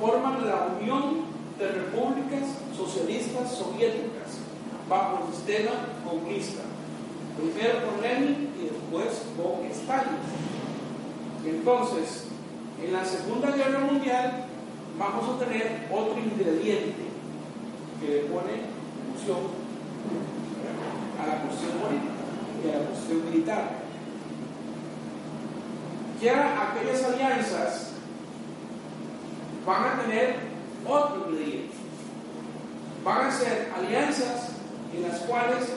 Forman 0.00 0.46
la 0.46 0.68
Unión 0.80 1.22
de 1.58 1.68
Repúblicas 1.68 2.48
Socialistas 2.76 3.52
Soviéticas 3.52 4.38
bajo 4.88 5.26
el 5.26 5.34
sistema 5.34 5.70
comunista. 6.04 6.62
Primero 7.36 7.86
con 7.86 8.02
Lenin 8.02 8.50
y 8.58 8.64
después 8.64 9.22
con 9.36 9.64
Stalin. 9.70 10.18
Entonces, 11.46 12.26
en 12.82 12.92
la 12.92 13.04
Segunda 13.04 13.50
Guerra 13.52 13.80
Mundial 13.80 14.44
vamos 14.98 15.28
a 15.28 15.44
tener 15.44 15.88
otro 15.90 16.18
ingrediente 16.18 17.04
que 18.00 18.06
le 18.06 18.18
pone 18.24 18.52
emoción 19.06 19.61
a 21.20 21.26
la 21.26 21.42
cuestión 21.42 21.72
política 21.78 22.12
y 22.64 22.70
a 22.70 22.78
la 22.78 22.86
cuestión 22.86 23.24
militar. 23.24 23.64
Ya 26.20 26.70
aquellas 26.70 27.04
alianzas 27.04 27.92
van 29.66 29.84
a 29.84 30.02
tener 30.02 30.36
otro 30.86 31.30
ingrediente. 31.30 31.74
Van 33.04 33.26
a 33.26 33.30
ser 33.32 33.72
alianzas 33.76 34.50
en 34.94 35.02
las 35.02 35.18
cuales 35.20 35.72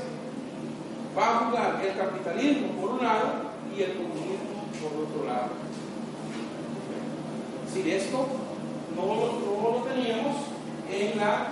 va 1.17 1.27
a 1.27 1.39
jugar 1.45 1.81
el 1.83 1.97
capitalismo 1.97 2.67
por 2.79 2.91
un 2.91 3.03
lado 3.03 3.33
y 3.75 3.81
el 3.81 3.93
comunismo 3.93 4.35
por 4.81 5.03
otro 5.03 5.25
lado. 5.25 5.49
Sin 7.73 7.87
esto 7.89 8.27
no 8.95 9.05
lo, 9.05 9.83
teníamos 9.83 10.35
en 10.91 11.17
la 11.17 11.47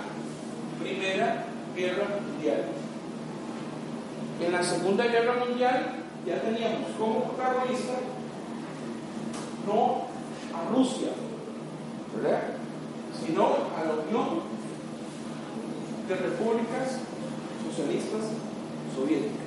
Primera 0.80 1.46
Guerra 1.74 2.04
Mundial. 2.20 2.64
En 4.40 4.52
la 4.52 4.62
Segunda 4.62 5.06
Guerra 5.06 5.44
Mundial 5.46 6.04
ya 6.26 6.40
teníamos 6.40 6.90
como 6.98 7.24
protagonista 7.24 7.94
no 9.66 10.06
a 10.54 10.70
Rusia, 10.70 11.08
¿verdad? 12.16 12.42
sino 13.24 13.44
a 13.44 13.84
la 13.84 13.92
Unión 14.06 14.40
de 16.08 16.14
Repúblicas 16.16 16.98
Socialistas 17.70 18.24
Soviéticas. 18.94 19.44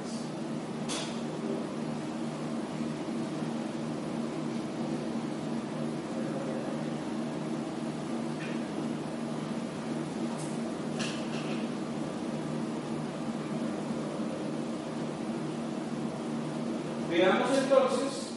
Veamos 17.10 17.50
entonces 17.58 18.32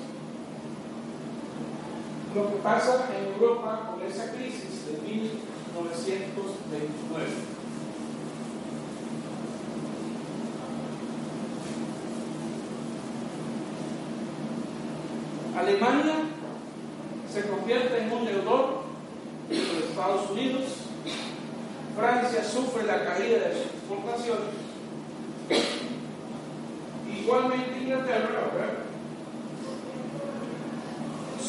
lo 2.34 2.48
que 2.48 2.49
pasa 2.62 3.08
en 3.16 3.32
Europa 3.34 3.90
con 3.90 4.02
esa 4.06 4.30
crisis 4.32 4.86
de 4.86 4.92
1929. 5.08 7.26
Alemania 15.58 16.14
se 17.32 17.48
convierte 17.48 18.02
en 18.02 18.12
un 18.12 18.24
deudor 18.24 18.82
de 19.48 19.56
los 19.56 19.84
Estados 19.90 20.30
Unidos. 20.30 20.64
Francia 21.96 22.44
sufre 22.44 22.84
la 22.84 23.04
caída 23.04 23.48
de 23.48 23.54
sus 23.54 23.66
exportaciones 23.66 24.54
Igualmente 27.20 27.80
Inglaterra 27.80 28.50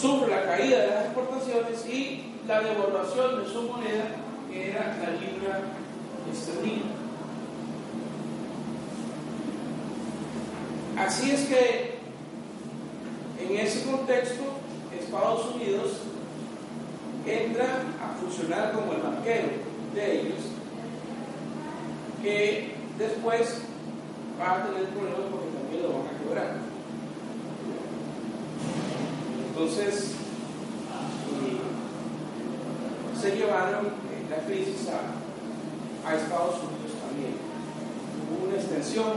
sufre 0.02 0.30
la 0.30 0.40
caída 0.52 0.82
de 0.82 0.88
las 0.88 1.06
exportaciones 1.06 1.86
y 1.88 2.34
la 2.46 2.60
devaluación 2.62 3.42
de 3.42 3.50
su 3.50 3.62
moneda, 3.64 4.04
que 4.52 4.72
era 4.72 4.98
la 5.02 5.12
libra 5.12 5.62
esterlina. 6.30 6.92
Así 10.98 11.32
es 11.32 11.46
que 11.46 12.00
en 13.40 13.58
ese 13.58 13.90
contexto 13.90 14.44
Estados 15.00 15.56
Unidos 15.56 15.92
entra 17.26 17.66
a 18.04 18.20
funcionar 18.20 18.74
como 18.74 18.94
el 18.94 19.02
banquero 19.02 19.48
de 19.96 20.20
ellos, 20.20 20.40
que 22.22 22.76
después 22.98 23.62
va 24.40 24.58
a 24.58 24.68
tener 24.68 24.90
problemas 24.90 25.22
porque 25.32 25.48
también 25.58 25.84
lo 25.84 25.90
van 25.90 26.08
a 26.08 26.20
quebrar. 26.20 26.58
Entonces, 29.50 30.16
llevaron 33.36 33.88
eh, 33.88 34.26
la 34.30 34.38
crisis 34.46 34.88
a, 34.90 36.10
a 36.10 36.16
Estados 36.16 36.56
Unidos 36.56 36.98
también. 37.06 37.36
Hubo 38.30 38.48
una 38.48 38.56
extensión 38.56 39.12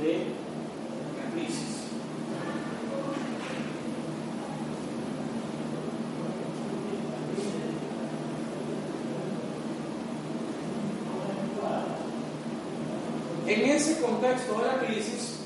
de 0.00 0.26
la 1.18 1.30
crisis. 1.34 1.72
En 13.46 13.60
ese 13.68 14.00
contexto 14.00 14.58
de 14.58 14.66
la 14.66 14.78
crisis 14.78 15.40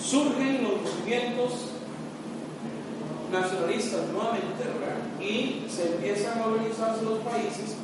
surgen 0.00 0.62
los 0.62 0.82
movimientos 0.82 1.52
nacionalistas 3.32 4.08
nuevamente 4.12 4.64
y 5.20 5.64
se 5.68 5.96
organizarse 6.84 7.04
los 7.04 7.18
países 7.20 7.76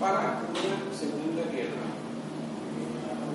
para 0.00 0.40
una 0.50 0.96
segunda 0.96 1.42
guerra. 1.50 1.84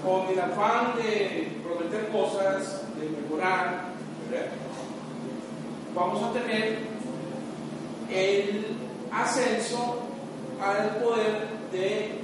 Con 0.04 0.28
el 0.28 0.40
afán 0.40 0.96
de 0.96 1.60
prometer 1.64 2.10
cosas, 2.10 2.82
de 3.00 3.10
mejorar, 3.10 3.90
vamos 5.96 6.24
a 6.24 6.34
tener 6.34 6.80
el 8.12 8.66
ascenso 9.12 10.00
al 10.62 10.98
poder 10.98 11.48
de 11.72 12.20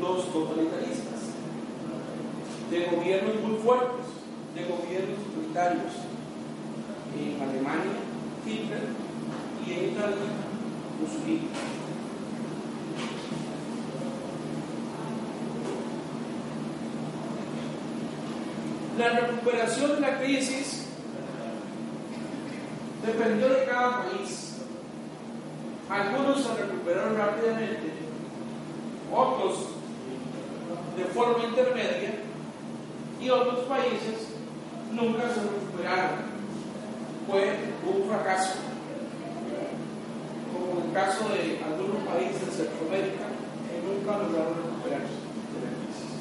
los 0.00 0.32
totalitaristas 0.32 1.12
de 2.70 2.86
gobiernos 2.86 3.40
muy 3.42 3.58
fuertes, 3.58 4.06
de 4.54 4.62
gobiernos 4.64 5.18
autoritarios. 5.26 5.92
En 7.14 7.42
Alemania, 7.42 7.92
Hitler, 8.46 8.88
y 9.66 9.72
en 9.72 9.90
Italia, 9.90 10.16
Mussolini. 11.00 11.48
La 19.02 19.18
recuperación 19.18 19.96
de 19.96 20.00
la 20.00 20.20
crisis 20.20 20.84
dependió 23.04 23.48
de 23.48 23.64
cada 23.64 24.04
país. 24.04 24.58
Algunos 25.90 26.44
se 26.44 26.54
recuperaron 26.54 27.16
rápidamente, 27.16 27.94
otros 29.12 29.70
de 30.96 31.04
forma 31.06 31.44
intermedia 31.44 32.14
y 33.20 33.28
otros 33.28 33.64
países 33.64 34.28
nunca 34.92 35.22
se 35.34 35.40
recuperaron. 35.40 36.30
Fue 37.26 37.58
un 37.84 38.08
fracaso, 38.08 38.54
como 40.52 40.80
en 40.80 40.86
el 40.86 40.94
caso 40.94 41.28
de 41.30 41.60
algunos 41.64 42.04
países 42.04 42.46
de 42.46 42.52
Centroamérica 42.52 43.26
que 43.66 43.82
nunca 43.82 44.18
lograron 44.18 44.54
recuperarse 44.54 45.18
de 45.50 45.58
la 45.58 45.70
crisis. 45.74 46.12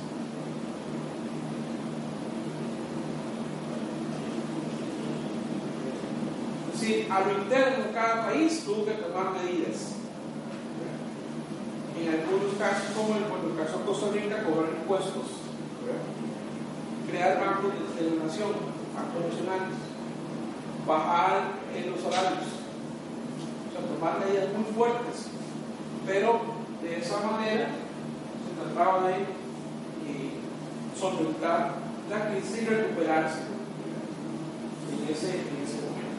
Si 6.82 7.08
a 7.12 7.20
lo 7.20 7.32
interno 7.44 7.94
cada 7.94 8.26
país 8.26 8.64
tuvo 8.66 8.86
que 8.86 8.94
tomar 8.94 9.34
medidas. 9.34 9.94
En 11.96 12.10
algunos 12.10 12.56
casos, 12.58 12.90
como 12.96 13.18
en 13.18 13.52
el 13.52 13.56
caso 13.56 13.78
de 13.78 13.86
Costa 13.86 14.08
Rica, 14.12 14.44
cobrar 14.44 14.72
impuestos 14.82 15.42
crear 17.08 17.40
bancos 17.40 17.74
de 17.96 18.10
la 18.10 18.24
nación, 18.24 18.50
bancos 18.96 19.30
nacionales, 19.30 19.78
bajar 20.88 21.42
en 21.76 21.92
los 21.92 22.00
salarios, 22.00 22.50
o 23.68 23.72
sea, 23.72 23.82
tomar 23.86 24.26
medidas 24.26 24.54
muy 24.54 24.64
fuertes, 24.74 25.28
pero 26.08 26.42
de 26.82 27.00
esa 27.00 27.20
manera 27.20 27.68
se 28.42 28.64
trataba 28.64 29.08
de 29.08 29.14
eh, 29.14 30.32
solventar 30.98 31.76
la 32.10 32.30
crisis 32.30 32.64
y 32.64 32.66
recuperarse 32.66 33.42
en 34.90 35.14
ese, 35.14 35.30
en 35.32 35.86
momento. 35.86 36.12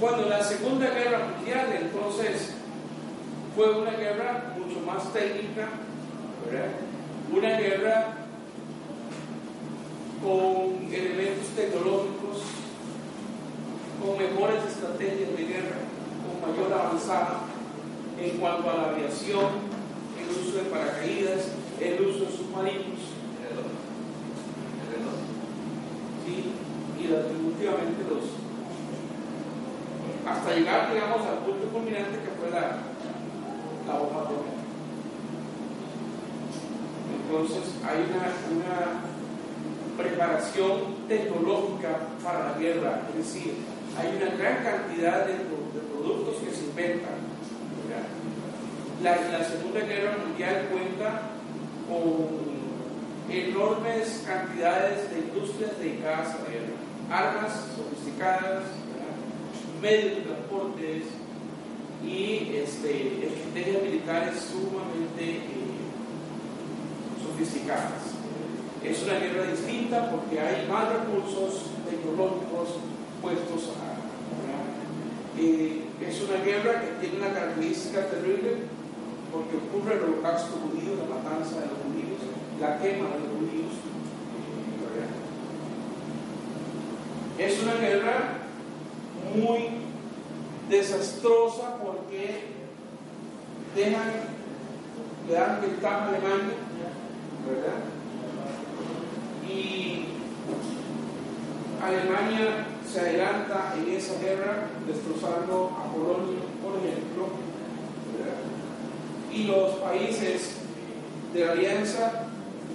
Cuando 0.00 0.23
la 0.38 0.42
Segunda 0.42 0.90
Guerra 0.90 1.20
Mundial, 1.28 1.66
entonces, 1.80 2.54
fue 3.54 3.70
una 3.70 3.92
guerra 3.92 4.52
mucho 4.58 4.80
más 4.80 5.12
técnica, 5.12 5.68
una 7.32 7.50
guerra 7.56 8.14
con 10.20 10.92
elementos 10.92 11.46
tecnológicos, 11.54 12.42
con 14.00 14.18
mejores 14.18 14.64
estrategias 14.64 15.36
de 15.36 15.44
guerra, 15.44 15.76
con 16.24 16.50
mayor 16.50 16.72
avanzada 16.72 17.40
en 18.20 18.36
cuanto 18.38 18.70
a 18.70 18.74
la 18.74 18.88
aviación, 18.90 19.46
el 20.18 20.30
uso 20.30 20.56
de 20.58 20.64
paracaídas, 20.64 21.46
el 21.80 22.00
uso 22.06 22.24
de 22.24 22.36
submarinos, 22.36 23.00
¿sí? 26.26 26.52
y 26.98 27.06
definitivamente 27.06 28.02
los 28.10 28.44
llegar, 30.54 30.92
digamos, 30.92 31.20
al 31.26 31.38
punto 31.38 31.66
culminante 31.68 32.18
que 32.18 32.30
fue 32.38 32.50
la, 32.50 32.78
la 33.86 33.98
bomba 33.98 34.22
atómica. 34.22 34.54
Entonces 37.14 37.74
hay 37.84 37.98
una, 38.10 38.30
una, 38.60 39.14
preparación 39.96 41.06
tecnológica 41.06 41.90
para 42.24 42.50
la 42.50 42.58
guerra, 42.58 43.02
es 43.10 43.16
decir, 43.16 43.54
hay 43.96 44.16
una 44.16 44.34
gran 44.34 44.64
cantidad 44.64 45.24
de, 45.24 45.34
de 45.34 45.80
productos 45.88 46.42
que 46.42 46.52
se 46.52 46.64
inventan. 46.64 47.14
La, 49.02 49.16
la, 49.38 49.44
Segunda 49.44 49.80
Guerra 49.80 50.16
Mundial 50.26 50.68
cuenta 50.72 51.20
con 51.86 52.54
enormes 53.30 54.24
cantidades 54.26 55.10
de 55.10 55.18
industrias 55.20 55.78
dedicadas 55.78 56.34
a 56.34 56.38
la 56.42 56.48
guerra, 56.48 56.74
armas 57.10 57.52
sofisticadas, 57.76 58.64
medios 59.84 60.16
de 60.16 60.22
transportes 60.22 61.02
y 62.02 62.56
este, 62.56 63.28
militares 63.84 64.48
sumamente 64.50 65.44
eh, 65.44 65.84
sofisticadas. 67.22 68.16
Es 68.82 69.02
una 69.02 69.18
guerra 69.18 69.50
distinta 69.50 70.10
porque 70.10 70.40
hay 70.40 70.66
más 70.68 70.88
recursos 70.88 71.66
tecnológicos 71.88 72.80
puestos 73.20 73.76
a... 73.76 73.92
Eh, 75.38 75.82
es 76.00 76.22
una 76.22 76.42
guerra 76.42 76.80
que 76.80 77.06
tiene 77.06 77.18
una 77.18 77.34
característica 77.34 78.06
terrible 78.06 78.56
porque 79.32 79.56
ocurre 79.56 79.96
el 79.96 80.04
holocausto 80.04 80.60
judío, 80.64 80.96
la 80.96 81.14
matanza 81.14 81.60
de 81.60 81.66
los 81.66 81.78
judíos, 81.84 82.20
la 82.58 82.78
quema 82.78 83.08
de 83.12 83.20
los 83.20 83.28
judíos. 83.36 83.74
Es 87.36 87.62
una 87.62 87.74
guerra 87.74 88.43
muy 89.34 89.68
desastrosa 90.68 91.76
porque 91.82 92.42
dejan, 93.74 94.12
le 95.28 95.34
dan 95.34 95.60
ventaja 95.60 95.96
a 95.96 96.08
Alemania, 96.08 96.54
¿verdad? 97.46 97.80
Y 99.48 100.06
Alemania 101.82 102.66
se 102.90 103.00
adelanta 103.00 103.74
en 103.76 103.92
esa 103.94 104.18
guerra 104.20 104.68
destrozando 104.86 105.76
a 105.78 105.92
Polonia, 105.92 106.40
por 106.62 106.76
ejemplo, 106.76 107.28
¿verdad? 108.16 108.54
y 109.34 109.44
los 109.44 109.72
países 109.76 110.54
de 111.32 111.44
la 111.44 111.52
alianza 111.52 112.26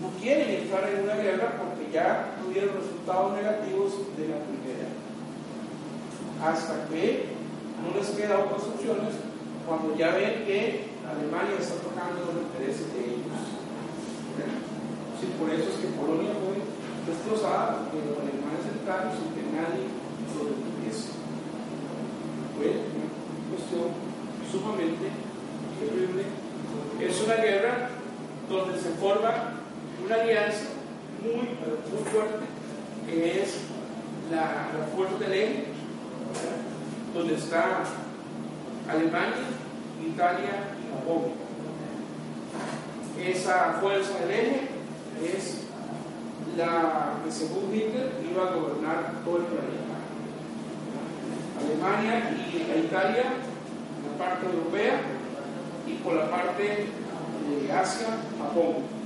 no 0.01 0.09
quieren 0.21 0.49
entrar 0.49 0.89
en 0.89 1.03
una 1.03 1.15
guerra 1.15 1.53
porque 1.57 1.91
ya 1.93 2.35
tuvieron 2.43 2.75
resultados 2.75 3.33
negativos 3.33 3.93
de 4.17 4.27
la 4.27 4.35
hasta 6.41 6.87
que 6.87 7.35
no 7.83 7.99
les 7.99 8.09
queda 8.09 8.39
otras 8.39 8.63
opciones 8.63 9.15
cuando 9.67 9.95
ya 9.95 10.15
ven 10.15 10.45
que 10.45 10.89
Alemania 11.03 11.59
está 11.59 11.75
tocando 11.83 12.25
los 12.25 12.43
intereses 12.47 12.93
de 12.93 12.99
ellos. 12.99 13.39
Sí, 15.19 15.27
por 15.37 15.49
eso 15.49 15.67
es 15.67 15.77
que 15.83 15.93
Polonia 15.99 16.31
fue 16.39 16.63
destrozada, 17.05 17.83
porque 17.83 18.07
los 18.07 18.17
alemanes 18.17 18.63
entraron 18.71 19.11
sin 19.11 19.35
que 19.35 19.43
nadie 19.51 19.83
lo 20.31 20.47
detuviese. 20.47 21.11
Fue 22.55 22.67
una 22.87 23.09
cuestión 23.51 23.91
sumamente 24.47 25.11
terrible. 25.79 26.23
Es 26.99 27.21
una 27.21 27.35
guerra 27.35 27.89
donde 28.47 28.79
se 28.79 28.89
forma 28.91 29.59
una 30.05 30.15
alianza 30.15 30.71
muy, 31.21 31.51
muy 31.51 32.03
fuerte, 32.11 32.45
que 33.07 33.43
es 33.43 33.59
la, 34.31 34.71
la 34.77 34.85
fuerza 34.95 35.17
del 35.19 35.33
eje, 35.33 35.78
donde 37.13 37.35
está 37.35 37.83
Alemania, 38.89 39.49
Italia 40.05 40.73
y 40.79 40.93
Japón. 40.93 41.31
Esa 43.19 43.77
fuerza 43.81 44.19
del 44.19 44.31
eje 44.31 44.67
es 45.23 45.59
la 46.57 47.19
que 47.23 47.31
según 47.31 47.73
Hitler 47.73 48.11
iba 48.29 48.43
a 48.43 48.53
gobernar 48.55 49.13
todo 49.23 49.37
el 49.37 49.43
planeta. 49.43 49.89
Alemania 51.59 52.31
y 52.31 52.79
Italia, 52.85 53.23
la 54.05 54.23
parte 54.23 54.45
europea, 54.45 55.01
y 55.85 55.93
por 55.95 56.13
la 56.15 56.29
parte 56.29 56.63
de 56.63 57.71
Asia, 57.71 58.07
Japón. 58.37 58.99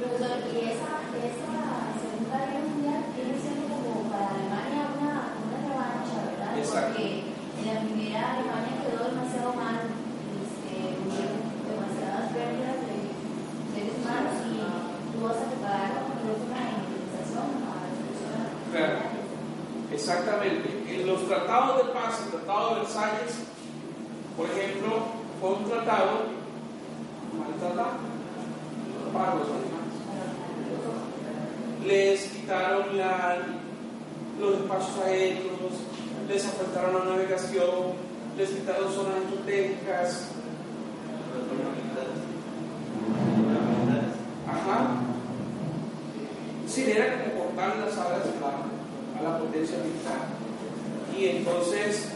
¿y 0.00 0.58
esa, 0.58 1.04
esa 1.20 1.60
Segunda 2.00 2.38
Guerra 2.38 2.60
Mundial 2.64 3.04
tiene 3.14 3.34
siendo 3.40 3.68
como 3.68 4.08
para 4.10 4.30
Alemania 4.30 4.88
una, 4.96 5.14
una 5.44 5.58
revancha, 5.68 6.16
¿verdad? 6.24 6.40
Porque 6.60 7.24
en 7.56 7.64
la 7.64 7.80
primera 7.80 8.32
Alemania 8.36 8.84
quedó 8.84 9.08
demasiado 9.08 9.54
mal, 9.54 9.80
este, 10.44 10.92
demasiadas 11.00 12.32
pérdidas 12.36 12.76
de 12.84 12.96
seres 13.72 13.96
humanos 13.96 14.36
y 14.44 14.60
tú 14.60 15.24
vas 15.24 15.40
a 15.40 15.48
con 16.04 16.20
una 16.20 16.62
indemnización 16.76 17.48
a 17.64 17.80
la 17.80 17.88
destrucción. 17.88 18.44
Claro. 18.72 19.10
Exactamente. 19.92 20.68
En 20.88 21.06
los 21.06 21.26
tratados 21.26 21.78
de 21.78 21.92
paz, 21.92 22.22
el 22.24 22.30
tratado 22.30 22.74
de 22.74 22.80
Versalles, 22.80 23.34
por 24.36 24.46
ejemplo, 24.50 24.90
fue 25.40 25.50
un 25.50 25.64
tratado, 25.64 26.26
mal 27.36 27.52
tratado, 27.58 27.96
para 29.12 29.34
los 29.34 29.48
alemanes. 29.48 29.80
Les 31.86 32.22
quitaron 32.28 32.96
la, 32.96 33.38
los 34.38 34.54
espacios 34.60 34.98
aéreos, 35.04 35.49
les 36.30 36.46
afectaron 36.46 36.94
la 36.94 37.04
navegación, 37.16 37.98
les 38.38 38.50
quitaron 38.50 38.92
zonas 38.92 39.16
estratégicas. 39.26 40.28
Ajá. 44.46 44.90
Sí, 46.68 46.84
era 46.88 47.24
como 47.24 47.46
cortar 47.46 47.78
las 47.78 47.98
alas 47.98 48.22
a 48.30 48.40
la, 48.40 49.28
a 49.28 49.32
la 49.32 49.38
potencia 49.40 49.78
militar. 49.78 50.30
Y 51.18 51.26
entonces, 51.26 52.12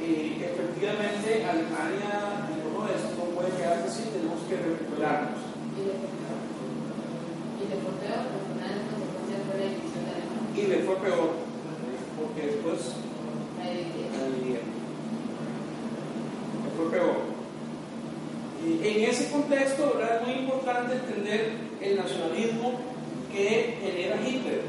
eh, 0.00 0.50
efectivamente, 0.50 1.44
Alemania 1.44 2.50
dijo, 2.50 2.74
no, 2.74 2.88
esto 2.90 3.14
no 3.16 3.24
puede 3.36 3.50
quedarse 3.56 3.86
así, 3.86 4.02
tenemos 4.10 4.40
que 4.48 4.56
recuperarnos. 4.56 5.38
Y 10.56 10.66
le 10.66 10.76
fue 10.82 10.96
peor, 10.96 11.30
porque 12.18 12.46
después 12.46 12.94
La 14.12 14.28
la 16.98 17.34
en 18.66 19.04
ese 19.04 19.30
contexto, 19.30 20.00
es 20.00 20.26
muy 20.26 20.44
importante 20.44 20.94
entender 20.94 21.52
el 21.80 21.96
nacionalismo 21.96 22.72
que 23.32 23.76
genera 23.80 24.16
Hitler, 24.16 24.62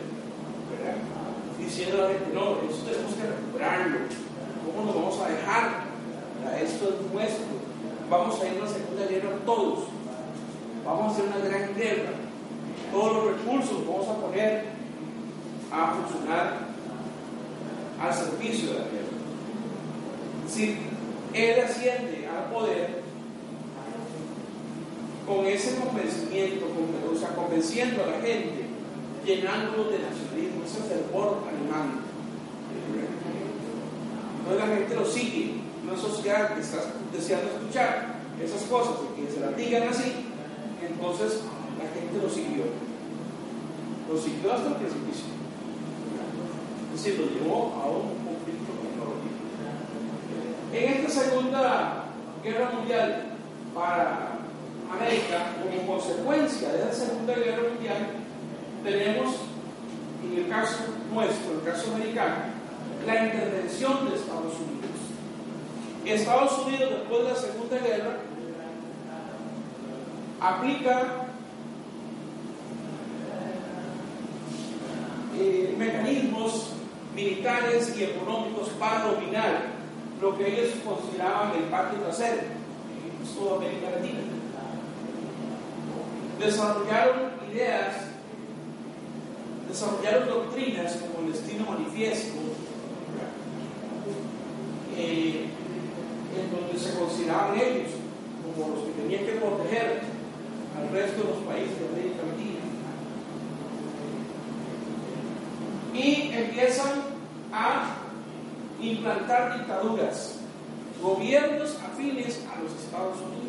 diciendo 1.58 1.98
a 1.98 2.02
la 2.02 2.08
gente, 2.10 2.34
no, 2.34 2.58
esto 2.70 2.92
tenemos 2.92 3.14
que 3.14 3.28
recuperarlo, 3.28 3.98
¿cómo 4.66 4.86
nos 4.86 4.96
vamos 4.96 5.20
a 5.22 5.30
dejar? 5.30 5.86
¿verdad? 6.44 6.62
Esto 6.62 6.90
es 6.90 7.14
nuestro, 7.14 7.46
vamos 8.10 8.42
a 8.42 8.48
ir 8.48 8.54
a 8.58 8.64
una 8.64 8.68
segunda 8.68 9.06
guerra 9.08 9.30
todos, 9.46 9.86
vamos 10.86 11.06
a 11.06 11.12
hacer 11.12 11.26
una 11.26 11.48
gran 11.48 11.76
guerra. 11.76 12.12
todos 12.92 13.14
los 13.14 13.38
recursos 13.38 13.88
vamos 13.88 14.08
a 14.10 14.16
poner 14.16 14.66
a 15.72 15.94
funcionar 15.94 16.65
al 18.08 18.14
servicio 18.14 18.70
de 18.70 18.80
la. 18.80 18.86
Es 20.46 20.54
decir, 20.54 20.78
él 21.34 21.60
asciende 21.60 22.28
al 22.28 22.52
poder 22.52 23.04
con 25.26 25.46
ese 25.46 25.76
convencimiento, 25.78 26.68
con, 26.68 26.86
o 26.86 27.36
convenciendo 27.36 28.04
a 28.04 28.08
la 28.08 28.22
gente, 28.22 28.66
llenándolo 29.26 29.90
de 29.90 30.00
nacionalismo, 30.00 30.64
ese 30.64 30.82
fervor 30.88 31.40
alemán. 31.50 32.02
Entonces 34.40 34.70
la 34.70 34.76
gente 34.76 34.96
lo 34.96 35.06
sigue, 35.06 35.54
una 35.84 35.98
sociedad 35.98 36.54
que 36.54 36.62
está 36.62 36.78
deseando 37.12 37.52
escuchar 37.52 38.16
esas 38.42 38.62
cosas 38.64 38.96
y 39.18 39.26
que 39.26 39.32
se 39.32 39.40
las 39.40 39.58
digan 39.58 39.88
así, 39.88 40.14
entonces 40.88 41.40
la 41.80 41.90
gente 42.00 42.22
lo 42.22 42.30
siguió. 42.30 42.66
Lo 44.08 44.22
siguió 44.22 44.54
hasta 44.54 44.68
el 44.68 44.76
precipicio. 44.76 45.35
Decir, 46.96 47.20
lo 47.20 47.26
llevó 47.26 47.74
a 47.76 47.88
un 47.88 48.16
conflicto. 48.24 48.72
En 50.72 50.94
esta 50.94 51.24
segunda 51.24 52.06
guerra 52.42 52.72
mundial, 52.72 53.24
para 53.74 54.30
América, 54.90 55.58
como 55.62 55.98
consecuencia 55.98 56.72
de 56.72 56.86
la 56.86 56.94
Segunda 56.94 57.34
Guerra 57.34 57.64
Mundial, 57.70 57.98
tenemos, 58.82 59.36
en 60.24 60.38
el 60.38 60.48
caso 60.48 60.86
nuestro, 61.14 61.56
el 61.56 61.64
caso 61.70 61.94
americano, 61.96 62.36
la 63.06 63.26
intervención 63.26 64.10
de 64.10 64.16
Estados 64.16 64.54
Unidos. 64.54 64.96
Estados 66.06 66.66
Unidos, 66.66 66.90
después 66.92 67.24
de 67.24 67.30
la 67.30 67.36
Segunda 67.36 67.78
Guerra, 67.78 68.18
aplica 70.40 71.26
eh, 75.38 75.76
mecanismos 75.78 76.76
militares 77.16 77.96
y 77.98 78.04
económicos 78.04 78.70
para 78.80 79.06
dominar 79.06 79.76
lo 80.22 80.38
que 80.38 80.48
ellos 80.48 80.74
consideraban 80.86 81.56
el 81.58 81.64
patio 81.64 82.00
trasero 82.00 82.42
en 82.42 83.36
toda 83.36 83.58
América 83.58 83.92
Latina 83.92 84.36
desarrollaron 86.40 87.32
ideas, 87.52 87.96
desarrollaron 89.70 90.28
doctrinas 90.28 90.98
como 90.98 91.26
el 91.26 91.34
destino 91.34 91.66
manifiesto, 91.70 92.40
eh, 94.98 95.46
en 96.36 96.52
donde 96.52 96.80
se 96.80 96.98
consideraban 96.98 97.60
ellos 97.60 97.92
como 98.44 98.76
los 98.76 98.86
que 98.86 98.92
tenían 99.02 99.26
que 99.26 99.32
proteger 99.34 100.02
al 100.78 100.90
resto 100.92 101.24
de 101.24 101.30
los 101.30 101.38
países 101.44 101.80
de 101.80 101.88
América 101.88 102.24
Latina. 102.28 102.75
Y 105.96 106.32
empiezan 106.34 106.92
a 107.54 107.96
implantar 108.82 109.58
dictaduras, 109.58 110.40
gobiernos 111.02 111.78
afines 111.82 112.46
a 112.54 112.62
los 112.62 112.72
Estados 112.74 113.18
Unidos 113.18 113.46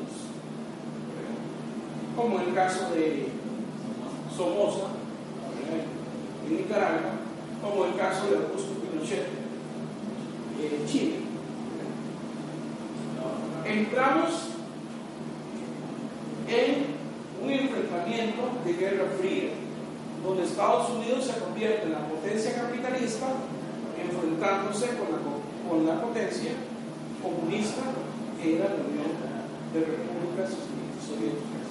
como 2.16 2.40
en 2.40 2.48
el 2.48 2.54
caso 2.54 2.90
de 2.94 3.28
Somoza, 4.34 4.86
en 6.48 6.56
Nicaragua, 6.56 7.12
como 7.62 7.84
el 7.84 7.94
caso 7.96 8.30
de 8.30 8.36
Augusto 8.36 8.72
Pinochet 8.80 9.26
en 10.58 10.86
Chile. 10.86 11.16
Entramos 13.66 14.48
en 16.48 16.86
un 17.44 17.50
enfrentamiento 17.50 18.42
de 18.64 18.72
guerra 18.72 19.04
fría, 19.20 19.50
donde 20.26 20.42
Estados 20.42 20.90
Unidos 20.90 21.24
se 21.24 21.38
convierte 21.38 21.84
en 21.84 21.92
la 21.92 22.08
potencia 22.08 22.52
capitalista, 22.54 23.26
enfrentándose 23.96 24.88
con 24.98 25.12
la, 25.14 25.18
con 25.22 25.86
la 25.86 26.02
potencia 26.02 26.50
comunista 27.22 27.82
que 28.42 28.56
era 28.56 28.64
la 28.64 28.82
Unión 28.82 29.14
de 29.72 29.80
Repúblicas 29.80 30.50
Soviéticas. 30.98 31.70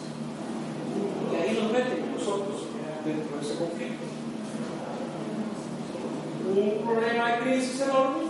Y 1.31 1.35
ahí 1.35 1.59
nos 1.61 1.71
meten 1.73 2.15
nosotros 2.15 2.63
dentro 3.03 3.37
de 3.37 3.45
ese 3.45 3.55
conflicto. 3.55 4.05
Un 6.55 6.85
problema 6.85 7.31
de 7.31 7.39
crisis 7.39 7.81
enorme 7.81 8.23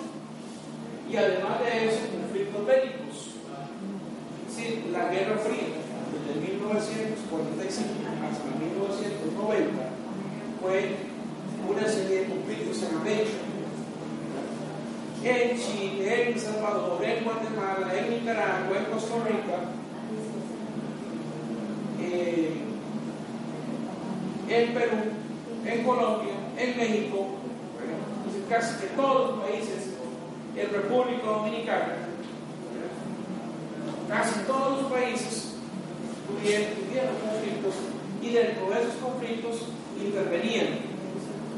y 1.07 1.15
además 1.15 1.59
de 1.61 1.87
eso, 1.87 2.01
conflictos 2.09 2.65
bélicos. 2.65 3.37
Es 4.49 4.57
decir, 4.57 4.85
la 4.91 5.05
Guerra 5.09 5.37
Fría, 5.37 5.69
desde 6.09 6.41
1945 6.41 7.89
hasta 8.25 8.49
1990, 8.57 9.94
fue 10.65 10.95
una 11.69 11.87
serie 11.87 12.21
de 12.21 12.25
conflictos 12.25 12.81
en 12.83 12.97
América. 12.97 13.29
En 15.23 15.57
Chile, 15.57 16.31
en 16.31 16.39
Salvador, 16.39 17.03
en 17.03 17.23
Guatemala, 17.23 17.93
en 17.95 18.09
Nicaragua, 18.11 18.77
en 18.77 18.85
Costa 18.85 19.15
Rica, 19.25 19.57
eh, 21.99 22.57
en 24.49 24.73
Perú, 24.73 24.97
en 25.65 25.83
Colombia, 25.83 26.33
en 26.57 26.77
México, 26.77 27.27
casi 28.49 28.81
que 28.81 28.87
todos 28.95 29.37
los 29.37 29.45
países, 29.45 29.89
en 30.55 30.69
República 30.69 31.25
Dominicana, 31.25 31.95
casi 34.07 34.39
todos 34.41 34.81
los 34.83 34.91
países 34.91 35.55
tuvieron 36.41 37.15
conflictos 37.17 37.73
y 38.21 38.29
dentro 38.29 38.69
de 38.69 38.81
esos 38.81 38.95
conflictos 38.95 39.61
intervenían 40.03 40.67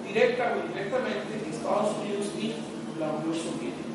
directa 0.07 0.53
o 0.55 0.65
indirectamente 0.65 1.49
Estados 1.49 1.95
Unidos 2.01 2.27
y 2.39 2.53
la 2.99 3.11
Unión 3.11 3.34
Soviética. 3.35 3.88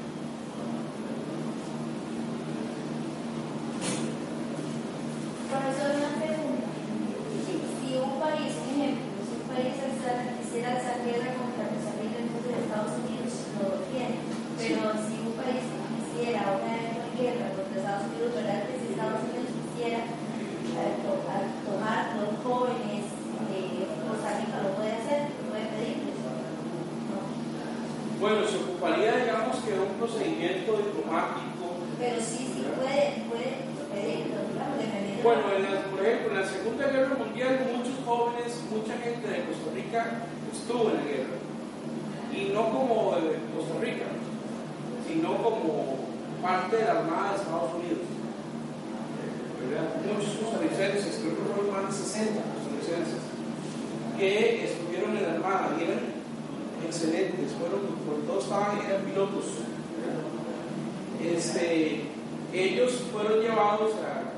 Profesor, 5.51 5.90
una 6.01 6.12
pregunta. 6.16 6.66
Si 7.82 7.89
un 8.01 8.14
país, 8.23 8.52
un 8.56 8.69
ejemplo, 8.73 9.20
si 9.20 9.32
un 9.36 9.47
país 9.52 9.74
quisiera 10.40 10.69
hacer 10.81 10.97
guerra 11.05 11.31
contra 11.36 11.64
los 11.69 11.85
amigos 11.93 12.24
de 12.40 12.52
Estados 12.56 12.94
Unidos, 13.05 13.31
lo 13.60 13.69
tiene. 13.93 14.16
Pero 14.56 14.81
si 14.97 15.14
un 15.20 15.35
país 15.36 15.64
quisiera 15.93 16.56
una 16.56 16.77
guerra 17.19 17.47
contra 17.52 17.74
Estados 17.77 18.05
Unidos, 18.09 18.31
¿verdad? 18.32 18.60
Que 18.64 18.74
si 18.81 18.86
Estados 18.97 19.20
Unidos 19.28 19.48
quisiera 19.52 20.01
eh, 20.09 20.93
to- 21.05 21.24
a- 21.28 21.52
tomar 21.69 22.02
los 22.16 22.32
jóvenes 22.40 23.05
de 23.52 23.60
Costa 24.09 24.31
Rica, 24.40 24.56
lo 24.64 24.70
puede 24.78 24.93
hacer, 24.97 25.20
lo 25.36 25.52
puede 25.52 25.66
pedir. 25.77 25.97
No. 27.12 27.20
Bueno, 28.24 28.40
se 28.48 28.56
ocuparía, 28.56 29.20
digamos, 29.20 29.60
que 29.60 29.77
un 29.77 29.93
procedimiento 30.01 30.70
diplomático. 30.81 31.64
Pero 32.01 32.16
sí, 32.24 32.48
sí 32.56 32.60
puede, 32.73 33.28
puede 33.28 33.51
pedirlo, 33.93 34.39
digamos, 34.48 34.77
dependiendo. 34.81 35.20
Bueno, 35.23 35.43
en 35.55 35.62
la- 35.66 35.82
por 35.93 36.01
ejemplo, 36.02 36.27
en 36.32 36.39
la 36.40 36.47
Segunda 36.48 36.85
Guerra 36.89 37.14
Mundial, 37.19 37.52
muchos 37.77 37.98
jóvenes, 38.06 38.51
mucha 38.73 38.94
gente 39.02 39.23
de 39.28 39.44
Costa 39.47 39.69
Rica 39.74 40.01
estuvo 40.51 40.89
en 40.90 40.97
la 40.98 41.05
guerra. 41.06 41.36
Y 42.32 42.40
no 42.55 42.62
como 42.73 43.12
de 43.20 43.39
Costa 43.55 43.77
Rica, 43.82 44.09
sino 45.06 45.28
como 45.43 46.01
parte 46.40 46.74
de 46.81 46.85
la 46.86 46.94
Armada 47.05 47.31
de 47.32 47.36
Estados 47.39 47.70
Unidos. 47.77 48.02
¿Verdad? 49.62 49.94
Muchos 50.02 50.35
costarricenses, 50.43 51.23
creo 51.23 51.39
que 51.39 51.44
fueron 51.55 51.70
más 51.70 51.86
de 51.86 52.02
60 52.02 52.43
costarricenses, 52.51 53.23
que 54.19 54.64
estuvieron 54.66 55.14
en 55.16 55.23
la 55.23 55.32
Armada 55.39 55.77
y 55.78 55.85
eran 55.86 56.02
excelentes, 56.82 57.55
fueron, 57.55 57.94
por 58.02 58.27
todos 58.27 58.43
estaban, 58.43 58.82
eran 58.82 59.06
pilotos. 59.06 59.62
¿verdad? 60.02 60.27
Este, 61.23 62.10
ellos 62.52 63.06
fueron 63.14 63.39
llevados 63.40 63.93
a, 64.02 64.35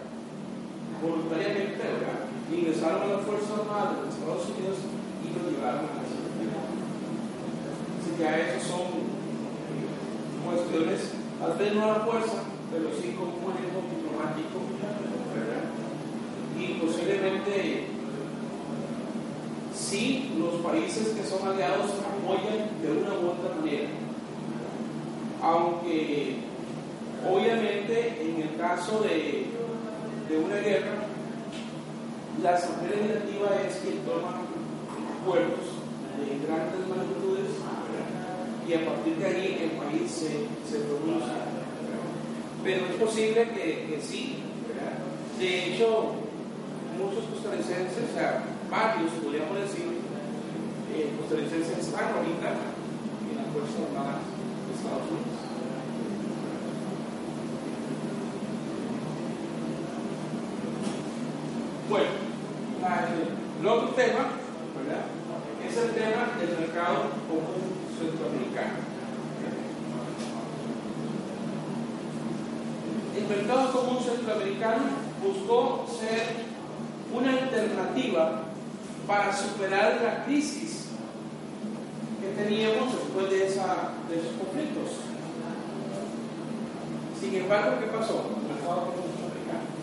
voluntariamente, 1.01 1.81
¿verdad? 1.81 2.29
ingresaron 2.53 3.03
a 3.03 3.17
las 3.17 3.25
Fuerzas 3.25 3.49
Armadas 3.65 3.97
de 3.97 4.01
los 4.05 4.15
Estados 4.15 4.45
Unidos 4.53 4.77
y 5.25 5.27
los 5.33 5.45
llevaron 5.57 5.89
a 5.89 5.97
la 5.99 6.05
Seguridad. 6.05 6.69
Así 7.97 8.11
que 8.13 8.25
a 8.29 8.33
esos 8.45 8.69
son 8.69 8.85
eh, 9.73 9.89
cuestiones, 10.45 11.01
tal 11.41 11.57
vez 11.57 11.75
no 11.75 11.83
a 11.85 11.99
la 11.99 12.05
fuerza, 12.05 12.45
pero 12.71 12.93
sí 13.01 13.17
como 13.17 13.33
un 13.41 13.45
manejo 13.49 13.81
diplomático, 13.89 14.61
¿verdad? 15.35 15.65
Y 16.55 16.79
posiblemente 16.79 17.89
sí 19.75 20.33
los 20.39 20.55
países 20.63 21.09
que 21.09 21.25
son 21.27 21.49
aliados 21.49 21.91
apoyan 22.01 22.71
de 22.81 22.93
una 22.93 23.13
u 23.19 23.31
otra 23.35 23.57
manera. 23.61 23.89
Aunque 25.43 26.37
obviamente 27.29 28.23
en 28.23 28.43
el 28.43 28.49
de, 30.29 30.39
una 30.39 30.57
guerra, 30.57 31.07
la 32.43 32.55
Asamblea 32.55 32.97
Legislativa 32.97 33.49
es 33.67 33.77
quien 33.77 33.99
toma 34.05 34.43
acuerdos 35.21 35.67
de 36.19 36.47
grandes 36.47 36.89
magnitudes 36.89 37.51
y 38.67 38.73
a 38.73 38.85
partir 38.87 39.17
de 39.17 39.27
ahí 39.27 39.71
el 39.71 39.79
país 39.79 40.11
se, 40.11 40.29
se. 40.69 40.79
¿verdad? 40.79 41.45
Pero 42.63 42.87
es 42.87 42.95
posible 42.95 43.49
que, 43.51 43.87
que 43.87 44.01
sí. 44.01 44.39
De 45.39 45.75
hecho, 45.75 46.15
muchos 46.97 47.25
costarricenses, 47.25 48.11
o 48.11 48.15
sea, 48.15 48.45
varios, 48.71 49.11
podríamos 49.23 49.59
decir, 49.59 49.85
eh, 50.95 51.11
costarricenses 51.21 51.79
están 51.79 52.15
ahorita 52.15 52.55
en 53.29 53.37
las 53.37 53.49
Fuerzas 53.53 53.83
Armadas 53.91 54.23
de 54.23 54.75
Estados 54.75 55.11
Unidos. 55.11 55.34
Bueno, 61.95 62.11
el 63.61 63.67
otro 63.69 63.91
tema 63.91 64.27
¿verdad? 64.75 65.05
es 65.65 65.77
el 65.77 65.91
tema 65.93 66.35
del 66.41 66.59
mercado 66.59 67.03
común 67.29 67.71
centroamericano. 67.97 68.83
El 73.17 73.29
mercado 73.29 73.73
común 73.73 74.03
centroamericano 74.03 74.83
buscó 75.23 75.87
ser 76.01 76.47
una 77.15 77.31
alternativa 77.31 78.43
para 79.07 79.33
superar 79.33 80.01
la 80.03 80.25
crisis 80.25 80.87
que 82.21 82.43
teníamos 82.43 82.93
después 82.93 83.31
de, 83.31 83.47
esos 83.47 83.63
conflictos. 83.63 84.99
Sin 87.21 87.35
embargo, 87.37 87.79
¿qué 87.79 87.87
pasó? 87.87 88.33
El 88.43 88.53
mercado 88.53 88.81
común 88.81 89.11
centroamericano. 89.15 89.75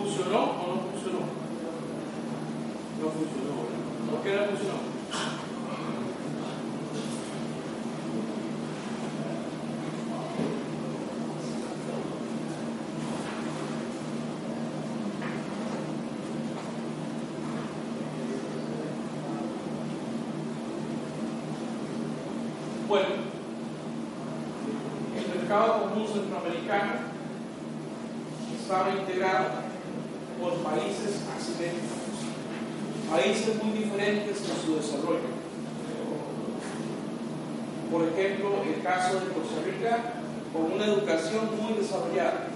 ¿Funcionó 0.00 0.38
o 0.38 0.66
no 0.66 0.80
funcionó? 0.92 1.18
No 3.00 3.10
funcionó. 3.10 3.52
¿Por 4.10 4.22
qué 4.22 4.34
no 4.34 4.44
funcionó? 4.46 4.80
Bueno, 22.88 23.06
el 25.14 25.38
mercado 25.40 25.82
común 25.82 26.08
centroamericano 26.08 26.92
estaba 28.58 28.90
integrado 28.92 29.59
por 30.40 30.54
países 30.64 31.20
asimétricos, 31.36 32.00
países 33.10 33.62
muy 33.62 33.78
diferentes 33.78 34.38
en 34.38 34.66
su 34.66 34.76
desarrollo. 34.76 35.30
Por 37.90 38.08
ejemplo, 38.08 38.62
el 38.62 38.82
caso 38.82 39.20
de 39.20 39.32
Costa 39.32 39.62
Rica, 39.64 39.98
con 40.52 40.72
una 40.72 40.86
educación 40.86 41.50
muy 41.60 41.74
desarrollada, 41.74 42.46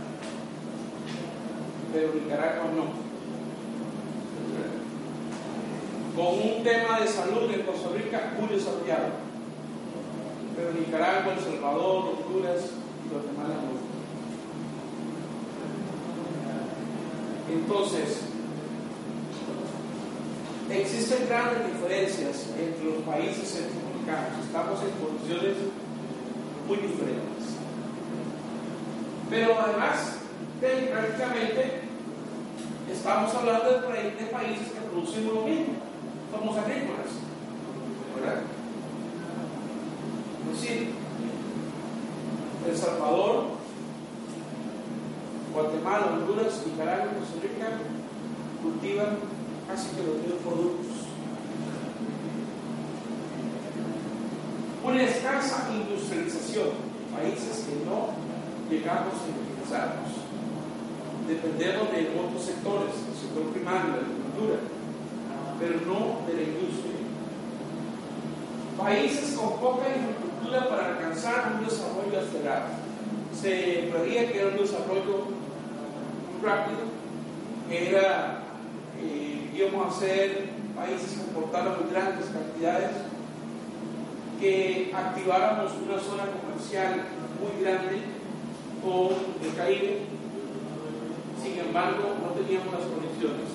pero 1.93 2.15
Nicaragua 2.15 2.71
no. 2.75 3.05
Con 6.17 6.35
un 6.35 6.63
tema 6.63 7.01
de 7.01 7.09
salud 7.09 7.51
en 7.53 7.63
Costa 7.63 7.89
Rica 7.95 8.33
muy 8.39 8.49
desarrollado 8.49 9.35
pero 10.57 10.73
Nicaragua, 10.73 11.35
El 11.35 11.41
Salvador, 11.41 12.15
Honduras 12.15 12.71
y 13.05 13.13
Guatemala 13.13 13.55
no. 13.55 13.74
Entonces, 17.55 18.19
existen 20.71 21.29
grandes 21.29 21.73
diferencias 21.73 22.47
entre 22.59 22.85
los 22.85 23.03
países 23.05 23.49
centroamericanos. 23.49 24.45
Estamos 24.45 24.81
en 24.83 24.91
condiciones 24.99 25.57
muy 26.67 26.77
diferentes. 26.79 27.55
Pero 29.31 29.55
además, 29.61 30.19
prácticamente 30.61 31.83
estamos 32.91 33.35
hablando 33.35 33.71
de, 33.71 34.27
países 34.33 34.69
que 34.73 34.81
producen 34.91 35.27
lo 35.27 35.43
mismo. 35.43 35.75
Somos 36.33 36.57
agrícolas. 36.57 37.15
¿Verdad? 38.17 38.43
El 42.67 42.77
Salvador, 42.77 43.54
Guatemala, 46.05 46.13
Honduras, 46.13 46.63
Nicaragua 46.67 47.13
Costa 47.19 47.41
Rica 47.41 47.69
cultivan 48.63 49.17
casi 49.69 49.89
que 49.97 50.03
los 50.03 50.17
mismos 50.17 50.43
productos. 50.43 50.87
Una 54.85 55.03
escasa 55.03 55.71
industrialización, 55.73 56.69
países 57.13 57.65
que 57.65 57.85
no 57.85 58.13
llegamos 58.69 59.15
a 59.17 59.29
industrializarnos. 59.29 60.13
Dependemos 61.27 61.91
de 61.91 62.21
otros 62.21 62.43
sectores, 62.45 62.93
el 63.09 63.17
sector 63.17 63.45
primario, 63.53 63.97
la 63.97 64.05
agricultura, 64.05 64.61
pero 65.59 65.81
no 65.89 66.27
de 66.29 66.35
la 66.35 66.43
industria. 66.43 67.01
Países 68.77 69.37
con 69.39 69.59
poca 69.59 69.89
infraestructura 69.89 70.69
para 70.69 70.89
alcanzar 70.89 71.57
un 71.57 71.65
desarrollo 71.65 72.21
acelerado. 72.21 72.69
Se 73.33 73.91
creía 73.91 74.31
que 74.31 74.39
era 74.39 74.49
un 74.49 74.59
desarrollo 74.59 75.34
rápido, 76.45 76.79
era, 77.71 78.43
eh, 79.01 79.51
íbamos 79.57 79.97
a 79.97 79.99
ser 79.99 80.51
países 80.77 81.19
importaran 81.19 81.81
muy 81.81 81.91
grandes 81.91 82.27
cantidades, 82.27 82.91
que 84.41 84.93
activáramos 84.95 85.73
una 85.85 85.99
zona 85.99 86.25
comercial 86.41 87.05
muy 87.41 87.65
grande 87.65 88.03
con 88.83 89.17
el 89.43 89.57
Caribe. 89.57 90.01
Sin 91.43 91.59
embargo, 91.59 92.15
no 92.23 92.31
teníamos 92.33 92.73
las 92.73 92.83
condiciones. 92.83 93.49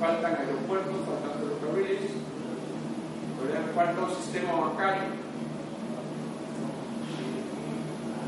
Faltan 0.00 0.36
aeropuertos, 0.36 0.96
faltan 1.06 1.40
ferrocarriles, 1.40 2.10
falta 3.74 4.02
un 4.02 4.16
sistema 4.16 4.52
bancario 4.52 5.26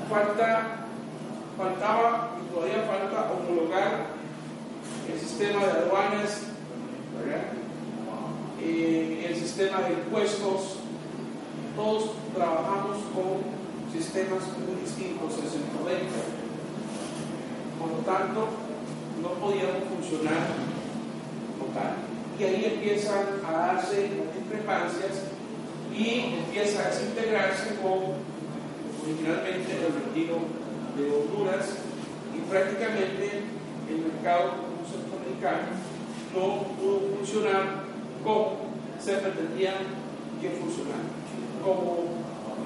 falta, 0.09 0.87
faltaba 1.57 2.31
todavía 2.53 2.83
falta 2.83 3.33
homologar 3.33 4.07
el 5.13 5.19
sistema 5.21 5.65
de 5.65 5.71
aduanas, 5.71 6.43
eh, 8.61 9.27
el 9.29 9.37
sistema 9.37 9.81
de 9.81 9.95
impuestos. 9.95 10.77
Todos 11.77 12.11
trabajamos 12.35 12.97
con 13.15 13.59
sistemas 13.93 14.43
muy 14.59 14.81
distintos 14.83 15.33
en 15.39 15.51
Centroamérica. 15.51 16.21
Por 17.79 17.91
lo 17.91 17.99
tanto, 17.99 18.49
no 19.23 19.29
podíamos 19.41 19.85
funcionar 19.95 20.47
total. 21.59 21.95
Y 22.39 22.45
ahí 22.45 22.65
empiezan 22.75 23.27
a 23.47 23.53
darse 23.53 24.11
las 24.11 24.35
discrepancias 24.35 25.23
y 25.97 26.35
empieza 26.39 26.81
a 26.83 26.91
desintegrarse 26.91 27.77
con 27.83 28.19
originalmente 29.03 29.73
el 29.73 29.95
retiro 29.95 30.39
de 30.97 31.11
Honduras 31.11 31.88
y 32.39 32.51
prácticamente 32.51 33.43
el 33.91 33.99
mercado 33.99 34.53
centroamericano 34.87 35.75
no 36.35 36.63
pudo 36.77 37.17
funcionar 37.17 37.85
como 38.23 38.69
se 39.01 39.15
pretendía 39.15 39.75
que 40.41 40.51
funcionara. 40.51 41.03
Como 41.65 42.05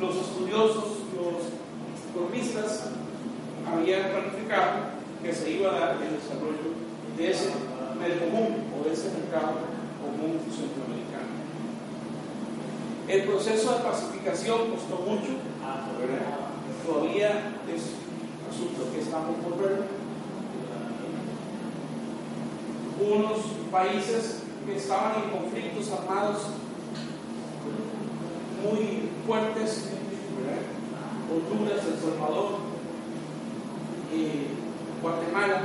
los 0.01 0.17
estudiosos, 0.17 0.85
los 1.17 1.49
economistas 2.11 2.91
habían 3.67 4.11
planificado 4.11 4.93
que 5.23 5.33
se 5.33 5.51
iba 5.51 5.71
a 5.71 5.81
dar 5.81 5.97
el 6.03 6.17
desarrollo 6.17 6.75
de 7.17 7.31
ese 7.31 7.51
mercado 7.99 8.31
común 8.31 8.65
o 8.75 8.85
de 8.85 8.93
ese 8.93 9.11
mercado 9.11 9.63
común 10.03 10.41
centroamericano. 10.51 11.33
El 13.09 13.23
proceso 13.25 13.77
de 13.77 13.85
pacificación 13.85 14.71
costó 14.71 14.97
mucho, 15.07 15.39
Todavía 16.87 17.55
es 17.73 18.02
asunto 18.53 18.93
que 18.93 19.01
estamos 19.01 19.37
por 19.43 19.59
ver. 19.59 19.85
Unos 23.01 23.39
países 23.71 24.43
que 24.67 24.77
estaban 24.77 25.25
en 25.25 25.31
conflictos 25.31 25.91
armados 25.91 26.43
muy 28.63 29.09
fuertes, 29.27 29.89
Honduras, 31.33 31.81
El 31.87 31.99
Salvador, 31.99 32.59
eh, 34.13 34.47
Guatemala 35.01 35.63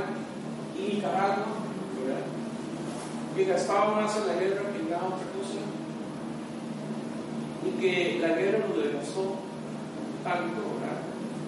y 0.76 0.94
Nicaragua, 0.94 1.46
que 3.36 3.44
gastaban 3.44 4.02
más 4.02 4.16
en 4.16 4.26
la 4.26 4.34
guerra 4.34 4.72
que 4.72 4.80
en 4.80 4.90
la 4.90 4.96
otra 4.96 5.28
cosa, 5.36 5.60
y 7.66 7.80
que 7.80 8.18
la 8.20 8.34
guerra 8.34 8.66
nos 8.66 8.82
desgastó 8.82 9.36
tanto, 10.24 10.62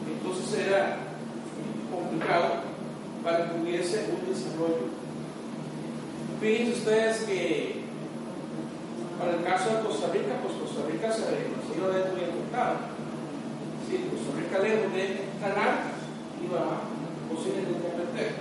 Entonces 0.07 0.67
era 0.67 1.10
complicado 1.91 2.71
para 3.23 3.51
que 3.51 3.61
hubiese 3.61 4.11
un 4.11 4.33
desarrollo. 4.33 4.89
Fíjense 6.41 6.73
ustedes 6.73 7.25
que 7.25 7.81
para 9.19 9.37
el 9.37 9.45
caso 9.45 9.77
de 9.77 9.83
Costa 9.83 10.09
Rica, 10.13 10.41
pues 10.43 10.55
Costa 10.57 10.89
Rica 10.91 11.13
se, 11.13 11.21
se 11.21 11.77
iba 11.77 11.89
a 11.89 11.97
ver 11.97 12.13
muy 12.13 12.25
afectado. 12.25 12.89
Sí, 13.85 14.09
Costa 14.09 14.41
Rica 14.41 14.59
lejos 14.65 14.93
de 14.95 15.29
ganar 15.41 15.93
iba 16.41 16.89
posiblemente 17.29 17.87
a 17.87 17.97
perder. 18.01 18.33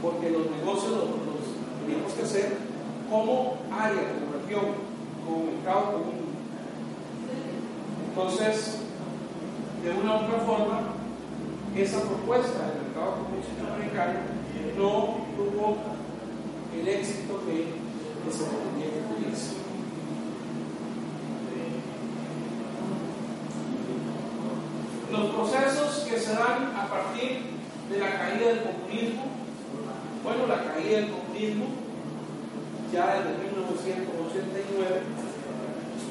porque 0.00 0.30
los 0.30 0.50
negocios 0.50 0.92
los, 0.92 1.10
los 1.28 1.44
teníamos 1.84 2.12
que 2.14 2.22
hacer 2.22 2.56
como 3.10 3.58
área, 3.70 4.14
como 4.14 4.40
región, 4.40 4.66
como 5.26 5.52
mercado 5.52 5.92
común. 5.92 6.30
Entonces, 8.08 8.78
de 9.84 9.90
una 9.90 10.14
u 10.14 10.24
otra 10.24 10.38
forma, 10.46 10.99
esa 11.76 12.00
propuesta 12.02 12.66
del 12.66 12.82
mercado 12.82 13.12
común 13.22 13.42
centroamericano 13.46 14.18
no 14.76 15.26
tuvo 15.36 15.76
el 16.74 16.88
éxito 16.88 17.40
que, 17.46 17.74
que 18.24 18.32
se 18.32 18.44
pretendía 18.44 18.86
que 18.86 19.14
tuviese. 19.14 19.54
Los 25.12 25.30
procesos 25.34 26.06
que 26.08 26.18
se 26.18 26.32
dan 26.34 26.72
a 26.76 26.88
partir 26.88 27.40
de 27.90 27.98
la 27.98 28.18
caída 28.18 28.46
del 28.46 28.62
comunismo, 28.62 29.24
bueno, 30.22 30.46
la 30.46 30.72
caída 30.72 30.96
del 30.98 31.10
comunismo 31.10 31.66
ya 32.92 33.14
desde 33.14 33.38
1989 33.38 35.00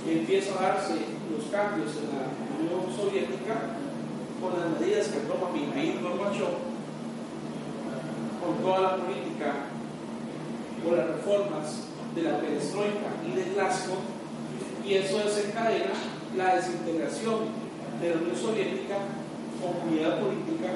empieza 0.07 0.57
a 0.57 0.61
darse 0.61 0.95
los 1.29 1.45
cambios 1.51 1.91
en 1.97 2.09
la 2.15 2.25
Unión 2.59 2.95
Soviética 2.95 3.75
con 4.39 4.59
las 4.59 4.79
medidas 4.79 5.07
que 5.07 5.19
toma 5.19 5.51
Mikhail 5.51 6.01
Gorbachev, 6.01 6.55
con 8.41 8.57
toda 8.63 8.79
la 8.81 8.95
política, 8.97 9.53
con 10.83 10.97
las 10.97 11.07
reformas 11.07 11.83
de 12.15 12.21
la 12.23 12.39
perestroika 12.39 13.09
y 13.27 13.35
de 13.35 13.53
Glasgow, 13.53 13.97
y 14.85 14.93
eso 14.93 15.17
desencadena 15.19 15.93
la 16.35 16.55
desintegración 16.55 17.39
de 18.01 18.09
la 18.09 18.15
Unión 18.15 18.35
Soviética 18.35 18.95
como 19.59 19.79
comunidad 19.79 20.19
política 20.19 20.69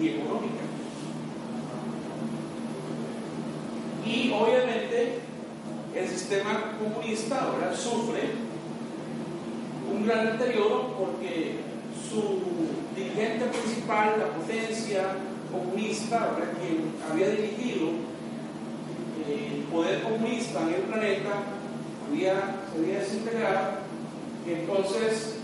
y 0.00 0.08
económica. 0.08 0.64
Y 4.04 4.32
obviamente 4.32 5.20
el 5.94 6.08
sistema 6.08 6.76
comunista 6.78 7.42
ahora 7.42 7.74
sufre 7.76 8.48
un 9.92 10.06
gran 10.06 10.38
deterioro 10.38 10.94
porque 10.98 11.60
su 12.08 12.40
dirigente 12.96 13.46
principal, 13.46 14.16
la 14.18 14.28
potencia 14.28 15.16
comunista, 15.50 16.36
quien 16.60 16.94
había 17.10 17.30
dirigido 17.30 17.88
eh, 19.26 19.52
el 19.56 19.62
poder 19.64 20.02
comunista 20.02 20.62
en 20.62 20.74
el 20.74 20.80
planeta, 20.82 21.30
había, 22.08 22.56
se 22.72 22.78
había 22.78 23.00
desintegrado, 23.00 23.70
entonces 24.46 25.36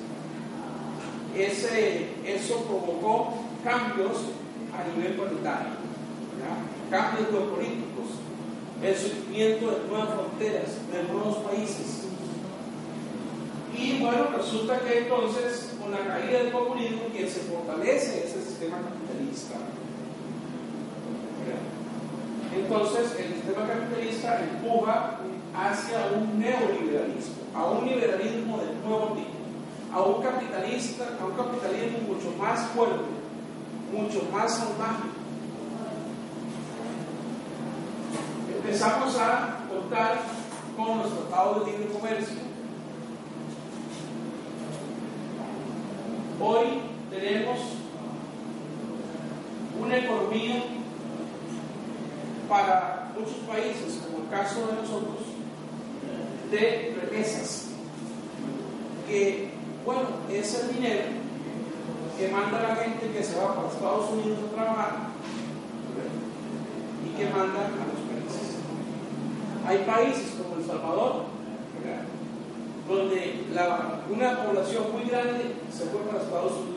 ese, 1.36 2.08
eso 2.24 2.64
provocó 2.64 3.34
cambios 3.62 4.12
a 4.72 4.96
nivel 4.96 5.14
planetario, 5.14 5.72
cambios 6.90 7.28
geopolíticos, 7.30 8.20
el 8.82 8.96
surgimiento 8.96 9.70
de 9.70 9.88
nuevas 9.88 10.08
fronteras, 10.14 10.70
de 10.92 11.12
nuevos 11.12 11.36
países. 11.38 12.04
Y 13.76 13.98
bueno, 13.98 14.28
resulta 14.36 14.78
que 14.80 14.98
entonces, 14.98 15.73
con 15.84 15.92
la 15.92 16.06
caída 16.06 16.38
del 16.38 16.52
comunismo, 16.52 17.04
quien 17.12 17.28
se 17.28 17.40
fortalece 17.40 18.24
es 18.24 18.34
el 18.34 18.42
sistema 18.42 18.78
capitalista. 18.78 19.54
Entonces, 22.56 23.20
el 23.20 23.34
sistema 23.34 23.66
capitalista 23.68 24.40
empuja 24.40 25.18
hacia 25.54 26.06
un 26.16 26.40
neoliberalismo, 26.40 27.36
a 27.54 27.66
un 27.66 27.86
liberalismo 27.86 28.58
de 28.58 28.88
nuevo 28.88 29.08
tipo 29.14 29.34
a 29.94 30.02
un 30.02 30.20
capitalista, 30.20 31.04
a 31.20 31.24
un 31.24 31.34
capitalismo 31.34 31.98
mucho 32.14 32.36
más 32.36 32.66
fuerte, 32.70 33.04
mucho 33.92 34.28
más 34.32 34.52
salvaje. 34.52 35.08
Empezamos 38.56 39.16
a 39.16 39.58
contar 39.68 40.20
con 40.76 40.98
los 40.98 41.12
tratados 41.12 41.64
de 41.64 41.72
libre 41.72 41.92
comercio. 41.92 42.53
Hoy 46.46 46.66
tenemos 47.08 47.58
una 49.80 49.96
economía 49.96 50.62
para 52.50 53.12
muchos 53.18 53.36
países, 53.48 54.02
como 54.04 54.24
el 54.24 54.30
caso 54.30 54.66
de 54.66 54.74
nosotros, 54.74 55.24
de 56.50 56.98
remesas, 57.00 57.68
que 59.08 59.52
bueno, 59.86 60.02
es 60.30 60.60
el 60.60 60.74
dinero 60.74 61.04
que 62.18 62.28
manda 62.28 62.60
la 62.60 62.76
gente 62.76 63.10
que 63.10 63.24
se 63.24 63.38
va 63.38 63.54
para 63.54 63.68
Estados 63.68 64.10
Unidos 64.10 64.40
a 64.46 64.54
trabajar 64.54 64.96
y 67.06 67.16
que 67.16 67.24
manda 67.30 67.60
a 67.60 67.88
los 67.88 68.04
países. 68.04 68.58
Hay 69.66 69.78
países 69.78 70.34
como 70.36 70.60
El 70.60 70.66
Salvador, 70.66 71.24
donde 72.88 73.44
una 74.10 74.44
población 74.44 74.92
muy 74.92 75.08
grande 75.08 75.56
se 75.72 75.84
fue 75.86 76.00
para 76.02 76.22
Estados 76.22 76.52
Unidos 76.52 76.74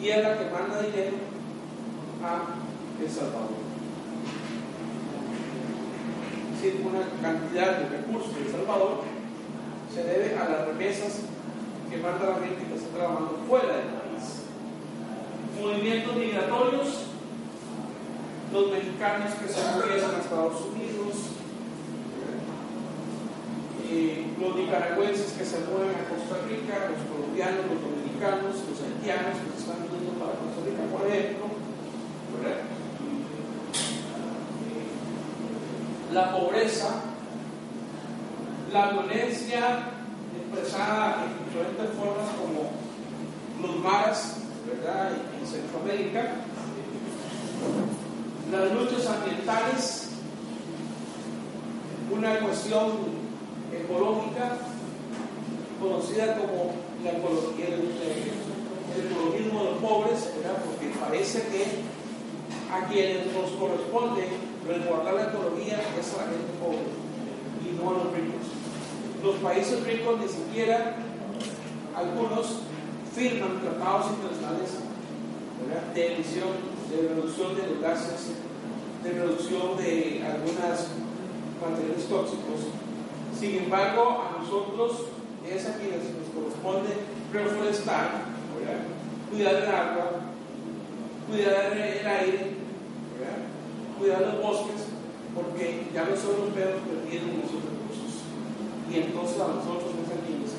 y 0.00 0.08
es 0.08 0.22
la 0.22 0.38
que 0.38 0.50
manda 0.50 0.82
dinero 0.82 1.16
a 2.22 3.02
El 3.02 3.10
Salvador. 3.10 3.58
Es 6.52 6.62
decir, 6.62 6.86
una 6.86 7.00
cantidad 7.22 7.78
de 7.78 7.88
recursos 7.88 8.34
de 8.34 8.42
El 8.42 8.52
Salvador 8.52 9.02
se 9.94 10.04
debe 10.04 10.36
a 10.36 10.48
las 10.48 10.66
remesas 10.68 11.20
que 11.90 11.96
manda 11.96 12.30
la 12.30 12.46
gente 12.46 12.66
que 12.66 12.74
está 12.74 12.96
trabajando 12.96 13.38
fuera 13.48 13.76
del 13.76 13.86
país. 13.86 14.44
Movimientos 15.60 16.16
migratorios, 16.16 16.88
los 18.52 18.70
mexicanos 18.70 19.34
que 19.34 19.48
se 19.48 19.80
regresan 19.80 20.14
a 20.14 20.18
Estados 20.18 20.60
Unidos, 20.62 21.37
eh, 23.90 24.26
los 24.38 24.54
nicaragüenses 24.54 25.32
que 25.32 25.44
se 25.44 25.60
mueven 25.60 25.96
a 25.96 26.08
Costa 26.08 26.44
Rica, 26.46 26.90
los 26.92 27.00
colombianos, 27.08 27.64
los 27.72 27.80
dominicanos, 27.80 28.56
los 28.68 28.82
haitianos 28.84 29.32
que 29.40 29.48
se 29.52 29.58
están 29.64 29.80
yendo 29.88 30.12
para 30.20 30.36
Costa 30.36 30.60
Rica, 30.66 30.82
por 30.92 31.06
ejemplo. 31.06 31.46
La 36.12 36.32
pobreza, 36.32 37.00
la 38.72 38.90
violencia 38.90 39.88
expresada 40.36 41.24
en 41.24 41.44
diferentes 41.46 41.96
formas 41.96 42.28
como 42.36 42.70
los 43.62 43.82
maras, 43.82 44.36
¿verdad? 44.66 45.12
En 45.40 45.46
Centroamérica, 45.46 46.32
las 48.50 48.72
luchas 48.72 49.06
ambientales, 49.06 50.08
una 52.10 52.38
cuestión 52.40 53.27
ecológica 53.72 54.58
conocida 55.80 56.36
como 56.38 56.72
la 57.04 57.12
ecología, 57.12 57.66
el, 57.66 57.94
el 57.94 59.06
ecologismo 59.06 59.64
de 59.64 59.70
los 59.70 59.78
pobres, 59.78 60.30
porque 60.66 60.92
parece 60.98 61.42
que 61.48 61.64
a 62.72 62.86
quienes 62.88 63.32
nos 63.32 63.50
corresponde 63.52 64.26
resguardar 64.66 65.14
la 65.14 65.22
ecología 65.30 65.80
es 65.98 66.14
a 66.14 66.24
la 66.24 66.32
gente 66.32 66.52
pobre 66.58 66.88
y 67.64 67.76
no 67.76 67.90
a 67.90 67.92
los 67.94 68.12
ricos 68.12 68.58
los 69.22 69.36
países 69.36 69.84
ricos 69.84 70.20
ni 70.20 70.28
siquiera, 70.28 70.96
algunos, 71.94 72.60
firman 73.14 73.60
tratados 73.60 74.12
internacionales 74.12 74.70
de 75.94 76.14
emisión, 76.14 76.48
de 76.90 77.08
reducción 77.08 77.56
de 77.56 77.66
los 77.66 77.80
gases, 77.80 78.30
de 79.02 79.10
reducción 79.10 79.76
de 79.76 80.22
algunas 80.24 80.86
materiales 81.60 82.06
tóxicos. 82.08 82.70
Sin 83.38 83.56
embargo, 83.56 84.24
a 84.26 84.42
nosotros 84.42 85.04
es 85.46 85.66
a 85.66 85.76
quienes 85.76 86.02
nos 86.10 86.28
corresponde 86.34 86.90
reforestar, 87.32 88.24
cuidar 89.30 89.54
el 89.54 89.68
agua, 89.68 90.10
cuidar 91.28 91.72
el 91.72 92.06
aire, 92.06 92.56
cuidar 93.96 94.20
los 94.22 94.42
bosques, 94.42 94.86
porque 95.34 95.86
ya 95.94 96.04
los 96.04 96.24
europeos 96.24 96.82
perdieron 96.82 97.38
nosotros 97.38 97.78
y 98.90 98.96
entonces 98.96 99.36
a 99.36 99.48
nosotros 99.48 99.92
es 100.02 100.08
a 100.08 100.18
quienes 100.24 100.50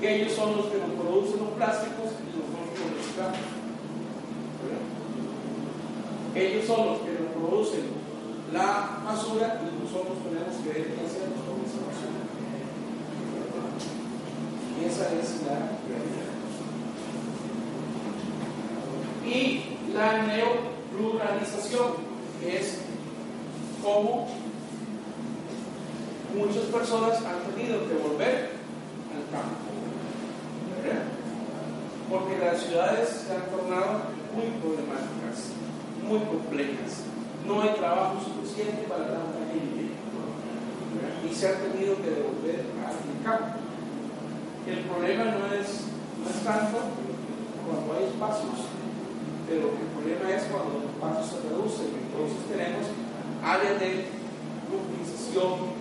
Que 0.00 0.22
ellos 0.22 0.32
son 0.32 0.56
los 0.56 0.66
que 0.66 0.78
nos 0.78 0.90
producen 0.90 1.40
los 1.40 1.50
plásticos 1.50 2.16
y 2.16 2.32
nosotros 2.32 2.80
los 2.80 2.96
reciclamos. 2.96 3.38
Ellos 6.34 6.64
son 6.64 6.86
los 6.86 6.98
que 7.00 7.12
nos 7.12 7.32
producen 7.34 7.99
la 8.52 9.00
basura 9.04 9.60
y 9.62 9.82
nosotros 9.82 10.18
tenemos 10.24 10.56
que 10.56 10.68
ver 10.68 10.94
qué 10.94 11.06
hacemos 11.06 11.38
con 11.46 11.62
esa 11.64 11.80
basura. 11.86 12.20
Y 14.80 14.84
esa 14.84 15.04
es 15.12 15.42
la 15.46 15.58
realidad. 15.86 16.30
Y 19.24 19.92
la 19.94 20.22
neopluralización, 20.26 21.88
que 22.40 22.58
es 22.58 22.78
cómo 23.82 24.28
muchas 26.34 26.64
personas 26.64 27.18
han 27.24 27.54
tenido 27.54 27.86
que 27.88 27.94
volver 27.94 28.50
al 29.14 29.24
campo. 29.30 29.56
Porque 32.08 32.38
las 32.38 32.60
ciudades 32.62 33.08
se 33.08 33.32
han 33.32 33.46
tornado 33.50 34.00
muy 34.34 34.46
problemáticas, 34.60 35.52
muy 36.08 36.18
complejas. 36.20 37.09
No 37.46 37.62
hay 37.62 37.70
trabajo 37.70 38.18
suficiente 38.20 38.82
para 38.88 39.06
tanta 39.06 39.38
gente 39.52 39.90
y 41.24 41.34
se 41.34 41.48
ha 41.48 41.54
tenido 41.54 41.96
que 41.96 42.10
devolver 42.10 42.64
al 42.82 43.24
campo. 43.24 43.60
El 44.66 44.80
problema 44.84 45.24
no 45.24 45.46
es, 45.54 45.86
no 46.18 46.28
es 46.28 46.44
tanto 46.44 46.78
cuando 47.66 47.92
hay 47.94 48.04
espacios, 48.10 48.66
pero 49.48 49.70
el 49.74 49.88
problema 49.94 50.30
es 50.34 50.44
cuando 50.50 50.80
los 50.80 50.90
espacios 50.90 51.26
se 51.30 51.48
reducen. 51.48 51.88
Entonces 52.02 52.38
tenemos 52.50 52.86
áreas 53.42 53.80
de 53.80 54.06
urbanización, 54.70 55.80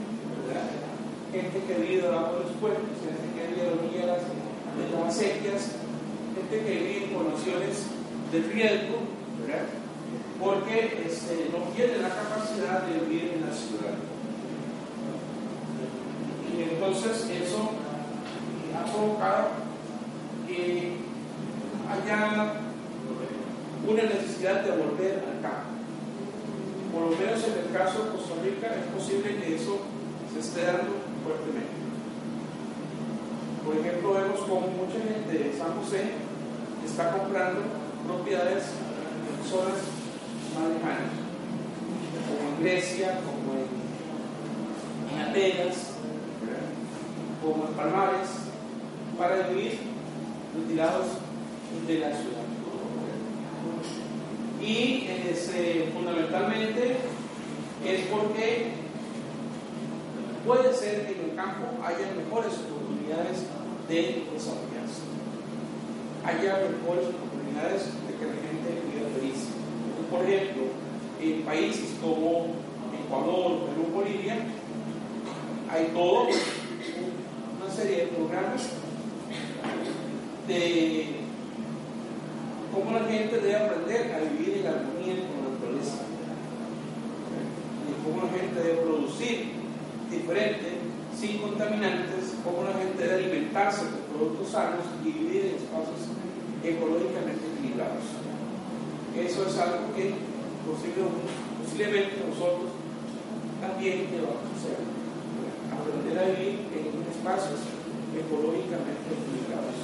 gente 1.31 1.57
que 1.67 1.73
vive 1.81 2.01
debajo 2.01 2.33
de 2.33 2.43
los 2.45 2.53
pueblos, 2.57 2.97
gente 3.01 3.27
que 3.35 3.47
vive 3.53 3.73
orillas 3.73 4.21
de 4.25 4.83
las 4.93 5.15
acequias, 5.15 5.61
gente 6.35 6.55
que 6.65 6.73
vive 6.77 7.05
en 7.05 7.13
condiciones 7.13 7.85
de 8.31 8.39
riesgo. 8.41 8.97
Porque 10.39 11.03
este, 11.05 11.49
no 11.51 11.65
tiene 11.75 11.97
la 11.97 12.09
capacidad 12.09 12.83
de 12.83 12.99
vivir 12.99 13.33
en 13.35 13.47
la 13.47 13.53
ciudad. 13.53 13.95
Y 16.55 16.73
entonces 16.73 17.29
eso 17.29 17.71
ha 18.75 18.91
provocado 18.91 19.49
que 20.47 20.97
haya 21.89 22.53
una 23.87 24.03
necesidad 24.03 24.61
de 24.63 24.71
volver 24.71 25.23
al 25.27 25.41
campo. 25.41 25.69
Por 26.93 27.01
lo 27.03 27.09
menos 27.09 27.43
en 27.43 27.67
el 27.67 27.77
caso 27.77 28.03
de 28.03 28.11
Costa 28.11 28.33
Rica 28.43 28.67
es 28.75 28.85
posible 28.93 29.37
que 29.37 29.55
eso 29.55 29.79
se 30.33 30.39
esté 30.39 30.65
dando 30.65 30.95
fuertemente. 31.23 31.79
Por 33.65 33.77
ejemplo, 33.77 34.13
vemos 34.13 34.39
como 34.41 34.67
mucha 34.67 34.97
gente 34.97 35.31
de 35.31 35.57
San 35.57 35.75
José 35.79 36.29
está 36.85 37.11
comprando 37.11 37.61
propiedades 38.07 38.63
en 38.65 39.49
zonas 39.49 39.98
más 40.55 40.69
lejanas, 40.69 41.13
como 42.27 42.49
en 42.49 42.63
Grecia, 42.63 43.19
como 43.25 43.53
en, 43.59 43.67
en 45.13 45.29
Atenas, 45.29 45.77
como 47.41 47.67
en 47.67 47.73
Palmares, 47.73 48.29
para 49.17 49.47
vivir 49.49 49.79
retirados 50.55 51.07
de 51.87 51.99
la 51.99 52.07
ciudad. 52.07 52.49
Y 54.61 55.07
este, 55.29 55.89
fundamentalmente 55.93 56.97
es 57.85 58.01
porque 58.11 58.71
puede 60.45 60.73
ser 60.73 61.05
que 61.07 61.13
en 61.13 61.29
el 61.29 61.35
campo 61.35 61.67
haya 61.83 62.11
mejores 62.15 62.53
oportunidades 62.53 63.45
de 63.87 64.25
desarrollarse, 64.33 65.03
haya 66.25 66.69
mejores 66.69 67.07
oportunidades 67.07 67.85
de 68.07 68.13
que 68.19 68.25
la 68.25 68.33
gente 68.33 68.67
viva 68.91 69.09
feliz. 69.15 69.47
Por 70.09 70.23
ejemplo, 70.23 70.63
en 71.21 71.41
países 71.43 71.97
como 72.01 72.47
Ecuador, 73.05 73.67
Perú, 73.67 73.87
Bolivia, 73.93 74.37
hay 75.69 75.85
todo 75.93 76.23
una 76.23 77.71
serie 77.71 77.97
de 77.97 78.07
programas 78.07 78.69
de 80.47 81.05
cómo 82.73 82.91
la 82.91 83.05
gente 83.05 83.37
debe 83.39 83.55
aprender 83.55 84.13
a 84.13 84.19
vivir 84.31 84.57
en 84.57 84.67
armonía 84.67 85.15
con 85.27 85.43
la 85.43 85.49
naturaleza. 85.53 85.97
Cómo 88.03 88.23
la 88.23 88.31
gente 88.31 88.63
debe 88.63 88.81
producir 88.81 89.51
diferente, 90.09 90.79
sin 91.15 91.37
contaminantes, 91.37 92.33
cómo 92.43 92.63
la 92.63 92.79
gente 92.79 93.03
debe 93.03 93.25
alimentarse 93.25 93.81
con 93.81 94.17
productos 94.17 94.49
sanos 94.49 94.85
y 95.03 95.11
vivir 95.11 95.45
en 95.45 95.55
espacios 95.55 96.09
ecológicamente 96.63 97.45
equilibrados. 97.53 98.28
Eso 99.19 99.45
es 99.47 99.57
algo 99.57 99.93
que 99.95 100.13
posiblemente 100.65 102.23
nosotros 102.27 102.71
también 103.59 104.07
debamos 104.11 104.47
hacer. 104.55 104.79
Aprender 105.69 106.17
a 106.17 106.25
vivir 106.33 106.71
en 106.71 107.03
espacios 107.11 107.59
ecológicamente 108.15 109.11
equilibrados. 109.11 109.75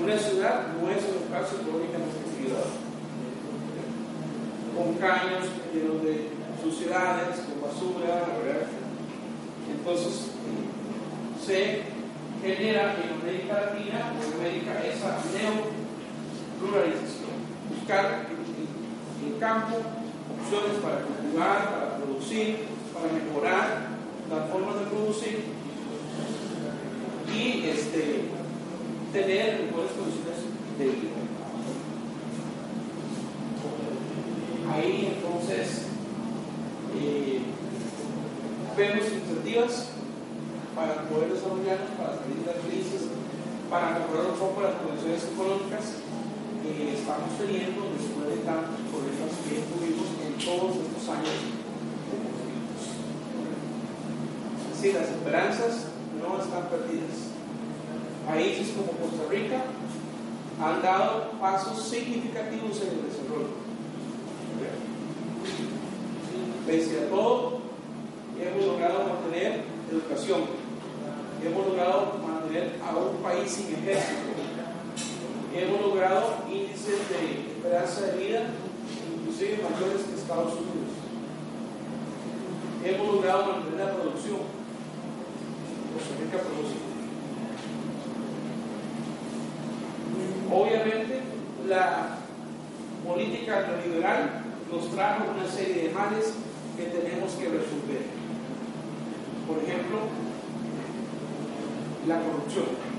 Una 0.00 0.16
ciudad 0.18 0.72
no 0.78 0.90
es 0.90 1.02
un 1.04 1.26
espacio 1.26 1.58
ecológicamente 1.60 2.16
equilibrado. 2.22 2.70
Con 4.76 4.94
caños 4.94 5.50
llenos 5.74 6.02
de 6.02 6.30
suciedades, 6.62 7.44
con 7.44 7.60
basura, 7.60 8.24
¿verdad? 8.42 8.66
Entonces, 9.68 10.30
se 11.44 11.82
genera 12.42 12.94
en 12.94 13.20
América 13.20 13.54
Latina 13.54 13.98
en 14.14 14.26
América 14.40 14.72
esa 14.86 15.18
neoruralización. 15.34 17.21
Buscar 17.82 18.28
en 19.26 19.40
campo 19.40 19.74
opciones 20.38 20.78
para 20.80 21.02
cultivar, 21.02 21.70
para 21.74 21.96
producir, 21.96 22.58
para 22.94 23.12
mejorar 23.12 23.88
las 24.30 24.50
formas 24.50 24.78
de 24.78 24.86
producir 24.86 25.44
y 27.34 27.68
este, 27.68 28.30
tener 29.12 29.64
mejores 29.64 29.90
condiciones 29.98 30.46
de 30.78 30.84
vida. 30.84 31.10
Ahí 34.72 35.16
entonces 35.16 35.86
eh, 37.00 37.40
vemos 38.76 39.08
iniciativas 39.10 39.88
para 40.76 41.02
poder 41.08 41.32
desarrollarnos, 41.32 41.90
para 41.98 42.14
salir 42.14 42.46
de 42.46 42.46
las 42.46 42.64
crisis, 42.64 43.08
para 43.68 43.98
mejorar 43.98 44.30
un 44.30 44.38
poco 44.38 44.62
las 44.62 44.74
condiciones 44.76 45.24
económicas 45.34 46.01
estamos 47.12 47.36
teniendo 47.36 47.92
después 47.92 48.24
de 48.24 48.40
tantos 48.40 48.80
problemas 48.88 49.36
que 49.44 49.60
tuvimos 49.68 50.08
en 50.16 50.32
todos 50.40 50.80
estos 50.80 51.04
años 51.12 51.28
de 51.28 52.16
conflictos. 52.24 52.88
Las 54.96 55.10
esperanzas 55.12 55.92
no 56.16 56.40
están 56.40 56.64
perdidas. 56.72 57.36
Países 58.26 58.72
como 58.72 58.96
Costa 58.96 59.28
Rica 59.28 59.60
han 60.58 60.80
dado 60.80 61.32
pasos 61.38 61.84
significativos 61.84 62.80
en 62.80 62.88
el 62.88 63.04
desarrollo. 63.04 63.60
Pese 66.66 67.04
a 67.04 67.10
todo, 67.10 67.60
hemos 68.40 68.64
logrado 68.64 69.04
mantener 69.04 69.64
educación, 69.90 70.40
hemos 71.44 71.66
logrado 71.66 72.14
mantener 72.26 72.80
a 72.80 72.96
un 72.96 73.16
país 73.22 73.50
sin 73.50 73.74
ejército, 73.74 74.41
hemos 75.54 75.80
logrado 75.80 76.44
índices 76.50 77.08
de 77.08 77.52
esperanza 77.56 78.00
de 78.06 78.18
vida 78.18 78.46
inclusive 79.14 79.62
mayores 79.62 80.02
que 80.02 80.14
Estados 80.14 80.52
Unidos. 80.54 80.92
Hemos 82.84 83.14
logrado 83.14 83.52
mantener 83.52 83.86
la 83.86 83.94
producción. 83.94 84.40
Costa 85.94 86.14
Rica 86.20 86.38
produce. 86.38 86.74
Obviamente, 90.50 91.20
la 91.68 92.18
política 93.06 93.66
neoliberal 93.68 94.42
nos 94.70 94.90
trajo 94.90 95.24
una 95.34 95.48
serie 95.48 95.88
de 95.88 95.94
males 95.94 96.34
que 96.76 96.84
tenemos 96.84 97.32
que 97.32 97.44
resolver. 97.44 98.02
Por 99.46 99.58
ejemplo, 99.58 99.98
la 102.06 102.20
corrupción. 102.20 102.91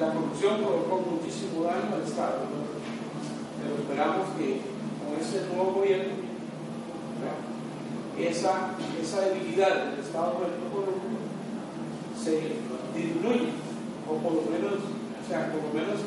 La 0.00 0.14
corrupción 0.14 0.56
provocó 0.64 1.04
muchísimo 1.12 1.64
daño 1.64 1.92
al 1.92 2.08
Estado, 2.08 2.48
pero 3.60 3.84
esperamos 3.84 4.28
que 4.38 4.64
con 4.96 5.12
este 5.20 5.44
nuevo 5.52 5.76
gobierno 5.76 6.14
esa, 8.18 8.72
esa 8.96 9.20
debilidad 9.28 9.92
del 9.92 10.00
Estado 10.00 10.40
corrupto 10.40 11.20
se 12.16 12.56
disminuye, 12.96 13.52
o 14.08 14.16
por 14.24 14.40
lo 14.40 14.42
menos, 14.48 14.80
o 14.80 15.28
sea, 15.28 15.52
por 15.52 15.68
lo 15.68 15.72
menos 15.76 16.00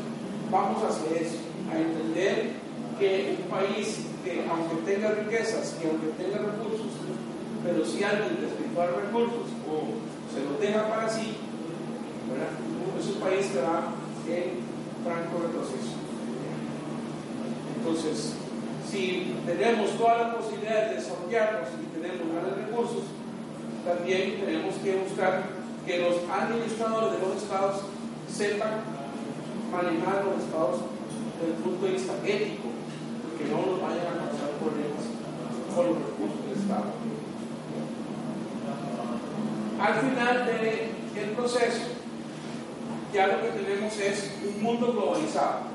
vamos 0.49 0.81
hacia 0.81 1.13
eso, 1.21 1.37
a 1.71 1.77
entender 1.77 2.53
que 2.97 3.37
un 3.37 3.49
país 3.51 4.07
que 4.25 4.43
aunque 4.49 4.91
tenga 4.91 5.11
riquezas, 5.11 5.77
que 5.79 5.87
aunque 5.87 6.07
tenga 6.17 6.39
recursos, 6.39 6.97
pero 7.63 7.85
si 7.85 8.03
alguien 8.03 8.41
despilfarra 8.41 9.05
recursos 9.05 9.53
o 9.69 10.01
se 10.33 10.43
los 10.49 10.59
deja 10.59 10.89
para 10.89 11.07
sí, 11.07 11.37
¿verdad? 12.27 12.72
Es 12.99 13.07
un 13.07 13.21
país 13.21 13.45
que 13.47 13.61
va 13.61 13.93
en 14.27 14.63
franco 15.03 15.43
retroceso. 15.43 15.97
Entonces, 17.77 18.33
si 18.89 19.35
tenemos 19.45 19.91
todas 19.97 20.21
las 20.21 20.35
posibilidades 20.35 20.89
de 20.89 20.95
desarrollarnos 20.95 21.69
y 21.81 21.99
tenemos 21.99 22.31
grandes 22.31 22.67
recursos, 22.67 23.03
también 23.85 24.39
tenemos 24.39 24.75
que 24.75 24.95
buscar 24.95 25.43
que 25.85 25.97
los 25.97 26.15
administradores 26.31 27.19
de 27.19 27.27
los 27.27 27.43
estados 27.43 27.81
sepan 28.31 28.85
manejar 29.71 30.23
los 30.23 30.43
estados 30.45 30.79
desde 31.41 31.57
el 31.57 31.59
punto 31.63 31.85
de 31.85 31.91
vista 31.91 32.13
ético, 32.23 32.69
que 33.37 33.45
no 33.49 33.57
nos 33.65 33.81
vayan 33.81 34.07
a 34.07 34.29
causar 34.29 34.49
problemas 34.61 35.03
con 35.75 35.85
los 35.87 35.97
recursos 35.97 36.39
del 36.47 36.57
Estado. 36.61 36.87
Al 39.81 39.93
final 39.99 40.45
del 40.45 41.29
proceso, 41.35 42.02
ya 43.13 43.27
lo 43.27 43.41
que 43.41 43.49
tenemos 43.61 43.93
es 43.99 44.31
un 44.41 44.63
mundo 44.63 44.91
globalizado, 44.91 45.69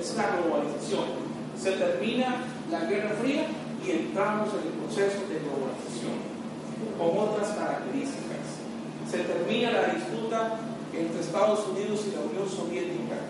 es 0.00 0.16
la 0.16 0.40
globalización. 0.40 1.28
Se 1.60 1.72
termina 1.72 2.44
la 2.70 2.80
Guerra 2.86 3.10
Fría 3.20 3.46
y 3.84 3.90
entramos 3.90 4.48
en 4.54 4.72
el 4.72 4.74
proceso 4.80 5.20
de 5.28 5.36
globalización 5.44 6.16
con 6.96 7.28
otras 7.28 7.48
características. 7.50 8.64
Se 9.10 9.18
termina 9.18 9.70
la 9.72 9.94
disputa 9.94 10.56
entre 10.94 11.20
Estados 11.20 11.68
Unidos 11.68 12.08
y 12.08 12.16
la 12.16 12.24
Unión 12.24 12.48
Soviética. 12.48 13.20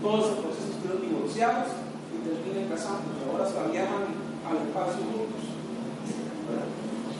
Todos 0.00 0.24
esos 0.24 0.38
procesos 0.40 0.70
estuvieron 0.76 1.02
divorciados 1.02 1.68
y 2.08 2.16
terminan 2.24 2.72
casándose. 2.72 3.20
Ahora 3.28 3.44
se 3.44 3.56
llaman 3.68 4.16
al 4.48 4.64
espacio 4.64 5.04
juntos. 5.04 5.44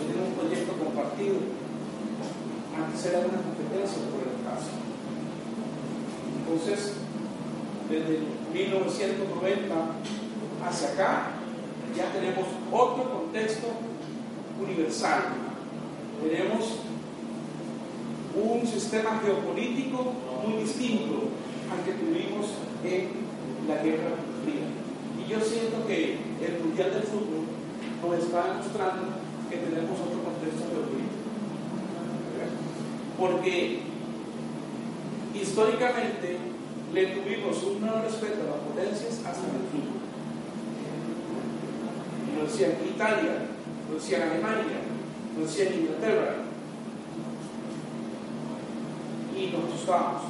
Tienen 0.00 0.32
un 0.32 0.36
proyecto 0.36 0.72
compartido. 0.72 1.36
Antes 2.72 3.04
era 3.04 3.18
una 3.20 3.40
competencia 3.40 4.00
por 4.08 4.20
el 4.24 4.40
caso. 4.44 4.83
Entonces, 6.46 6.92
desde 7.88 8.20
1990 8.52 9.74
hacia 10.66 10.88
acá, 10.88 11.26
ya 11.96 12.12
tenemos 12.12 12.46
otro 12.70 13.10
contexto 13.10 13.68
universal. 14.60 15.22
Tenemos 16.22 16.80
un 18.34 18.66
sistema 18.66 19.20
geopolítico 19.22 20.12
muy 20.46 20.62
distinto 20.62 21.28
al 21.70 21.84
que 21.84 21.92
tuvimos 21.92 22.46
en 22.84 23.08
la 23.68 23.82
Guerra 23.82 24.16
Fría. 24.44 24.68
Y 25.24 25.30
yo 25.30 25.40
siento 25.40 25.86
que 25.86 26.18
el 26.44 26.64
Mundial 26.64 26.90
del 26.92 27.02
Fútbol 27.04 27.46
nos 28.02 28.18
está 28.18 28.52
demostrando 28.52 29.16
que 29.48 29.56
tenemos 29.56 29.98
otro 30.00 30.20
contexto 30.24 30.64
geopolítico. 30.68 31.24
Porque 33.18 33.93
históricamente 35.34 36.38
le 36.92 37.06
tuvimos 37.06 37.62
un 37.64 37.80
nuevo 37.80 38.02
respeto 38.02 38.42
a 38.42 38.56
las 38.56 38.60
potencias 38.60 39.18
hasta 39.18 39.30
el 39.30 39.66
fútbol. 39.70 40.00
Lo 42.38 42.44
decían 42.44 42.72
Italia, 42.88 43.46
lo 43.88 43.94
decían 43.96 44.22
Alemania, 44.22 44.78
lo 45.36 45.44
decían 45.44 45.74
Inglaterra. 45.74 46.36
Y 49.36 49.46
nos 49.48 49.72
asustábamos. 49.72 50.22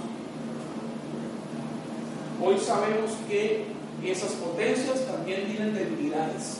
Hoy 2.42 2.58
sabemos 2.58 3.12
que 3.28 3.66
esas 4.02 4.32
potencias 4.32 5.06
también 5.06 5.46
tienen 5.46 5.74
debilidades, 5.74 6.58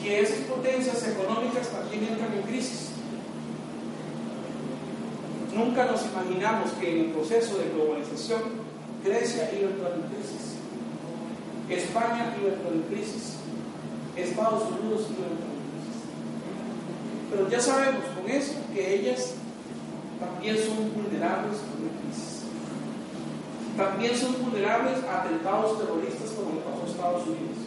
que 0.00 0.20
esas 0.20 0.38
potencias 0.38 1.06
económicas 1.08 1.68
también 1.68 2.04
entran 2.04 2.32
en 2.32 2.42
crisis. 2.42 2.89
Nunca 5.54 5.84
nos 5.86 6.06
imaginamos 6.06 6.70
que 6.78 6.92
en 6.92 7.06
el 7.06 7.10
proceso 7.12 7.58
de 7.58 7.70
globalización 7.70 8.40
Grecia 9.04 9.50
iba 9.58 9.68
a 9.68 9.72
entrar 9.72 9.92
en 9.94 10.02
crisis, 10.02 10.54
España 11.68 12.36
iba 12.40 12.50
a 12.50 12.54
entrar 12.54 12.72
en 12.72 12.82
crisis, 12.82 13.36
Estados 14.16 14.62
Unidos 14.62 15.08
iba 15.10 15.26
a 15.26 15.30
entrar 15.30 15.50
en 15.50 15.66
crisis. 15.74 15.98
Pero 17.30 17.48
ya 17.48 17.60
sabemos 17.60 18.04
con 18.14 18.30
eso 18.30 18.54
que 18.72 18.94
ellas 18.94 19.34
también 20.20 20.56
son 20.56 20.92
vulnerables 20.94 21.58
a 21.58 21.66
una 21.80 21.90
crisis. 21.98 22.42
También 23.76 24.16
son 24.16 24.44
vulnerables 24.44 25.02
a 25.04 25.22
atentados 25.22 25.78
terroristas 25.78 26.30
como 26.30 26.54
le 26.54 26.60
pasó 26.60 26.82
a 26.84 26.90
Estados 26.90 27.26
Unidos 27.26 27.58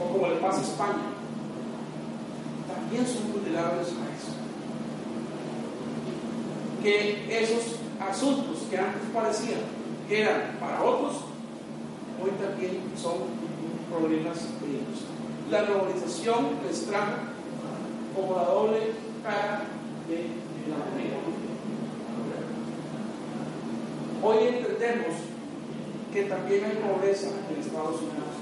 o 0.00 0.12
como 0.12 0.28
le 0.28 0.36
pasa 0.36 0.60
a 0.60 0.62
España. 0.62 1.08
También 2.68 3.06
son 3.06 3.32
vulnerables 3.32 3.88
a. 3.88 4.05
Que 6.86 7.26
esos 7.42 7.82
asuntos 7.98 8.58
que 8.70 8.78
antes 8.78 9.02
parecían 9.12 9.58
que 10.08 10.20
eran 10.20 10.56
para 10.60 10.84
otros, 10.84 11.16
hoy 12.22 12.30
también 12.38 12.78
son 12.96 13.26
problemas 13.90 14.38
de 14.62 14.68
ellos. 14.70 15.02
La 15.50 15.62
globalización 15.62 16.62
les 16.64 16.86
trajo 16.86 17.26
como 18.14 18.36
la 18.36 18.44
doble 18.44 18.78
cara 19.24 19.64
de 20.06 20.30
la 20.70 20.78
moneda. 20.78 21.18
Hoy 24.22 24.56
entendemos 24.56 25.16
que 26.14 26.22
también 26.22 26.64
hay 26.66 26.76
pobreza 26.76 27.30
en 27.50 27.60
Estados 27.66 27.98
Unidos, 27.98 28.38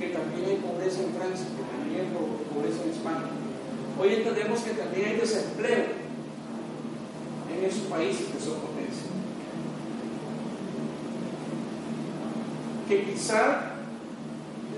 que 0.00 0.08
también 0.08 0.50
hay 0.50 0.56
pobreza 0.56 0.98
en 1.00 1.14
Francia, 1.14 1.46
que 1.46 1.62
también 1.62 2.00
hay 2.00 2.10
pobreza 2.50 2.82
en 2.82 2.90
España. 2.90 3.30
Hoy 4.02 4.14
entendemos 4.14 4.58
que 4.62 4.72
también 4.72 5.10
hay 5.10 5.16
desempleo 5.16 6.03
en 7.56 7.64
esos 7.64 7.82
países 7.82 8.26
que 8.26 8.40
son 8.40 8.54
potencia. 8.54 9.10
Que 12.88 13.04
quizá 13.04 13.72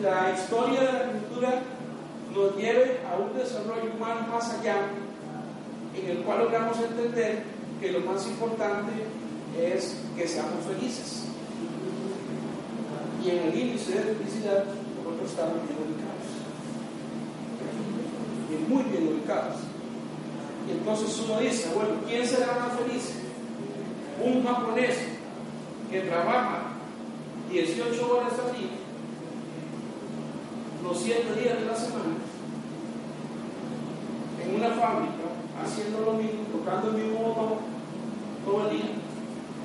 la 0.03 0.33
historia 0.33 0.81
de 0.81 0.93
la 0.93 1.13
cultura 1.13 1.63
nos 2.35 2.57
lleve 2.57 3.01
a 3.11 3.19
un 3.19 3.37
desarrollo 3.37 3.93
humano 3.97 4.27
más 4.31 4.51
allá, 4.51 4.77
en 5.95 6.11
el 6.11 6.19
cual 6.19 6.41
logramos 6.41 6.79
entender 6.79 7.45
que 7.81 7.93
lo 7.93 8.01
más 8.01 8.27
importante 8.27 8.93
es 9.59 9.97
que 10.17 10.29
seamos 10.29 10.65
felices. 10.67 11.25
Y 13.25 13.31
en 13.31 13.39
el 13.49 13.59
índice 13.59 13.93
de 13.93 14.15
felicidad 14.15 14.65
nosotros 14.97 15.31
estamos 15.31 15.55
bien 15.67 15.79
ubicados. 15.81 16.27
Y 18.51 18.73
muy 18.73 18.83
bien 18.85 19.09
ubicados. 19.15 19.76
Y 20.67 20.73
entonces 20.73 21.23
uno 21.25 21.39
dice, 21.39 21.71
bueno, 21.75 21.91
¿quién 22.07 22.27
será 22.27 22.59
más 22.59 22.73
feliz? 22.79 23.13
Un 24.23 24.45
japonés 24.45 24.97
que 25.91 26.01
trabaja 26.01 26.63
18 27.51 28.13
horas 28.13 28.33
al 28.33 28.57
día, 28.59 28.71
los 30.83 30.99
7 30.99 31.41
días 31.41 31.61
de 31.61 31.67
la 31.67 31.77
semana, 31.77 32.17
en 34.43 34.55
una 34.57 34.71
fábrica, 34.71 35.13
haciendo 35.63 36.01
lo 36.01 36.13
mismo, 36.15 36.43
tocando 36.53 36.91
el 36.91 37.05
mismo 37.05 37.19
botón 37.21 37.59
todo 38.45 38.69
el 38.69 38.77
día, 38.77 38.91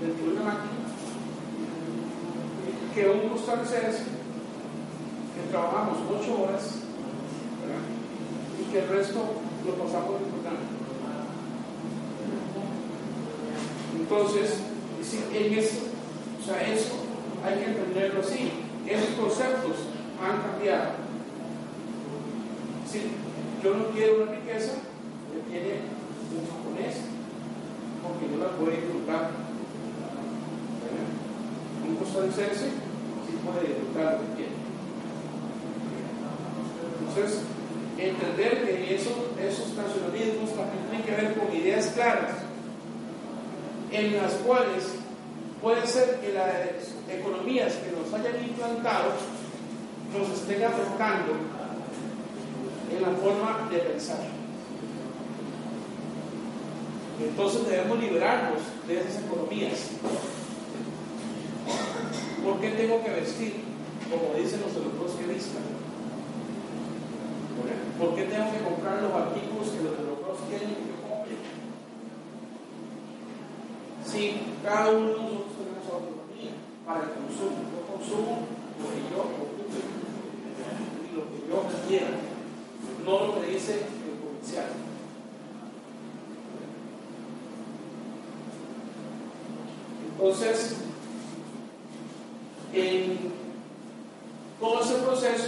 dentro 0.01 0.25
de 0.25 0.31
una 0.33 0.43
máquina, 0.43 0.81
que 2.93 3.09
un 3.09 3.29
costarricense 3.29 4.03
que 5.35 5.49
trabajamos 5.49 5.97
8 6.21 6.43
horas 6.43 6.75
¿verdad? 7.61 7.81
y 8.59 8.71
que 8.71 8.79
el 8.79 8.89
resto 8.89 9.19
lo 9.65 9.73
pasamos 9.73 10.19
disfrutando. 10.19 10.80
Entonces, 14.11 14.59
en 15.33 15.53
eso, 15.57 15.77
o 16.41 16.45
sea, 16.45 16.61
eso 16.67 16.95
hay 17.45 17.59
que 17.59 17.65
entenderlo 17.71 18.19
así. 18.19 18.51
Esos 18.85 19.15
conceptos 19.15 19.87
han 20.19 20.51
cambiado. 20.51 20.99
Si 22.91 22.99
yo 23.63 23.73
no 23.73 23.85
quiero 23.95 24.23
una 24.23 24.33
riqueza 24.33 24.83
que 25.31 25.49
tiene 25.49 25.79
un 26.35 26.43
japonés, 26.43 27.07
porque 28.03 28.27
yo 28.27 28.43
la 28.43 28.51
puedo 28.57 28.71
disfrutar. 28.71 29.31
Un 31.87 31.95
costarricense 31.95 32.67
sí 32.67 33.39
puede 33.45 33.67
disfrutar 33.69 34.19
lo 34.19 34.19
que 34.19 34.35
quiere. 34.35 34.55
Entonces, 36.99 37.43
entender 37.97 38.65
que 38.65 38.93
eso, 38.93 39.31
esos 39.39 39.67
nacionalismos 39.73 40.49
también 40.51 40.83
tienen 40.89 41.05
que 41.07 41.15
ver 41.15 41.33
con 41.33 41.55
ideas 41.55 41.93
claras 41.95 42.40
en 43.91 44.17
las 44.17 44.33
cuales 44.33 44.83
puede 45.61 45.85
ser 45.85 46.19
que 46.21 46.33
las 46.33 46.47
economías 47.09 47.73
que 47.75 47.91
nos 47.91 48.13
hayan 48.13 48.43
implantado 48.43 49.11
nos 50.17 50.29
estén 50.29 50.63
afectando 50.63 51.33
en 52.91 53.01
la 53.01 53.09
forma 53.09 53.69
de 53.69 53.77
pensar. 53.77 54.19
Entonces 57.19 57.67
debemos 57.69 57.99
liberarnos 57.99 58.61
de 58.87 58.99
esas 58.99 59.23
economías. 59.23 59.79
¿Por 62.43 62.59
qué 62.59 62.69
tengo 62.71 63.03
que 63.03 63.11
vestir 63.11 63.63
como 64.09 64.33
dicen 64.33 64.61
los 64.61 64.75
europeos 64.75 65.11
que 65.11 65.33
vistan? 65.33 65.63
¿Por 67.99 68.15
qué 68.15 68.23
tengo 68.23 68.51
que 68.51 68.63
comprar 68.63 69.03
los 69.03 69.13
artículos 69.13 69.69
que 69.69 69.83
los 69.83 69.99
europeos 69.99 70.39
quieren 70.49 70.90
cada 74.63 74.89
uno 74.91 75.07
de 75.07 75.13
nosotros 75.13 75.57
tenemos 75.57 75.85
autonomía 75.91 76.51
para 76.85 77.03
el 77.03 77.11
consumo, 77.11 77.57
yo 77.71 77.79
consumo 77.93 78.33
lo 78.79 78.85
que 78.89 79.01
yo 79.09 79.17
ocupe 79.21 79.79
y 81.01 81.15
lo 81.15 81.21
que 81.29 81.39
yo 81.49 81.87
quiera, 81.87 82.11
no 83.05 83.27
lo 83.27 83.41
que 83.41 83.47
dice 83.47 83.73
el 83.73 84.19
comercial. 84.19 84.67
Entonces, 90.13 90.75
en 92.73 93.17
todo 94.59 94.81
ese 94.83 94.93
proceso 94.95 95.47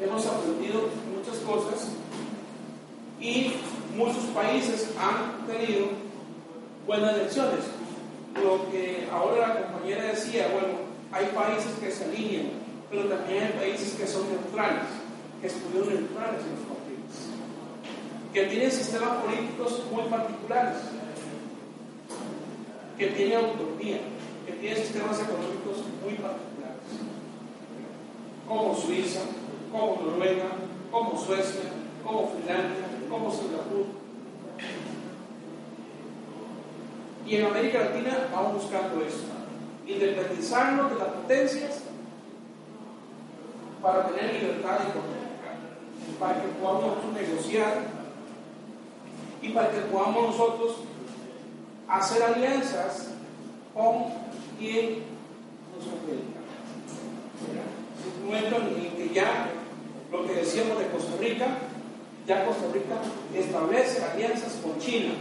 hemos 0.00 0.26
aprendido 0.26 0.82
muchas 1.14 1.38
cosas 1.40 1.88
y 3.20 3.52
muchos 3.96 4.24
países 4.34 4.90
han 4.98 5.46
tenido 5.46 6.03
buenas 6.86 7.16
lecciones. 7.16 7.64
Lo 8.42 8.70
que 8.70 9.08
ahora 9.12 9.48
la 9.48 9.66
compañera 9.66 10.04
decía, 10.04 10.48
bueno, 10.52 10.78
hay 11.12 11.26
países 11.26 11.72
que 11.80 11.90
se 11.90 12.04
alinean, 12.04 12.50
pero 12.90 13.04
también 13.04 13.44
hay 13.44 13.52
países 13.52 13.94
que 13.94 14.06
son 14.06 14.28
neutrales, 14.28 14.90
que 15.40 15.46
estuvieron 15.46 15.94
neutrales 15.94 16.40
en 16.42 16.50
los 16.50 16.66
conflictos, 16.66 17.16
que 18.32 18.44
tienen 18.46 18.70
sistemas 18.70 19.22
políticos 19.22 19.82
muy 19.92 20.02
particulares, 20.04 20.78
que 22.98 23.06
tienen 23.08 23.38
autonomía, 23.38 24.00
que 24.46 24.52
tienen 24.52 24.78
sistemas 24.82 25.20
económicos 25.20 25.78
muy 26.02 26.14
particulares, 26.14 26.90
como 28.48 28.74
Suiza, 28.74 29.20
como 29.70 30.02
Noruega, 30.02 30.50
como 30.90 31.18
Suecia, 31.18 31.70
como 32.04 32.32
Finlandia, 32.32 32.84
como 33.08 33.30
Singapur. 33.30 34.03
Y 37.26 37.36
en 37.36 37.46
América 37.46 37.80
Latina 37.80 38.28
vamos 38.32 38.62
buscando 38.62 39.02
eso, 39.04 39.24
independizarnos 39.86 40.90
de 40.90 40.98
las 40.98 41.08
potencias 41.08 41.80
para 43.80 44.08
tener 44.08 44.34
libertad 44.34 44.78
económica, 44.88 45.54
para 46.18 46.42
que 46.42 46.48
podamos 46.48 46.98
negociar 47.14 47.82
y 49.40 49.48
para 49.50 49.70
que 49.70 49.80
podamos 49.80 50.30
nosotros 50.30 50.76
hacer 51.88 52.22
alianzas 52.22 53.08
con 53.74 54.04
quien 54.58 55.04
nos 55.74 55.86
convenga. 55.86 56.40
Es 58.00 58.20
un 58.20 58.26
momento 58.26 58.56
en 58.56 58.96
que 58.96 59.14
ya 59.14 59.50
lo 60.10 60.26
que 60.26 60.34
decíamos 60.34 60.78
de 60.78 60.88
Costa 60.88 61.16
Rica, 61.18 61.46
ya 62.26 62.46
Costa 62.46 62.66
Rica 62.72 62.96
establece 63.34 64.04
alianzas 64.04 64.60
con 64.62 64.78
China, 64.78 65.14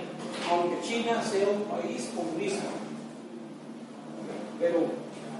aunque 0.50 0.82
China 0.82 1.22
sea 1.24 1.48
un 1.50 1.64
país 1.64 2.10
comunista. 2.16 2.70
Pero 4.60 4.80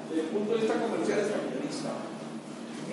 desde 0.10 0.22
el 0.22 0.28
punto 0.28 0.54
de 0.54 0.62
vista 0.62 0.74
comercial 0.80 1.20
es 1.20 1.28
capitalista. 1.28 1.90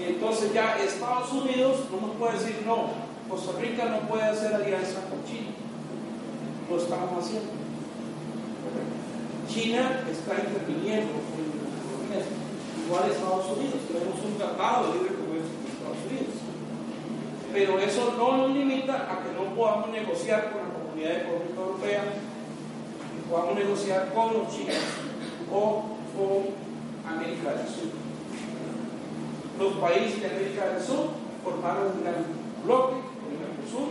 Entonces 0.00 0.52
ya 0.52 0.78
Estados 0.78 1.32
Unidos 1.32 1.84
no 1.90 2.06
nos 2.06 2.16
puede 2.16 2.32
decir 2.38 2.62
no, 2.64 2.90
Costa 3.28 3.58
Rica 3.60 3.84
no 3.86 4.08
puede 4.08 4.24
hacer 4.24 4.54
alianza 4.54 5.00
con 5.10 5.24
China. 5.24 5.52
Lo 6.68 6.76
estamos 6.78 7.24
haciendo. 7.24 7.50
China 9.48 10.04
está 10.10 10.34
interviniendo 10.38 11.10
en 11.10 12.86
igual 12.86 13.10
Estados 13.10 13.46
Unidos, 13.56 13.82
tenemos 13.86 14.18
un 14.24 14.38
tratado 14.38 14.86
de 14.86 14.98
libre 14.98 15.14
comercio 15.14 15.54
con 15.58 15.66
Estados 15.70 16.02
Unidos. 16.06 16.34
Pero 17.52 17.78
eso 17.78 18.14
no 18.16 18.36
nos 18.36 18.50
limita 18.50 18.94
a 19.10 19.22
que 19.22 19.32
no 19.34 19.54
podamos 19.54 19.90
negociar 19.90 20.52
con 20.52 20.69
Comunidad 21.00 21.22
Económica 21.22 21.60
Europea, 21.60 22.02
que 22.04 23.30
podamos 23.30 23.54
negociar 23.54 24.12
con 24.12 24.34
los 24.34 24.52
chinos 24.52 24.76
o 25.50 25.96
con 26.12 26.52
América 27.08 27.56
del 27.56 27.66
Sur. 27.66 27.88
Los 29.58 29.72
países 29.80 30.20
de 30.20 30.28
América 30.28 30.68
del 30.68 30.82
Sur 30.82 31.16
formaron 31.42 31.96
un 31.96 32.04
gran 32.04 32.20
bloque 32.64 33.00
con 33.16 33.32
el 33.32 33.40
Mercosur 33.40 33.88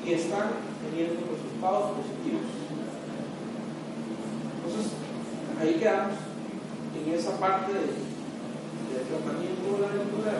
y 0.00 0.12
están 0.14 0.48
teniendo 0.80 1.28
resultados 1.28 1.92
positivos. 1.92 2.48
Entonces, 4.56 4.92
ahí 5.60 5.74
quedamos 5.74 6.16
en 6.96 7.12
esa 7.12 7.38
parte 7.38 7.72
del 7.74 8.00
de 8.96 9.04
tratamiento 9.04 9.76
de 9.76 9.80
la 9.84 9.92
lectura 9.92 10.32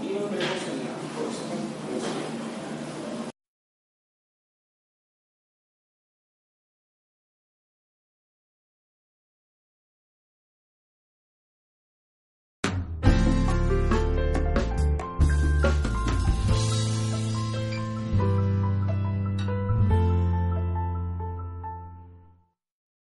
y 0.00 0.08
nos 0.08 0.30
vemos 0.32 0.62
en 0.72 0.88
la 0.88 0.96
próxima. 1.12 2.37